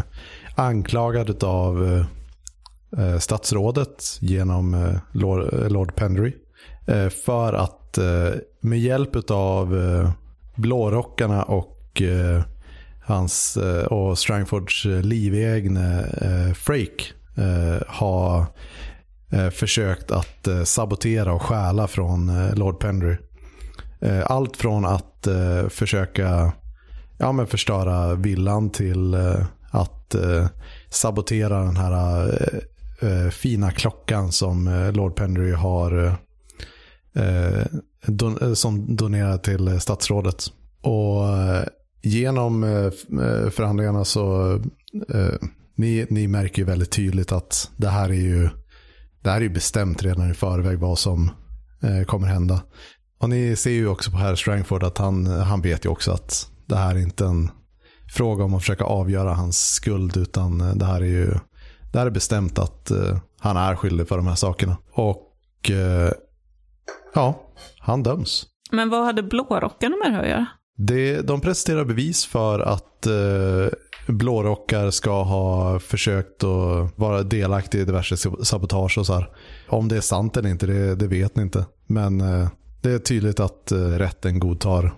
anklagad 0.55 1.45
av 1.45 1.85
eh, 1.85 2.07
eh, 3.05 3.19
statsrådet 3.19 4.19
genom 4.21 4.75
eh, 4.75 4.99
Lord, 5.13 5.55
eh, 5.55 5.69
Lord 5.69 5.95
Pendry 5.95 6.33
eh, 6.87 7.09
för 7.09 7.53
att 7.53 7.99
eh, 7.99 8.31
med 8.61 8.81
hjälp 8.81 9.31
av 9.31 9.79
eh, 9.79 10.11
blårockarna 10.55 11.43
och 11.43 12.03
eh, 12.03 12.43
hans 13.05 13.57
eh, 13.57 13.85
och 13.85 14.19
Strangfords 14.19 14.85
livegne 14.85 16.01
eh, 16.21 16.55
Frake 16.55 17.05
eh, 17.37 17.83
har 17.87 18.47
Eh, 19.31 19.51
försökt 19.51 20.11
att 20.11 20.47
eh, 20.47 20.63
sabotera 20.63 21.33
och 21.33 21.43
stjäla 21.43 21.87
från 21.87 22.29
eh, 22.29 22.55
Lord 22.55 22.81
Pendry. 22.81 23.17
Allt 24.25 24.57
från 24.57 24.85
att 24.85 25.29
försöka 25.69 26.53
ja, 27.19 27.33
men 27.33 27.47
förstöra 27.47 28.15
villan 28.15 28.71
till 28.71 29.15
att 29.71 30.15
sabotera 30.91 31.59
den 31.59 31.77
här 31.77 33.31
fina 33.31 33.71
klockan 33.71 34.33
som 34.33 34.91
Lord 34.95 35.17
Pendry 35.17 35.53
har 35.53 36.17
som 38.55 38.97
donerar 38.97 39.39
till 39.39 39.81
statsrådet. 39.81 40.45
Och 40.81 41.23
genom 42.03 42.63
förhandlingarna 43.51 44.05
så 44.05 44.59
ni, 45.75 46.07
ni 46.11 46.29
märker 46.29 46.59
ju 46.59 46.65
väldigt 46.65 46.91
tydligt 46.91 47.33
att 47.33 47.71
det 47.77 47.89
här 47.89 48.09
är 48.09 48.15
ju 48.15 48.49
det 49.27 49.33
här 49.33 49.39
är 49.39 49.43
ju 49.43 49.49
bestämt 49.49 50.03
redan 50.03 50.31
i 50.31 50.35
förväg 50.35 50.79
vad 50.79 50.99
som 50.99 51.31
eh, 51.83 52.05
kommer 52.05 52.29
hända. 52.29 52.63
Och 53.19 53.31
ni 53.31 53.57
ser 53.57 53.71
ju 53.71 53.89
också 53.89 54.11
på 54.11 54.17
herr 54.17 54.35
Strangford 54.35 54.83
att 54.83 54.99
han, 54.99 55.27
han 55.27 55.61
vet 55.61 55.85
ju 55.85 55.89
också 55.89 56.13
att 56.13 56.51
det 56.67 56.77
här 56.77 56.95
är 56.95 56.99
inte 56.99 57.25
en 57.25 57.51
fråga 58.09 58.45
om 58.45 58.55
att 58.55 58.63
försöka 58.63 58.85
avgöra 58.85 59.35
hans 59.35 59.75
skuld 59.75 60.17
utan 60.17 60.61
eh, 60.61 60.75
det 60.75 60.85
här 60.85 61.01
är 61.01 61.07
ju 61.07 61.31
det 61.93 61.99
här 61.99 62.07
är 62.07 62.11
bestämt 62.11 62.59
att 62.59 62.91
eh, 62.91 63.19
han 63.41 63.57
är 63.57 63.75
skyldig 63.75 64.09
för 64.09 64.17
de 64.17 64.27
här 64.27 64.35
sakerna. 64.35 64.77
Och 64.93 65.71
eh, 65.71 66.13
ja, 67.15 67.53
han 67.79 68.03
döms. 68.03 68.47
Men 68.71 68.91
vad 68.91 69.05
hade 69.05 69.23
blårockarna 69.23 69.97
med 69.97 70.13
det 70.13 70.17
här 70.17 70.23
att 70.23 70.29
göra? 70.29 70.47
Det, 70.77 71.21
de 71.21 71.41
presenterar 71.41 71.85
bevis 71.85 72.27
för 72.27 72.61
att 72.61 73.07
eh, 73.07 73.69
blårockar 74.07 74.91
ska 74.91 75.23
ha 75.23 75.79
försökt 75.79 76.45
att 76.45 76.99
vara 76.99 77.23
delaktig 77.23 77.81
i 77.81 77.85
diverse 77.85 78.17
sabotage 78.43 78.99
och 78.99 79.07
så 79.07 79.15
här. 79.15 79.31
Om 79.69 79.89
det 79.89 79.97
är 79.97 80.01
sant 80.01 80.37
eller 80.37 80.49
inte, 80.49 80.67
det, 80.67 80.95
det 80.95 81.07
vet 81.07 81.37
ni 81.37 81.43
inte. 81.43 81.67
Men 81.87 82.21
eh, 82.21 82.49
det 82.81 82.93
är 82.93 82.99
tydligt 82.99 83.41
att 83.41 83.73
eh, 83.73 83.79
rätten 83.79 84.41
godtar 84.41 84.95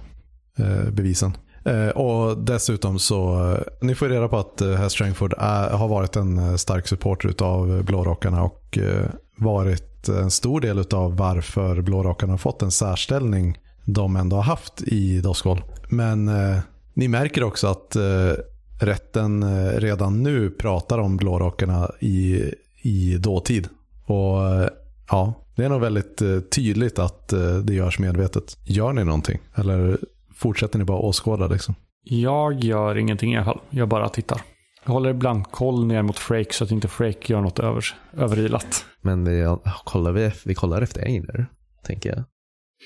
eh, 0.58 0.90
bevisen. 0.90 1.36
Eh, 1.64 1.88
och 1.88 2.38
dessutom 2.38 2.98
så, 2.98 3.50
eh, 3.52 3.60
ni 3.80 3.94
får 3.94 4.08
reda 4.08 4.28
på 4.28 4.38
att 4.38 4.60
eh, 4.60 4.72
herr 4.72 4.88
Strangford 4.88 5.34
är, 5.38 5.70
har 5.70 5.88
varit 5.88 6.16
en 6.16 6.38
eh, 6.38 6.54
stark 6.54 6.88
supporter 6.88 7.34
av 7.44 7.84
blårockarna 7.84 8.42
och 8.42 8.78
eh, 8.78 9.06
varit 9.36 10.08
en 10.08 10.30
stor 10.30 10.60
del 10.60 10.84
av 10.94 11.16
varför 11.16 11.82
blårockarna 11.82 12.32
har 12.32 12.38
fått 12.38 12.62
en 12.62 12.70
särställning 12.70 13.58
de 13.84 14.16
ändå 14.16 14.36
har 14.36 14.42
haft 14.42 14.82
i 14.82 15.20
Doskol. 15.20 15.62
Men 15.88 16.28
eh, 16.28 16.58
ni 16.94 17.08
märker 17.08 17.44
också 17.44 17.66
att 17.66 17.96
eh, 17.96 18.32
rätten 18.80 19.42
eh, 19.42 19.80
redan 19.80 20.22
nu 20.22 20.50
pratar 20.50 20.98
om 20.98 21.16
blårockarna 21.16 21.90
i, 22.00 22.42
i 22.82 23.16
dåtid. 23.18 23.68
Och 24.06 24.46
eh, 24.46 24.68
ja, 25.10 25.34
det 25.56 25.64
är 25.64 25.68
nog 25.68 25.80
väldigt 25.80 26.22
eh, 26.22 26.40
tydligt 26.40 26.98
att 26.98 27.28
det 27.64 27.74
görs 27.74 27.98
medvetet. 27.98 28.56
Gör 28.64 28.92
ni 28.92 29.04
någonting? 29.04 29.38
Eller 29.54 29.98
fortsätter 30.34 30.78
ni 30.78 30.84
bara 30.84 30.98
åskåda 30.98 31.46
liksom? 31.46 31.74
Jag 32.04 32.64
gör 32.64 32.96
ingenting 32.98 33.32
i 33.32 33.36
alla 33.36 33.44
fall. 33.44 33.60
Jag 33.70 33.88
bara 33.88 34.08
tittar. 34.08 34.40
Jag 34.84 34.92
håller 34.92 35.10
ibland 35.10 35.50
koll 35.50 35.86
ner 35.86 36.02
mot 36.02 36.18
Frake 36.18 36.52
så 36.54 36.64
att 36.64 36.70
inte 36.70 36.88
Frake 36.88 37.32
gör 37.32 37.40
något 37.40 37.58
över, 37.58 37.84
överilat. 38.16 38.84
Men 39.00 39.24
vi, 39.24 39.56
kollar 39.84 40.12
vi, 40.12 40.32
vi 40.44 40.54
kollar 40.54 40.82
efter 40.82 41.00
Einer, 41.08 41.46
tänker 41.84 42.08
jag. 42.10 42.18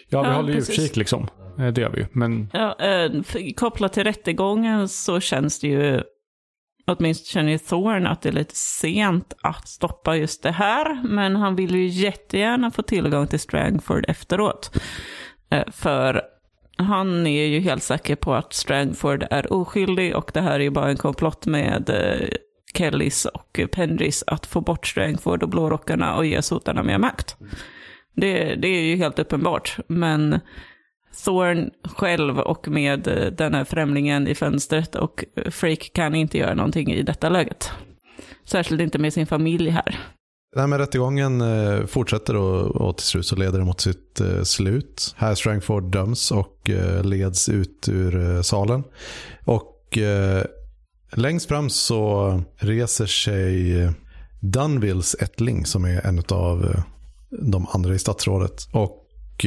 Ja, 0.09 0.23
vi 0.23 0.29
Ja, 0.29 0.35
håller 0.35 0.49
ju 0.49 0.55
precis. 0.55 0.79
utkik 0.79 0.97
liksom. 0.97 1.29
Eh, 1.59 1.67
det 1.67 1.81
gör 1.81 1.91
vi 1.91 2.01
ju. 2.01 2.07
Men 2.13 2.51
Ja, 2.53 2.77
eh, 2.79 3.11
kopplat 3.57 3.93
till 3.93 4.05
rättegången 4.05 4.89
så 4.89 5.21
känns 5.21 5.61
det 5.61 5.69
ju, 5.69 6.03
åtminstone 6.87 7.33
känner 7.33 7.53
ju 7.53 7.59
Thorn 7.59 8.07
att 8.07 8.23
det 8.23 8.29
är 8.29 8.33
lite 8.33 8.57
sent 8.57 9.35
att 9.43 9.69
stoppa 9.69 10.17
just 10.17 10.43
det 10.43 10.51
här, 10.51 11.03
men 11.09 11.37
han 11.37 11.57
vill 11.57 11.75
ju 11.75 11.87
jättegärna 11.87 12.71
få 12.71 12.83
tillgång 12.83 13.27
till 13.27 13.41
Strangford 13.41 14.05
efteråt. 14.09 14.83
Eh, 15.51 15.71
för 15.73 16.23
han 16.77 17.27
är 17.27 17.47
ju 17.47 17.61
helt 17.61 17.83
säker 17.83 18.17
på 18.17 18.35
att 18.35 18.53
Strangford 18.53 19.27
är 19.31 19.53
oskyldig 19.53 20.17
och 20.17 20.31
det 20.35 20.41
här 20.41 20.55
är 20.55 20.65
ju 20.65 20.71
bara 20.71 20.91
en 20.91 20.97
komplott 20.97 21.47
med 21.47 21.91
Kellys 22.75 23.25
och 23.25 23.61
Pendrys 23.73 24.25
att 24.27 24.47
få 24.47 24.61
bort 24.61 24.87
Strangford 24.87 25.43
och 25.43 25.49
blårockarna 25.49 26.17
och 26.17 26.27
ge 26.27 26.43
sotarna 26.43 26.83
mer 26.83 26.99
makt. 26.99 27.37
Det, 28.17 28.55
det 28.55 28.69
är 28.69 28.83
ju 28.83 28.97
helt 28.97 29.19
uppenbart, 29.19 29.77
men 29.87 30.41
Thorn 31.25 31.71
själv 31.85 32.39
och 32.39 32.69
med 32.69 33.09
eh, 33.09 33.27
den 33.27 33.55
här 33.55 33.65
främlingen 33.65 34.29
i 34.29 34.35
fönstret 34.35 34.95
och 34.95 35.25
eh, 35.37 35.51
Frake 35.51 35.89
kan 35.95 36.15
inte 36.15 36.39
göra 36.39 36.55
någonting 36.55 36.93
i 36.93 37.03
detta 37.03 37.29
läget. 37.29 37.71
Särskilt 38.45 38.81
inte 38.81 38.99
med 38.99 39.13
sin 39.13 39.27
familj 39.27 39.71
här. 39.71 39.99
Nej, 40.57 40.67
men 40.67 40.79
rättegången 40.79 41.41
eh, 41.41 41.87
fortsätter 41.87 42.37
och, 42.37 42.77
och 42.77 42.97
till 42.97 43.07
slut 43.07 43.27
så 43.27 43.37
leder 43.37 43.59
det 43.59 43.65
mot 43.65 43.81
sitt 43.81 44.21
eh, 44.21 44.43
slut. 44.43 45.15
Här 45.17 45.35
Strangford 45.35 45.93
döms 45.93 46.31
och 46.31 46.71
leds 47.03 47.49
ut 47.49 47.89
ur 47.89 48.43
salen. 48.43 48.85
Och 49.45 49.99
längst 51.13 51.49
fram 51.49 51.71
så 51.71 52.41
reser 52.57 53.07
sig 53.07 53.89
Dunvilles 54.41 55.17
ättling 55.21 55.67
som 55.67 55.85
är 55.85 56.07
en 56.07 56.23
av 56.29 56.83
de 57.31 57.67
andra 57.73 57.95
i 57.95 57.99
statsrådet. 57.99 58.69
Och 58.73 59.47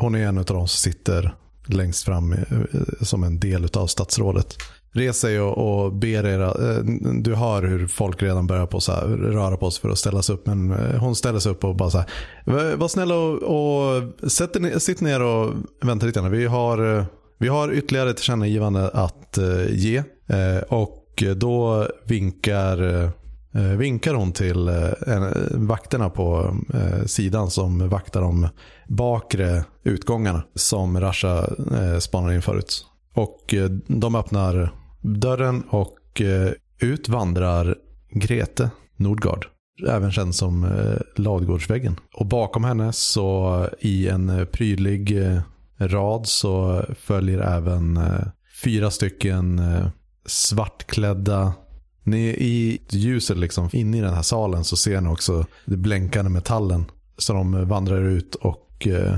hon 0.00 0.14
är 0.14 0.26
en 0.26 0.38
av 0.38 0.44
de 0.44 0.54
som 0.54 0.92
sitter 0.92 1.34
längst 1.66 2.04
fram 2.04 2.32
eh, 2.32 2.38
eh, 2.50 2.80
som 3.00 3.24
en 3.24 3.40
del 3.40 3.68
av 3.74 3.86
statsrådet. 3.86 4.56
Res 4.92 5.20
dig 5.20 5.40
och, 5.40 5.84
och 5.84 5.92
ber 5.92 6.26
era, 6.26 6.46
eh, 6.46 6.84
du 7.20 7.34
hör 7.34 7.62
hur 7.62 7.86
folk 7.86 8.22
redan 8.22 8.46
börjar 8.46 8.66
på 8.66 8.80
så 8.80 8.92
här, 8.92 9.02
röra 9.06 9.56
på 9.56 9.70
sig 9.70 9.80
för 9.82 9.88
att 9.90 9.98
ställa 9.98 10.22
sig 10.22 10.34
upp. 10.34 10.46
Men 10.46 10.70
hon 11.00 11.16
ställer 11.16 11.38
sig 11.38 11.52
upp 11.52 11.64
och 11.64 11.76
bara 11.76 11.90
så 11.90 11.98
här, 11.98 12.06
"Var- 12.44 12.76
snäll 12.76 12.88
snälla 12.88 13.14
och, 13.14 13.42
och 13.42 14.30
sätt 14.32 14.60
ner- 14.60 14.78
sitt 14.78 15.00
ner 15.00 15.22
och 15.22 15.52
vänta 15.82 16.06
lite 16.06 16.20
grann. 16.20 16.30
Vi 16.30 16.46
har, 16.46 17.06
vi 17.38 17.48
har 17.48 17.72
ytterligare 17.72 18.12
tillkännagivande 18.14 18.88
att 18.88 19.38
ge. 19.68 20.02
Och 20.68 21.22
då 21.36 21.86
vinkar, 22.04 23.10
Eh, 23.54 23.62
vinkar 23.62 24.14
hon 24.14 24.32
till 24.32 24.68
eh, 24.68 24.92
eh, 25.06 25.30
vakterna 25.52 26.10
på 26.10 26.56
eh, 26.74 27.04
sidan 27.04 27.50
som 27.50 27.88
vaktar 27.88 28.20
de 28.20 28.48
bakre 28.88 29.64
utgångarna 29.84 30.42
som 30.54 31.00
Rasha 31.00 31.38
eh, 31.72 31.98
spanade 31.98 32.34
in 32.34 32.42
förut. 32.42 32.86
Och 33.14 33.54
eh, 33.54 33.70
de 33.86 34.14
öppnar 34.14 34.72
dörren 35.00 35.62
och 35.70 36.20
eh, 36.20 36.52
ut 36.80 37.08
vandrar 37.08 37.76
Grete 38.10 38.70
Nordgard. 38.96 39.46
Även 39.88 40.12
känd 40.12 40.34
som 40.34 40.64
eh, 40.64 41.22
Ladugårdsväggen. 41.22 41.96
Och 42.14 42.26
bakom 42.26 42.64
henne 42.64 42.92
så 42.92 43.66
i 43.78 44.08
en 44.08 44.46
prydlig 44.52 45.26
eh, 45.26 45.40
rad 45.78 46.26
så 46.26 46.84
följer 46.98 47.38
även 47.38 47.96
eh, 47.96 48.26
fyra 48.64 48.90
stycken 48.90 49.58
eh, 49.58 49.86
svartklädda 50.26 51.52
ni, 52.04 52.28
I 52.28 52.80
ljuset 52.90 53.36
liksom, 53.36 53.68
inne 53.72 53.98
i 53.98 54.00
den 54.00 54.14
här 54.14 54.22
salen 54.22 54.64
så 54.64 54.76
ser 54.76 55.00
ni 55.00 55.08
också 55.08 55.46
det 55.64 55.76
blänkande 55.76 56.30
metallen. 56.30 56.84
Så 57.18 57.32
de 57.32 57.54
eh, 57.54 57.60
vandrar 57.60 58.02
ut 58.02 58.34
och 58.34 58.86
eh, 58.86 59.16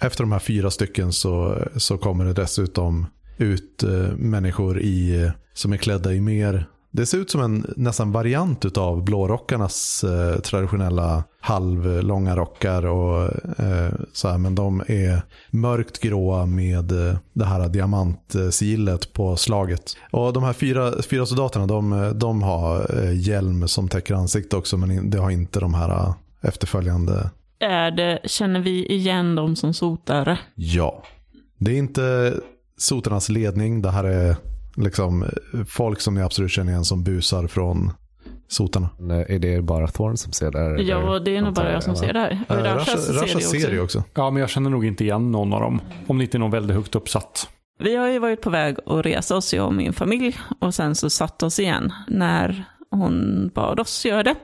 efter 0.00 0.24
de 0.24 0.32
här 0.32 0.38
fyra 0.38 0.70
stycken 0.70 1.12
så, 1.12 1.58
så 1.76 1.98
kommer 1.98 2.24
det 2.24 2.32
dessutom 2.32 3.06
ut 3.38 3.82
eh, 3.82 4.16
människor 4.16 4.80
i, 4.80 5.22
eh, 5.22 5.30
som 5.52 5.72
är 5.72 5.76
klädda 5.76 6.14
i 6.14 6.20
mer 6.20 6.66
det 6.92 7.06
ser 7.06 7.18
ut 7.18 7.30
som 7.30 7.40
en 7.40 7.74
nästan 7.76 8.12
variant 8.12 8.76
av 8.78 9.04
blårockarnas 9.04 10.04
eh, 10.04 10.40
traditionella 10.40 11.24
halvlånga 11.40 12.36
rockar. 12.36 12.86
Och, 12.86 13.22
eh, 13.58 13.92
så 14.12 14.28
här, 14.28 14.38
men 14.38 14.54
de 14.54 14.80
är 14.86 15.22
mörkt 15.50 15.98
gråa 15.98 16.46
med 16.46 17.08
eh, 17.08 17.16
det 17.32 17.44
här 17.44 17.68
diamantsigillet 17.68 19.12
på 19.12 19.36
slaget. 19.36 19.96
Och 20.10 20.32
de 20.32 20.42
här 20.42 20.52
fyra, 20.52 20.92
fyra 21.02 21.26
soldaterna 21.26 21.66
de, 21.66 22.12
de 22.14 22.42
har 22.42 23.02
eh, 23.02 23.20
hjälm 23.20 23.68
som 23.68 23.88
täcker 23.88 24.14
ansiktet 24.14 24.54
också 24.54 24.76
men 24.76 25.10
det 25.10 25.18
har 25.18 25.30
inte 25.30 25.60
de 25.60 25.74
här 25.74 25.90
eh, 25.90 26.14
efterföljande. 26.42 27.30
Är 27.58 27.90
det, 27.90 28.20
känner 28.24 28.60
vi 28.60 28.86
igen 28.86 29.34
dem 29.34 29.56
som 29.56 29.74
sotare? 29.74 30.38
Ja. 30.54 31.02
Det 31.58 31.70
är 31.70 31.76
inte 31.76 32.34
sotarnas 32.76 33.28
ledning. 33.28 33.82
Det 33.82 33.90
här 33.90 34.04
är 34.04 34.36
liksom 34.76 35.24
folk 35.68 36.00
som 36.00 36.14
ni 36.14 36.22
absolut 36.22 36.50
känner 36.50 36.72
igen 36.72 36.84
som 36.84 37.04
busar 37.04 37.46
från 37.46 37.92
sotarna. 38.48 38.88
Eh, 39.10 39.34
Är 39.34 39.38
det 39.38 39.62
bara 39.62 39.86
Thorn 39.88 40.16
som 40.16 40.32
ser 40.32 40.50
där? 40.50 40.70
eller? 40.70 40.84
Ja, 40.90 41.18
det 41.18 41.36
är 41.36 41.42
nog 41.42 41.54
bara 41.54 41.72
jag 41.72 41.82
som 41.82 41.96
ser 41.96 42.12
det 42.12 42.18
här. 42.20 42.30
Eh, 42.48 42.54
Rasha 42.56 42.76
Rasha, 42.76 42.96
ser 42.98 43.12
Rasha 43.12 43.26
det 43.26 43.36
också. 43.36 43.50
ser 43.60 43.70
det 43.70 43.80
också. 43.80 44.04
Ja, 44.14 44.30
men 44.30 44.40
jag 44.40 44.50
känner 44.50 44.70
nog 44.70 44.84
inte 44.84 45.04
igen 45.04 45.30
någon 45.32 45.52
av 45.52 45.60
dem. 45.60 45.80
Om 46.06 46.18
det 46.18 46.24
inte 46.24 46.36
är 46.36 46.38
någon 46.38 46.50
väldigt 46.50 46.76
högt 46.76 46.94
uppsatt. 46.94 47.48
Vi 47.82 47.96
har 47.96 48.08
ju 48.08 48.18
varit 48.18 48.40
på 48.42 48.50
väg 48.50 48.76
att 48.86 49.06
resa 49.06 49.36
oss, 49.36 49.54
jag 49.54 49.66
och 49.66 49.74
min 49.74 49.92
familj. 49.92 50.38
Och 50.60 50.74
sen 50.74 50.94
så 50.94 51.10
satt 51.10 51.42
oss 51.42 51.58
igen 51.60 51.92
när 52.08 52.64
hon 52.90 53.50
bad 53.54 53.80
oss 53.80 54.04
göra 54.06 54.22
det. 54.22 54.34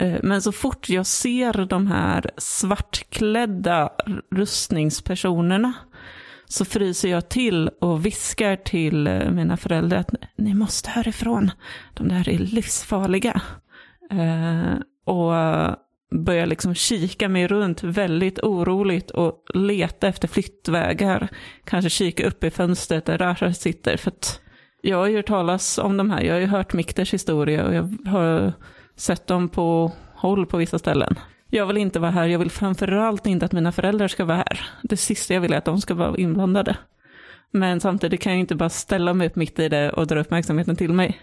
Eh, 0.00 0.18
Men 0.22 0.42
så 0.42 0.52
fort 0.52 0.88
jag 0.88 1.06
ser 1.06 1.66
de 1.66 1.86
här 1.86 2.30
svartklädda 2.38 3.90
rustningspersonerna 4.34 5.72
så 6.46 6.64
fryser 6.64 7.08
jag 7.08 7.28
till 7.28 7.68
och 7.68 8.06
viskar 8.06 8.56
till 8.56 9.06
eh, 9.06 9.30
mina 9.30 9.56
föräldrar 9.56 9.98
att 9.98 10.14
ni 10.36 10.54
måste 10.54 10.90
härifrån. 10.90 11.50
De 11.94 12.08
där 12.08 12.28
är 12.28 12.38
livsfarliga. 12.38 13.40
Eh, 14.10 14.74
och 15.04 15.32
börjar 16.14 16.46
liksom 16.46 16.74
kika 16.74 17.28
mig 17.28 17.46
runt 17.46 17.82
väldigt 17.82 18.38
oroligt 18.38 19.10
och 19.10 19.44
leta 19.54 20.08
efter 20.08 20.28
flyttvägar. 20.28 21.28
Kanske 21.64 21.90
kika 21.90 22.26
upp 22.26 22.44
i 22.44 22.50
fönstret 22.50 23.04
där 23.04 23.18
Rasha 23.18 23.52
sitter. 23.52 23.96
För 23.96 24.10
att 24.10 24.40
jag 24.82 24.96
har 24.96 25.06
ju 25.06 25.16
hört 25.16 25.26
talas 25.26 25.78
om 25.78 25.96
de 25.96 26.10
här. 26.10 26.22
Jag 26.22 26.34
har 26.34 26.40
ju 26.40 26.46
hört 26.46 26.72
Mikters 26.72 27.14
historia 27.14 27.66
och 27.66 27.74
jag 27.74 27.96
har 28.06 28.52
sett 28.96 29.26
dem 29.26 29.48
på 29.48 29.92
håll 30.14 30.46
på 30.46 30.56
vissa 30.56 30.78
ställen. 30.78 31.14
Jag 31.56 31.66
vill 31.66 31.76
inte 31.76 31.98
vara 32.00 32.10
här. 32.10 32.26
Jag 32.26 32.38
vill 32.38 32.50
framförallt 32.50 33.26
inte 33.26 33.46
att 33.46 33.52
mina 33.52 33.72
föräldrar 33.72 34.08
ska 34.08 34.24
vara 34.24 34.36
här. 34.36 34.60
Det 34.82 34.96
sista 34.96 35.34
jag 35.34 35.40
vill 35.40 35.52
är 35.52 35.56
att 35.58 35.64
de 35.64 35.80
ska 35.80 35.94
vara 35.94 36.16
inblandade. 36.16 36.76
Men 37.50 37.80
samtidigt 37.80 38.20
kan 38.20 38.32
jag 38.32 38.40
inte 38.40 38.54
bara 38.54 38.68
ställa 38.68 39.14
mig 39.14 39.26
upp 39.26 39.36
mitt 39.36 39.58
i 39.58 39.68
det 39.68 39.90
och 39.90 40.06
dra 40.06 40.20
uppmärksamheten 40.20 40.76
till 40.76 40.92
mig. 40.92 41.20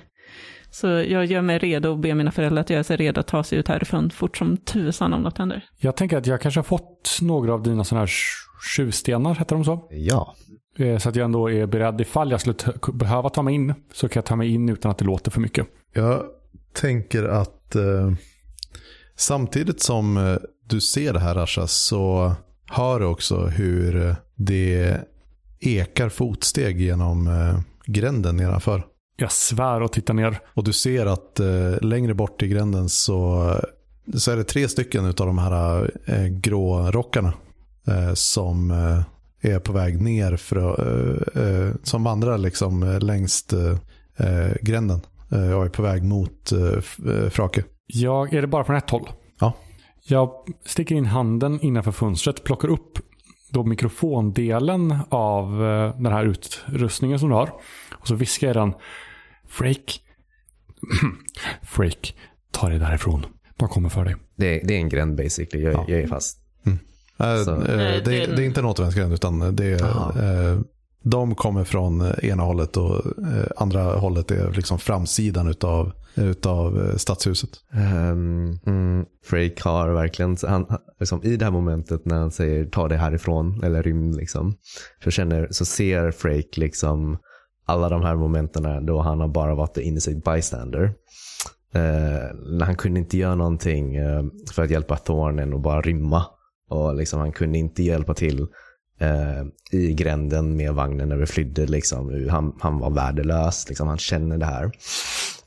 Så 0.70 0.88
jag 0.88 1.26
gör 1.26 1.42
mig 1.42 1.58
redo 1.60 1.90
och 1.90 1.98
ber 2.00 2.14
mina 2.14 2.32
föräldrar 2.32 2.62
att 2.62 2.70
göra 2.70 2.84
sig 2.84 2.98
redo 2.98 3.20
att 3.20 3.28
ta 3.28 3.44
sig 3.44 3.58
ut 3.60 3.68
härifrån 3.68 4.10
fort 4.10 4.38
som 4.38 4.58
tusan 4.58 5.14
om 5.14 5.22
något 5.22 5.38
händer. 5.38 5.66
Jag 5.78 5.96
tänker 5.96 6.18
att 6.18 6.28
jag 6.28 6.42
kanske 6.42 6.58
har 6.60 6.64
fått 6.64 7.18
några 7.22 7.54
av 7.54 7.64
dina 7.64 7.84
sådana 7.84 8.02
här 8.02 8.08
tj- 8.08 8.76
tjuvstenar, 8.76 9.36
heter 9.36 9.56
de 9.56 9.66
så? 9.66 9.88
Ja. 9.92 10.36
Eh, 10.78 10.98
Så 10.98 11.10
att 11.10 11.16
jag 11.16 11.26
ändå 11.26 11.52
är 11.52 11.66
beredd 11.66 12.02
ifall 12.02 12.32
jag 12.32 12.40
skulle 12.42 12.56
behöva 12.94 13.30
ta 13.30 13.42
mig 13.42 13.56
in 13.56 13.74
så 13.94 14.10
kan 14.10 14.20
jag 14.20 14.26
ta 14.26 14.36
mig 14.36 14.54
in 14.54 14.70
utan 14.70 14.92
att 14.92 14.98
det 14.98 15.06
låter 15.06 15.32
för 15.32 15.40
mycket. 15.42 15.68
Jag 15.94 16.24
tänker 16.74 17.24
att 17.24 17.76
eh, 17.76 18.12
samtidigt 19.22 19.82
som 19.82 20.18
eh, 20.18 20.38
du 20.68 20.82
ser 20.82 21.14
det 21.14 21.20
här 21.20 21.36
Rasha 21.36 21.68
så 21.68 22.36
hör 22.70 23.00
du 23.00 23.06
också 23.06 23.46
hur 23.46 24.08
eh, 24.08 24.16
det 24.36 24.98
ekar 25.60 26.10
fotsteg 26.10 26.82
genom 26.82 27.28
eh, 27.28 27.60
gränden 27.86 28.38
nedanför. 28.38 28.86
Jag 29.18 29.32
svär 29.32 29.82
och 29.82 29.92
tittar 29.92 30.14
ner. 30.14 30.40
Och 30.54 30.64
du 30.64 30.74
ser 30.74 31.06
att 31.06 31.40
eh, 31.40 31.82
längre 31.82 32.14
bort 32.14 32.42
i 32.42 32.48
gränden 32.48 32.90
så, 32.90 33.56
så 34.14 34.32
är 34.32 34.38
det 34.38 34.44
tre 34.44 34.68
stycken 34.68 35.06
av 35.06 35.14
de 35.14 35.38
här 35.38 35.92
eh, 36.06 36.26
grå 36.26 36.92
rockarna 36.92 37.34
eh, 37.88 38.14
som 38.14 38.72
eh, 38.72 39.52
är 39.52 39.60
på 39.60 39.74
väg 39.74 40.02
ner 40.02 40.36
för, 40.36 41.80
som 41.84 42.04
vandrar 42.04 42.38
liksom 42.38 43.00
längst 43.02 43.54
eh, 43.54 44.54
gränden 44.62 45.02
och 45.30 45.66
är 45.66 45.70
på 45.70 45.82
väg 45.82 46.04
mot 46.04 46.54
Frake. 47.30 47.64
Jag, 47.94 48.34
är 48.34 48.42
det 48.42 48.48
bara 48.48 48.64
från 48.64 48.76
ett 48.76 48.90
håll? 48.90 49.10
Ja. 49.40 49.54
Jag 50.04 50.32
sticker 50.66 50.96
in 50.96 51.06
handen 51.06 51.60
innanför 51.62 51.92
fönstret, 51.92 52.44
plockar 52.44 52.68
upp 52.68 53.00
då 53.50 53.64
mikrofondelen 53.64 54.98
av 55.10 55.64
eh, 55.66 55.96
den 56.02 56.14
här 56.14 56.26
utrustningen 56.26 57.20
som 57.20 57.30
du 57.30 57.36
har. 57.36 57.54
Och 58.00 58.08
så 58.08 58.16
viskar 58.16 58.48
jag 58.48 58.56
den. 58.56 58.74
Freak. 59.48 60.02
Freak, 61.64 62.16
ta 62.52 62.70
dig 62.70 62.80
därifrån. 62.80 63.26
De 63.58 63.68
kommer 63.70 63.90
för 63.90 64.06
dig. 64.06 64.16
Det, 64.36 64.62
är- 64.62 64.68
det 64.68 64.74
är 64.74 64.78
en 64.78 64.90
gränd 64.90 65.16
basically. 65.18 65.64
Jag, 65.64 65.74
Ja. 65.74 65.86
jag 65.88 66.00
är 66.00 66.08
fast. 66.08 66.38
Eh, 66.66 66.74
Nej, 67.58 68.02
det, 68.06 68.12
det- 68.12 68.42
är 68.42 68.46
inte 68.46 68.60
en 68.60 68.66
återvändsgränd 68.66 69.14
utan 69.14 69.56
det 69.56 69.66
är, 69.66 69.84
Aha 69.84 70.14
de 71.04 71.36
kommer 71.36 71.64
från 71.64 72.02
eh, 72.02 72.30
ena 72.30 72.44
hållet 72.44 72.78
och 72.78 72.96
eh, 73.06 73.46
andra 73.56 73.84
hållet 73.84 74.32
är 74.32 74.52
liksom 74.52 74.80
framsidan 74.80 75.48
utav, 75.48 75.92
utav 76.16 76.82
eh, 76.82 76.96
stadshuset. 76.96 77.50
Um, 77.74 78.60
mm, 78.66 79.06
Frake 79.26 79.62
har 79.64 79.90
verkligen, 79.90 80.38
han, 80.48 80.66
liksom, 81.00 81.24
i 81.24 81.38
det 81.38 81.46
här 81.46 81.52
momentet 81.52 82.06
när 82.06 82.18
han 82.18 82.32
säger 82.32 82.66
ta 82.66 82.88
dig 82.88 82.98
härifrån 82.98 83.64
eller 83.64 83.84
rymd 83.84 84.16
liksom. 84.16 84.56
Så, 85.04 85.12
känner, 85.12 85.48
så 85.52 85.66
ser 85.66 86.12
Frake 86.12 86.60
liksom 86.60 87.18
alla 87.66 87.90
de 87.90 88.02
här 88.02 88.16
momenten 88.16 88.86
då 88.86 89.02
han 89.02 89.20
har 89.20 89.28
bara 89.28 89.56
varit 89.56 89.74
the 89.74 89.82
innocent 89.82 90.26
bystander. 90.26 90.94
Uh, 91.76 92.62
han 92.62 92.76
kunde 92.76 93.00
inte 93.00 93.18
göra 93.18 93.36
någonting 93.36 94.00
uh, 94.00 94.24
för 94.54 94.64
att 94.64 94.70
hjälpa 94.70 94.98
Thornen 94.98 95.54
och 95.54 95.62
bara 95.62 95.82
rymma. 95.82 96.26
Och 96.70 96.96
liksom, 96.96 97.20
han 97.20 97.32
kunde 97.32 97.58
inte 97.58 97.84
hjälpa 97.84 98.14
till 98.14 98.48
eh, 99.02 99.44
i 99.80 99.94
gränden 99.94 100.56
med 100.58 100.74
vagnen 100.74 101.10
när 101.10 101.16
vi 101.18 101.26
flydde. 101.26 101.66
Liksom. 101.66 102.28
Han, 102.30 102.56
han 102.60 102.80
var 102.80 102.90
värdelös. 102.90 103.66
Liksom. 103.70 103.88
Han 103.88 103.98
känner 103.98 104.38
det 104.38 104.46
här. 104.46 104.72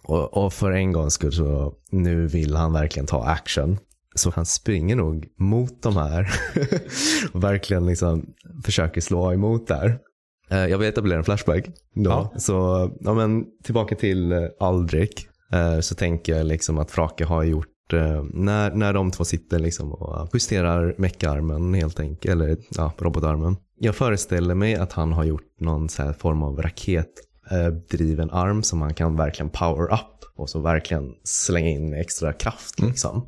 Och, 0.03 0.45
och 0.45 0.53
för 0.53 0.71
en 0.73 0.93
gångs 0.93 1.15
skull 1.15 1.33
så 1.33 1.75
nu 1.91 2.27
vill 2.27 2.57
han 2.57 2.73
verkligen 2.73 3.07
ta 3.07 3.25
action. 3.25 3.79
Så 4.17 4.31
han 4.31 4.47
springer 4.47 4.97
nog 4.97 5.27
mot 5.39 5.83
de 5.83 5.97
här 5.97 6.31
och 7.33 7.45
verkligen 7.45 7.87
liksom 7.87 8.27
försöker 8.65 9.01
slå 9.01 9.33
emot 9.33 9.67
där. 9.67 9.99
Eh, 10.51 10.59
Jag 10.67 10.79
vill 10.79 10.89
etablera 10.89 11.19
en 11.19 11.25
flashback. 11.25 11.65
Då. 11.95 12.11
Ja. 12.11 12.33
Så 12.39 12.91
ja, 13.01 13.15
men, 13.15 13.45
tillbaka 13.65 13.95
till 13.95 14.33
eh, 14.33 14.39
Aldrich. 14.61 15.27
Eh, 15.53 15.81
Så 15.81 15.95
tänker 15.95 16.37
jag 16.37 16.47
liksom 16.47 16.79
att 16.79 16.91
Frake 16.91 17.25
har 17.25 17.43
gjort, 17.43 17.69
när, 17.93 18.71
när 18.71 18.93
de 18.93 19.11
två 19.11 19.25
sitter 19.25 19.59
liksom 19.59 19.93
och 19.93 20.29
justerar 20.35 20.95
meckarmen 20.99 21.75
helt 21.75 22.01
enkelt, 22.01 22.33
eller 22.33 22.57
ja, 22.71 22.93
robotarmen. 22.99 23.57
Jag 23.79 23.95
föreställer 23.95 24.55
mig 24.55 24.75
att 24.75 24.93
han 24.93 25.13
har 25.13 25.25
gjort 25.25 25.61
någon 25.61 25.89
form 26.19 26.43
av 26.43 26.63
raketdriven 26.63 28.31
arm 28.31 28.63
som 28.63 28.79
man 28.79 28.95
kan 28.95 29.17
verkligen 29.17 29.51
power 29.51 29.93
up 29.93 30.25
och 30.37 30.51
så 30.51 30.61
verkligen 30.61 31.13
slänga 31.25 31.69
in 31.69 31.95
extra 31.95 32.33
kraft. 32.33 32.81
Liksom. 32.81 33.27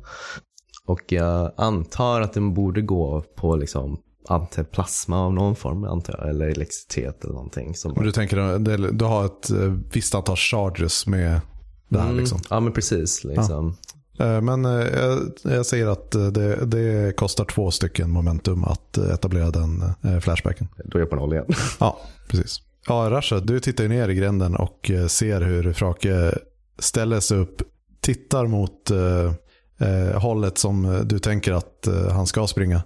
Och 0.85 1.11
jag 1.11 1.51
antar 1.57 2.21
att 2.21 2.33
den 2.33 2.53
borde 2.53 2.81
gå 2.81 3.23
på 3.35 3.55
liksom 3.55 3.99
antar 4.27 4.63
plasma 4.63 5.25
av 5.25 5.33
någon 5.33 5.55
form, 5.55 5.83
antar 5.83 6.15
jag, 6.17 6.29
eller 6.29 6.47
elektricitet 6.47 7.23
eller 7.23 7.33
någonting. 7.33 7.75
Som 7.75 7.93
Men 7.93 8.03
du 8.03 8.11
tänker, 8.11 8.59
du 8.91 9.05
har 9.05 9.25
ett 9.25 9.49
eh, 9.49 9.73
visst 9.93 10.15
antal 10.15 10.35
charges 10.35 11.07
med 11.07 11.41
det 11.89 11.99
här 11.99 12.05
Mm, 12.05 12.19
liksom. 12.19 12.39
Ja, 12.49 12.59
men 12.59 12.73
precis. 12.73 13.23
Liksom. 13.23 13.75
Eh, 14.19 14.41
Men 14.41 14.65
eh, 14.65 14.71
jag, 14.71 15.19
jag 15.43 15.65
säger 15.65 15.87
att 15.87 16.15
eh, 16.15 16.27
det, 16.27 16.65
det 16.65 17.15
kostar 17.17 17.45
två 17.45 17.71
stycken 17.71 18.09
momentum 18.09 18.63
att 18.63 18.97
etablera 18.97 19.51
den 19.51 19.83
flashbacken. 20.21 20.67
Då 20.85 20.97
är 20.97 21.01
jag 21.01 21.09
på 21.09 21.15
noll 21.15 21.33
igen. 21.33 21.45
Ja, 21.79 21.99
precis. 22.27 22.61
Ja, 22.87 23.07
Rasha, 23.11 23.39
du 23.39 23.59
tittar 23.59 23.83
ju 23.83 23.89
ner 23.89 24.09
i 24.09 24.15
gränden 24.15 24.55
och 24.55 24.91
ser 25.07 25.41
hur 25.41 25.73
Frake 25.73 26.31
ställer 26.79 27.19
sig 27.19 27.37
upp, 27.37 27.61
tittar 28.01 28.47
mot 28.47 28.91
eh, 28.91 30.21
hållet 30.21 30.57
som 30.57 31.01
du 31.05 31.19
tänker 31.19 31.53
att 31.53 31.87
eh, 31.87 32.09
han 32.09 32.27
ska 32.27 32.47
springa. 32.47 32.81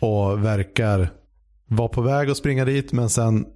Och 0.00 0.44
verkar 0.44 1.10
vara 1.66 1.88
på 1.88 2.02
väg 2.02 2.30
att 2.30 2.36
springa 2.36 2.64
dit, 2.64 2.92
men 2.92 3.10
sen 3.10 3.46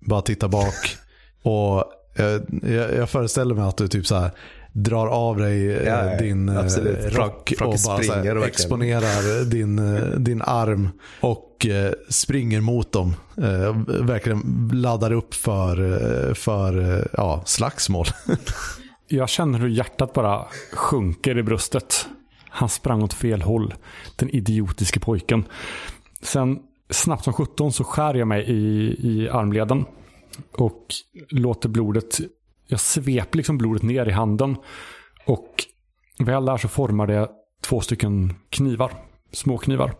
bara 0.00 0.22
titta 0.22 0.48
bak. 0.48 0.96
och 1.42 1.84
eh, 2.20 2.40
jag, 2.72 2.94
jag 2.94 3.10
föreställer 3.10 3.54
mig 3.54 3.64
att 3.64 3.76
du 3.76 3.88
typ 3.88 4.06
så 4.06 4.14
här 4.14 4.30
drar 4.82 5.06
av 5.06 5.36
dig 5.36 5.76
eh, 5.76 5.86
Ja, 5.86 6.18
din 6.18 6.48
eh, 6.48 6.58
absolut. 6.58 7.14
rock 7.14 7.54
Frake 7.58 7.64
och 7.64 7.76
bara 7.86 8.02
springer 8.02 8.36
här, 8.36 8.46
exponerar 8.46 9.44
din, 9.44 9.78
eh, 9.78 10.02
din 10.02 10.42
arm 10.42 10.88
och 11.20 11.66
springer 12.08 12.60
mot 12.60 12.92
dem. 12.92 13.14
Verkligen 13.86 14.70
laddar 14.72 15.12
upp 15.12 15.34
för, 15.34 16.34
för 16.34 17.04
ja, 17.12 17.42
slagsmål. 17.46 18.06
Jag 19.08 19.28
känner 19.28 19.58
hur 19.58 19.68
hjärtat 19.68 20.12
bara 20.12 20.44
sjunker 20.72 21.38
i 21.38 21.42
bröstet. 21.42 22.06
Han 22.48 22.68
sprang 22.68 23.02
åt 23.02 23.14
fel 23.14 23.42
håll. 23.42 23.74
Den 24.16 24.30
idiotiske 24.30 25.00
pojken. 25.00 25.44
Sen 26.22 26.58
snabbt 26.90 27.24
som 27.24 27.32
17 27.32 27.72
så 27.72 27.84
skär 27.84 28.14
jag 28.14 28.28
mig 28.28 28.44
i, 28.50 28.96
i 29.00 29.28
armleden. 29.28 29.84
Och 30.52 30.86
låter 31.28 31.68
blodet, 31.68 32.20
jag 32.68 32.80
sveper 32.80 33.36
liksom 33.36 33.58
blodet 33.58 33.82
ner 33.82 34.08
i 34.08 34.12
handen. 34.12 34.56
Och 35.26 35.64
väl 36.18 36.44
där 36.44 36.56
så 36.56 36.68
formar 36.68 37.06
det 37.06 37.28
två 37.62 37.80
stycken 37.80 38.34
knivar. 38.50 38.92
Små 39.32 39.58
knivar. 39.58 39.94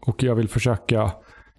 Och 0.00 0.22
jag 0.22 0.34
vill 0.34 0.48
försöka 0.48 1.12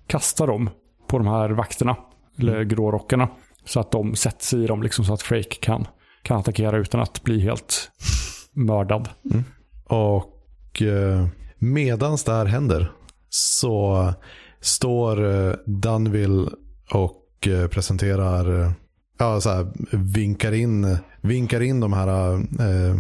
kasta 0.08 0.46
dem 0.46 0.70
på 1.08 1.18
de 1.18 1.28
här 1.28 1.50
vakterna. 1.50 1.96
Eller 2.38 2.64
grårockarna. 2.64 3.30
Så 3.66 3.80
att 3.80 3.92
de 3.92 4.16
sätter 4.16 4.46
sig 4.46 4.64
i 4.64 4.68
dem 4.68 4.84
liksom 4.84 5.06
så 5.06 5.14
att 5.14 5.22
Frake 5.22 5.56
kan, 5.60 5.88
kan 6.22 6.38
attackera 6.38 6.78
utan 6.78 7.02
att 7.02 7.24
bli 7.24 7.40
helt 7.40 7.92
mördad. 8.54 9.10
Och 9.86 10.82
eh, 10.82 11.28
medans 11.58 12.24
det 12.24 12.32
här 12.32 12.46
händer 12.46 12.92
så 13.30 14.14
står 14.60 15.26
eh, 15.26 15.54
Dunville 15.66 16.50
och 16.94 17.48
eh, 17.48 17.68
presenterar, 17.68 18.64
eh, 18.64 18.72
ja 19.22 19.42
så 19.42 19.50
här, 19.50 19.68
vinkar 19.92 20.52
in, 20.52 20.98
vinkar 21.22 21.62
in 21.62 21.80
de 21.80 21.94
här 21.94 22.34
eh, 22.36 22.96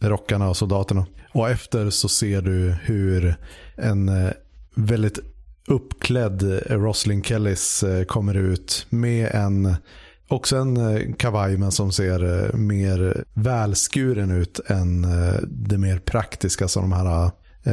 rockarna 0.00 0.48
och 0.48 0.56
soldaterna. 0.56 1.06
Och 1.32 1.50
efter 1.50 1.90
så 1.90 2.08
ser 2.08 2.42
du 2.42 2.76
hur 2.82 3.36
en 3.76 4.08
eh, 4.08 4.30
väldigt 4.74 5.18
uppklädd 5.68 6.42
Roslyn 6.66 7.22
Kellys 7.22 7.82
eh, 7.82 8.04
kommer 8.04 8.34
ut 8.34 8.86
med 8.90 9.30
en 9.34 9.76
Också 10.28 10.56
en 10.56 10.76
eh, 10.76 11.14
kavaj 11.18 11.56
men 11.56 11.72
som 11.72 11.92
ser 11.92 12.44
eh, 12.44 12.58
mer 12.58 13.24
välskuren 13.34 14.30
ut 14.30 14.60
än 14.66 15.04
eh, 15.04 15.40
det 15.42 15.78
mer 15.78 15.98
praktiska 15.98 16.68
som 16.68 16.82
de 16.82 16.92
här 16.92 17.30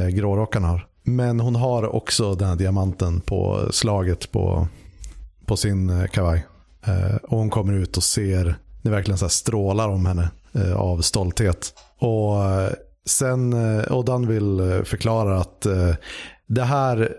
grårockarna 0.10 0.68
har. 0.68 0.88
Men 1.04 1.40
hon 1.40 1.56
har 1.56 1.96
också 1.96 2.36
den 2.36 2.48
här 2.48 2.56
diamanten 2.56 3.22
på 3.22 3.68
slaget 3.72 4.32
på, 4.32 4.68
på 5.46 5.58
sin 5.58 6.08
kavaj. 6.12 6.46
Eh, 6.86 7.16
och 7.16 7.38
hon 7.38 7.50
kommer 7.50 7.74
ut 7.74 7.98
och 7.98 8.04
ser, 8.04 8.56
det 8.82 8.90
verkligen 8.90 9.18
så 9.18 9.26
här 9.26 9.30
strålar 9.30 9.90
om 9.90 10.06
henne 10.06 10.30
eh, 10.54 10.76
av 10.76 11.02
stolthet. 11.02 11.74
Och 12.00 12.46
eh, 12.46 12.72
sen, 13.06 13.54
eh, 13.54 13.84
och 13.84 14.06
Dunville 14.06 14.76
eh, 14.78 14.84
förklarar 14.84 15.36
att 15.36 15.66
eh, 15.66 15.96
det 16.48 16.64
här 16.64 17.14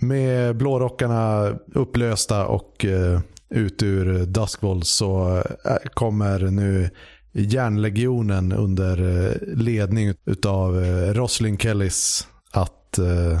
med 0.00 0.56
blårockarna 0.56 1.52
upplösta 1.74 2.46
och 2.46 2.84
eh, 2.84 3.20
ut 3.50 3.82
ur 3.82 4.26
Duskvold 4.26 4.86
så 4.86 5.36
eh, 5.64 5.76
kommer 5.94 6.40
nu 6.40 6.90
järnlegionen 7.32 8.52
under 8.52 9.26
eh, 9.26 9.56
ledning 9.56 10.14
av 10.46 10.74
Roslyn 11.14 11.58
Kellys 11.58 12.26
att 12.50 12.98
eh, 12.98 13.40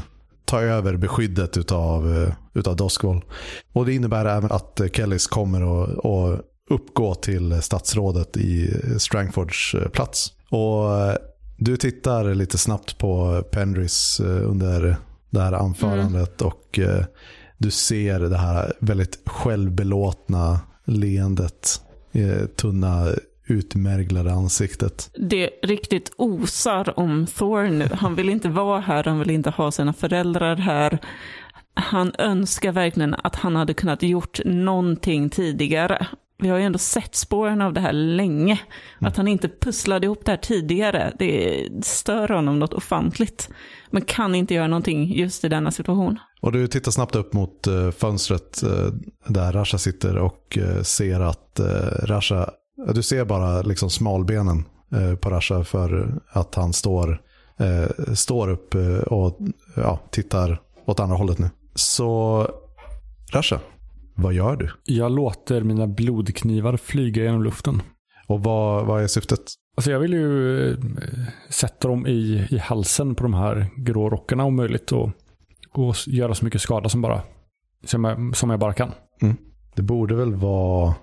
ta 0.50 0.60
över 0.60 0.96
beskyddet 0.96 1.56
utav, 1.56 2.16
eh, 2.16 2.32
utav 2.54 2.76
Duskvold. 2.76 3.22
Och 3.72 3.86
det 3.86 3.94
innebär 3.94 4.24
även 4.24 4.52
att 4.52 4.80
Kellys 4.92 5.26
kommer 5.26 5.82
att, 5.82 6.04
att 6.04 6.40
uppgå 6.70 7.14
till 7.14 7.62
statsrådet 7.62 8.36
i 8.36 8.80
Strangfords 8.98 9.74
eh, 9.74 9.88
plats. 9.88 10.32
Och 10.50 10.98
eh, 10.98 11.16
du 11.58 11.76
tittar 11.76 12.34
lite 12.34 12.58
snabbt 12.58 12.98
på 12.98 13.42
Penrys 13.50 14.20
under 14.20 14.96
det 15.30 15.40
här 15.40 15.52
anförandet 15.52 16.42
och 16.42 16.78
eh, 16.78 17.04
du 17.58 17.70
ser 17.70 18.20
det 18.20 18.38
här 18.38 18.72
väldigt 18.80 19.18
självbelåtna 19.26 20.60
leendet. 20.84 21.80
Tunna 22.56 23.08
utmärglade 23.50 24.32
ansiktet. 24.32 25.10
Det 25.14 25.50
riktigt 25.62 26.12
osar 26.16 26.98
om 26.98 27.26
Thor 27.26 27.62
nu. 27.62 27.88
Han 27.92 28.14
vill 28.14 28.28
inte 28.28 28.48
vara 28.48 28.80
här, 28.80 29.04
han 29.04 29.18
vill 29.18 29.30
inte 29.30 29.50
ha 29.50 29.70
sina 29.70 29.92
föräldrar 29.92 30.56
här. 30.56 30.98
Han 31.74 32.12
önskar 32.18 32.72
verkligen 32.72 33.14
att 33.14 33.36
han 33.36 33.56
hade 33.56 33.74
kunnat 33.74 34.02
gjort 34.02 34.40
någonting 34.44 35.30
tidigare. 35.30 36.06
Vi 36.38 36.48
har 36.48 36.58
ju 36.58 36.64
ändå 36.64 36.78
sett 36.78 37.14
spåren 37.14 37.60
av 37.60 37.72
det 37.72 37.80
här 37.80 37.92
länge. 37.92 38.60
Att 38.98 39.16
han 39.16 39.28
inte 39.28 39.48
pusslade 39.48 40.06
ihop 40.06 40.24
det 40.24 40.32
här 40.32 40.36
tidigare, 40.36 41.12
det 41.18 41.68
stör 41.82 42.28
honom 42.28 42.58
något 42.58 42.74
ofantligt. 42.74 43.48
Men 43.90 44.02
kan 44.02 44.34
inte 44.34 44.54
göra 44.54 44.66
någonting 44.66 45.12
just 45.14 45.44
i 45.44 45.48
denna 45.48 45.70
situation. 45.70 46.18
Och 46.40 46.52
du 46.52 46.66
tittar 46.66 46.90
snabbt 46.90 47.16
upp 47.16 47.32
mot 47.32 47.66
eh, 47.66 47.90
fönstret 47.90 48.62
eh, 48.62 48.92
där 49.26 49.52
Rasha 49.52 49.78
sitter 49.78 50.18
och 50.18 50.58
eh, 50.58 50.82
ser 50.82 51.20
att 51.20 51.60
Rasha, 52.02 52.50
du 52.94 53.02
ser 53.02 53.24
bara 53.24 53.62
liksom 53.62 53.90
smalbenen 53.90 54.64
eh, 54.92 55.14
på 55.14 55.30
Rasha 55.30 55.64
för 55.64 56.20
att 56.28 56.54
han 56.54 56.72
står, 56.72 57.22
eh, 57.58 58.14
står 58.14 58.48
upp 58.48 58.74
eh, 58.74 58.98
och 58.98 59.38
ja, 59.76 59.98
tittar 60.10 60.60
åt 60.86 61.00
andra 61.00 61.16
hållet 61.16 61.38
nu. 61.38 61.50
Så 61.74 62.46
Rasha, 63.32 63.60
vad 64.14 64.32
gör 64.32 64.56
du? 64.56 64.70
Jag 64.84 65.12
låter 65.12 65.62
mina 65.62 65.86
blodknivar 65.86 66.76
flyga 66.76 67.22
genom 67.22 67.42
luften. 67.42 67.82
Och 68.26 68.42
vad, 68.42 68.86
vad 68.86 69.02
är 69.02 69.06
syftet? 69.06 69.40
Alltså 69.76 69.90
jag 69.90 70.00
vill 70.00 70.12
ju 70.12 70.76
sätta 71.48 71.88
dem 71.88 72.06
i, 72.06 72.46
i 72.50 72.58
halsen 72.58 73.14
på 73.14 73.22
de 73.22 73.34
här 73.34 73.66
grå 73.76 74.10
rockarna 74.10 74.44
om 74.44 74.56
möjligt 74.56 74.92
och, 74.92 75.10
och 75.72 75.94
göra 76.06 76.34
så 76.34 76.44
mycket 76.44 76.60
skada 76.60 76.88
som, 76.88 77.02
bara, 77.02 77.22
som, 77.84 78.04
jag, 78.04 78.36
som 78.36 78.50
jag 78.50 78.60
bara 78.60 78.72
kan. 78.72 78.92
Det 79.74 79.82
borde 79.82 80.14
väl 80.14 80.34
vara 80.34 80.94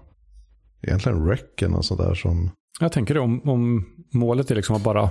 egentligen 0.81 1.27
räcken 1.27 1.73
och 1.73 1.85
sådär 1.85 2.13
som... 2.13 2.51
Jag 2.79 2.91
tänker 2.91 3.13
det 3.13 3.19
om, 3.19 3.49
om 3.49 3.85
målet 4.13 4.51
är 4.51 4.55
liksom 4.55 4.75
att 4.75 4.83
bara 4.83 5.09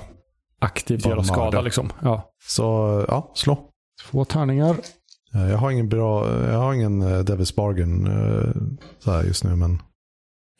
aktivt 0.58 1.02
Bara 1.04 1.10
göra 1.10 1.24
skada. 1.24 1.60
Liksom. 1.60 1.92
Ja. 2.02 2.30
Så 2.46 2.62
ja, 3.08 3.32
slå. 3.34 3.70
Två 4.10 4.24
tärningar. 4.24 4.76
Eh, 5.34 5.50
Jag 5.50 5.58
har 5.58 5.70
ingen 5.70 5.88
bra, 5.88 6.42
jag 6.50 6.58
har 6.58 6.74
ingen 6.74 7.02
uh, 7.02 7.08
Devil's 7.24 7.56
Bargain 7.56 8.06
eh, 8.06 8.52
så 8.98 9.10
här 9.10 9.22
just 9.24 9.44
nu 9.44 9.56
men 9.56 9.82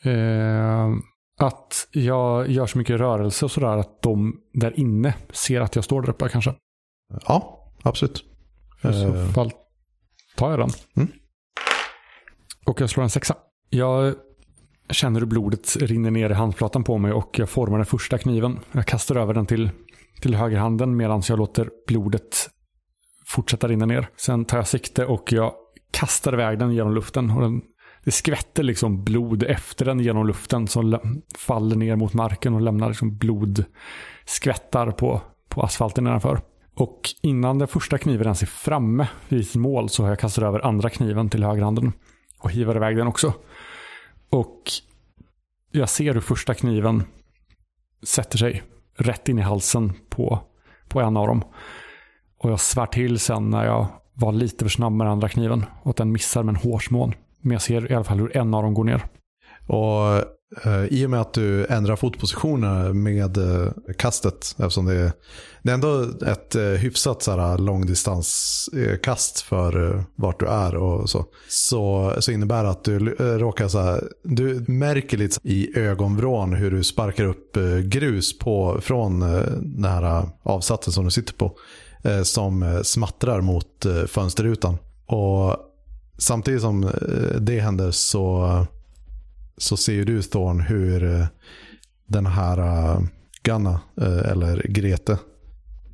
Eh, 0.03 0.87
att 1.39 1.87
jag 1.91 2.49
gör 2.49 2.65
så 2.65 2.77
mycket 2.77 2.99
rörelse 2.99 3.45
och 3.45 3.51
sådär 3.51 3.77
att 3.77 4.01
de 4.01 4.35
där 4.53 4.79
inne 4.79 5.15
ser 5.33 5.61
att 5.61 5.75
jag 5.75 5.83
står 5.85 6.01
där 6.01 6.09
uppe 6.09 6.29
kanske. 6.29 6.55
ja, 7.27 7.69
absolut. 7.83 8.23
I 8.79 8.93
så 8.93 9.15
Eh. 9.15 9.27
fall 9.29 9.51
tar 10.35 10.49
jag 10.49 10.59
den. 10.59 10.69
Mm. 10.95 11.11
Och 12.65 12.81
jag 12.81 12.89
slår 12.89 13.03
en 13.03 13.09
sexa. 13.09 13.35
Jag 13.69 14.15
känner 14.89 15.19
hur 15.19 15.27
blodet 15.27 15.77
rinner 15.77 16.11
ner 16.11 16.29
i 16.29 16.33
handflatan 16.33 16.83
på 16.83 16.97
mig 16.97 17.11
och 17.11 17.39
jag 17.39 17.49
formar 17.49 17.77
den 17.77 17.85
första 17.85 18.17
kniven. 18.17 18.59
Jag 18.71 18.85
kastar 18.85 19.15
över 19.15 19.33
den 19.33 19.45
till, 19.45 19.69
till 20.21 20.35
högerhanden 20.35 20.97
medan 20.97 21.21
jag 21.29 21.39
låter 21.39 21.69
blodet 21.87 22.49
fortsätta 23.25 23.67
rinna 23.67 23.85
ner. 23.85 24.09
Sen 24.17 24.45
tar 24.45 24.57
jag 24.57 24.67
sikte 24.67 25.05
och 25.05 25.31
jag 25.31 25.53
kastar 25.91 26.33
iväg 26.33 26.59
den 26.59 26.73
genom 26.73 26.93
luften. 26.93 27.31
Och 27.31 27.41
den, 27.41 27.61
det 28.03 28.11
skvätter 28.11 28.63
liksom 28.63 29.03
blod 29.03 29.43
efter 29.43 29.85
den 29.85 29.99
genom 29.99 30.27
luften 30.27 30.67
som 30.67 30.99
faller 31.37 31.75
ner 31.75 31.95
mot 31.95 32.13
marken 32.13 32.53
och 32.53 32.61
lämnar 32.61 32.87
liksom 32.87 33.17
blodskvättar 33.17 34.91
på, 34.91 35.21
på 35.49 35.61
asfalten 35.61 36.03
nedanför. 36.03 36.41
Och 36.75 37.01
innan 37.21 37.59
den 37.59 37.67
första 37.67 37.97
kniven 37.97 38.23
ens 38.23 38.41
är 38.41 38.47
framme 38.47 39.07
vid 39.29 39.47
sitt 39.47 39.55
mål 39.55 39.89
så 39.89 40.03
har 40.03 40.09
jag 40.09 40.19
kastat 40.19 40.43
över 40.43 40.65
andra 40.65 40.89
kniven 40.89 41.29
till 41.29 41.43
högerhanden 41.43 41.93
och 42.39 42.51
hivar 42.51 42.75
iväg 42.75 42.97
den 42.97 43.07
också. 43.07 43.33
Och 44.29 44.71
jag 45.71 45.89
ser 45.89 46.13
hur 46.13 46.21
första 46.21 46.53
kniven 46.53 47.03
sätter 48.03 48.37
sig 48.37 48.63
rätt 48.95 49.29
in 49.29 49.39
i 49.39 49.41
halsen 49.41 49.93
på, 50.09 50.39
på 50.87 51.01
en 51.01 51.17
av 51.17 51.27
dem. 51.27 51.43
Och 52.37 52.51
jag 52.51 52.59
svär 52.59 52.85
till 52.85 53.19
sen 53.19 53.49
när 53.49 53.65
jag 53.65 53.87
var 54.13 54.31
lite 54.31 54.65
för 54.65 54.69
snabb 54.69 54.93
med 54.93 55.07
den 55.07 55.11
andra 55.11 55.29
kniven 55.29 55.65
och 55.83 55.89
att 55.89 55.97
den 55.97 56.11
missar 56.11 56.43
med 56.43 56.55
en 56.55 56.71
hårsmån. 56.71 57.13
Men 57.41 57.51
jag 57.51 57.61
ser 57.61 57.91
i 57.91 57.95
alla 57.95 58.03
fall 58.03 58.19
hur 58.19 58.37
en 58.37 58.53
av 58.53 58.63
dem 58.63 58.73
går 58.73 58.83
ner. 58.83 59.05
Och 59.67 60.23
Eh, 60.63 60.85
i 60.85 61.05
och 61.05 61.09
med 61.09 61.21
att 61.21 61.33
du 61.33 61.65
ändrar 61.65 61.95
fotpositionerna 61.95 62.93
med 62.93 63.37
eh, 63.37 63.71
kastet, 63.97 64.55
eftersom 64.57 64.85
det 64.85 64.93
är, 64.93 65.11
det 65.61 65.69
är 65.69 65.73
ändå 65.73 66.03
ett 66.25 66.55
eh, 66.55 66.63
hyfsat 66.63 67.23
så 67.23 67.31
här, 67.31 67.57
långdistanskast 67.57 69.41
för 69.41 70.03
vart 70.15 70.39
du 70.39 70.45
är 70.45 70.75
och 70.75 71.09
så, 71.09 71.25
så, 71.49 72.13
så 72.19 72.31
innebär 72.31 72.63
det 72.63 72.69
att 72.69 72.83
du 72.83 72.99
råkar 73.19 73.67
så 73.67 73.79
här, 73.79 74.03
du 74.23 74.65
märker 74.67 75.17
lite 75.17 75.39
i 75.43 75.79
ögonvrån 75.79 76.53
hur 76.53 76.71
du 76.71 76.83
sparkar 76.83 77.25
upp 77.25 77.57
grus 77.83 78.39
på, 78.39 78.81
från 78.81 79.19
den 79.61 79.85
här 79.85 80.29
avsatsen 80.43 80.93
som 80.93 81.05
du 81.05 81.11
sitter 81.11 81.33
på, 81.33 81.57
som 82.23 82.81
smattrar 82.83 83.41
mot 83.41 83.85
fönsterrutan. 84.07 84.77
Och 85.05 85.55
samtidigt 86.17 86.61
som 86.61 86.91
det 87.39 87.59
händer 87.59 87.91
så 87.91 88.65
så 89.57 89.77
ser 89.77 89.93
ju 89.93 90.05
du 90.05 90.21
Thorn 90.21 90.59
hur 90.59 91.03
eh, 91.03 91.25
den 92.07 92.25
här 92.25 92.57
eh, 92.57 93.01
Ganna, 93.43 93.81
eh, 94.01 94.31
eller 94.31 94.65
Grete, 94.69 95.17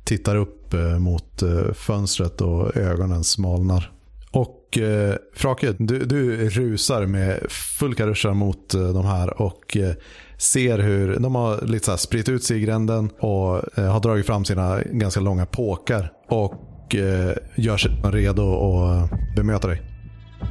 tittar 0.04 0.36
upp 0.36 0.74
mot 0.98 1.42
fönstret 1.74 2.40
och 2.40 2.76
ögonen 2.76 3.24
smalnar. 3.24 3.92
Och 4.30 4.78
Frake, 5.34 5.74
du, 5.78 6.04
du 6.04 6.50
rusar 6.50 7.06
med 7.06 7.46
full 7.78 7.94
karuscha 7.94 8.34
mot 8.34 8.68
de 8.70 9.04
här 9.06 9.42
och 9.42 9.76
ser 10.38 10.78
hur 10.78 11.16
de 11.18 11.34
har 11.34 11.66
lite 11.66 11.84
så 11.84 11.90
här 11.90 11.98
spritt 11.98 12.28
ut 12.28 12.44
sig 12.44 12.56
i 12.56 12.60
gränden 12.60 13.10
och 13.10 13.62
har 13.76 14.00
dragit 14.00 14.26
fram 14.26 14.44
sina 14.44 14.82
ganska 14.82 15.20
långa 15.20 15.46
påkar 15.46 16.12
och 16.28 16.94
gör 17.56 17.76
sig 17.76 17.90
redo 18.04 18.52
att 18.52 19.10
bemöta 19.36 19.68
dig. 19.68 19.82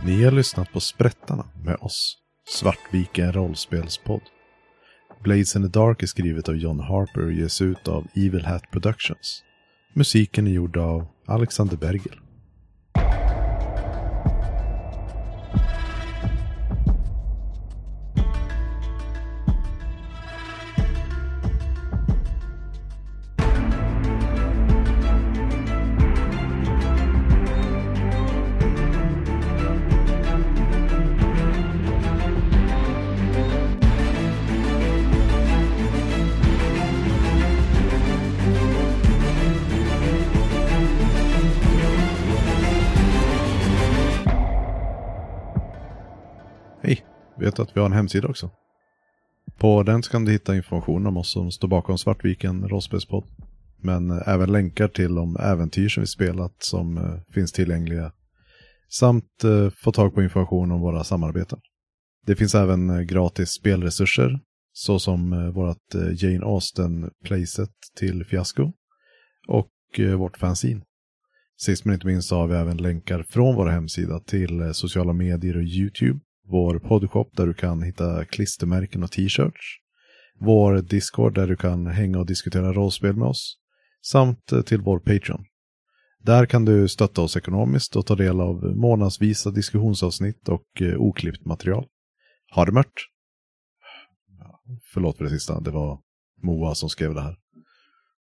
Ni 0.05 0.23
har 0.23 0.31
lyssnat 0.31 0.73
på 0.73 0.79
Sprättarna 0.79 1.45
med 1.63 1.77
oss. 1.79 2.22
Svartviken 2.45 3.33
rollspelspodd. 3.33 4.21
Blades 5.23 5.55
in 5.55 5.61
the 5.61 5.79
Dark 5.79 6.03
är 6.03 6.07
skrivet 6.07 6.49
av 6.49 6.55
John 6.55 6.79
Harper 6.79 7.25
och 7.25 7.33
ges 7.33 7.61
ut 7.61 7.87
av 7.87 8.07
Evil 8.15 8.45
Hat 8.45 8.71
Productions. 8.71 9.43
Musiken 9.93 10.47
är 10.47 10.51
gjord 10.51 10.77
av 10.77 11.07
Alexander 11.25 11.77
Bergel. 11.77 12.22
Vet 47.53 47.59
att 47.59 47.75
vi 47.75 47.79
har 47.79 47.85
en 47.85 47.93
hemsida 47.93 48.27
också? 48.27 48.51
På 49.57 49.83
den 49.83 50.03
så 50.03 50.11
kan 50.11 50.25
du 50.25 50.31
hitta 50.31 50.55
information 50.55 51.07
om 51.07 51.17
oss 51.17 51.31
som 51.31 51.51
står 51.51 51.67
bakom 51.67 51.97
Svartviken 51.97 52.69
rollspelspodd. 52.69 53.23
Men 53.77 54.11
eh, 54.11 54.27
även 54.27 54.51
länkar 54.51 54.87
till 54.87 55.15
de 55.15 55.37
äventyr 55.37 55.89
som 55.89 56.01
vi 56.01 56.07
spelat 56.07 56.55
som 56.57 56.97
eh, 56.97 57.33
finns 57.33 57.51
tillgängliga. 57.51 58.11
Samt 58.89 59.43
eh, 59.43 59.69
få 59.69 59.91
tag 59.91 60.13
på 60.13 60.23
information 60.23 60.71
om 60.71 60.81
våra 60.81 61.03
samarbeten. 61.03 61.59
Det 62.25 62.35
finns 62.35 62.55
även 62.55 63.07
gratis 63.07 63.49
spelresurser 63.49 64.39
såsom 64.71 65.51
vårt 65.53 65.93
Jane 66.23 66.45
Austen 66.45 67.11
playset 67.23 67.73
till 67.97 68.25
Fiasko 68.25 68.71
och 69.47 69.99
vårt 70.17 70.37
fanzine. 70.37 70.81
Sist 71.61 71.85
men 71.85 71.93
inte 71.93 72.07
minst 72.07 72.31
har 72.31 72.47
vi 72.47 72.55
även 72.55 72.77
länkar 72.77 73.25
från 73.29 73.55
vår 73.55 73.67
hemsida 73.67 74.19
till 74.19 74.73
sociala 74.73 75.13
medier 75.13 75.57
och 75.57 75.63
YouTube 75.63 76.19
vår 76.47 76.79
poddshop 76.79 77.37
där 77.37 77.47
du 77.47 77.53
kan 77.53 77.83
hitta 77.83 78.25
klistermärken 78.25 79.03
och 79.03 79.11
t-shirts, 79.11 79.79
vår 80.39 80.81
Discord 80.81 81.35
där 81.35 81.47
du 81.47 81.55
kan 81.55 81.87
hänga 81.87 82.19
och 82.19 82.25
diskutera 82.25 82.73
rollspel 82.73 83.15
med 83.15 83.27
oss, 83.27 83.57
samt 84.01 84.51
eh, 84.51 84.61
till 84.61 84.81
vår 84.81 84.99
Patreon. 84.99 85.45
Där 86.19 86.45
kan 86.45 86.65
du 86.65 86.87
stötta 86.87 87.21
oss 87.21 87.37
ekonomiskt 87.37 87.95
och 87.95 88.05
ta 88.05 88.15
del 88.15 88.41
av 88.41 88.75
månadsvisa 88.75 89.51
diskussionsavsnitt 89.51 90.49
och 90.49 90.81
eh, 90.81 90.95
oklippt 90.97 91.45
material. 91.45 91.85
Ha 92.55 92.65
det 92.65 92.71
mört! 92.71 93.09
Förlåt 94.93 95.17
för 95.17 95.23
det 95.23 95.29
sista, 95.29 95.59
det 95.59 95.71
var 95.71 95.99
Moa 96.43 96.75
som 96.75 96.89
skrev 96.89 97.13
det 97.13 97.21
här. 97.21 97.37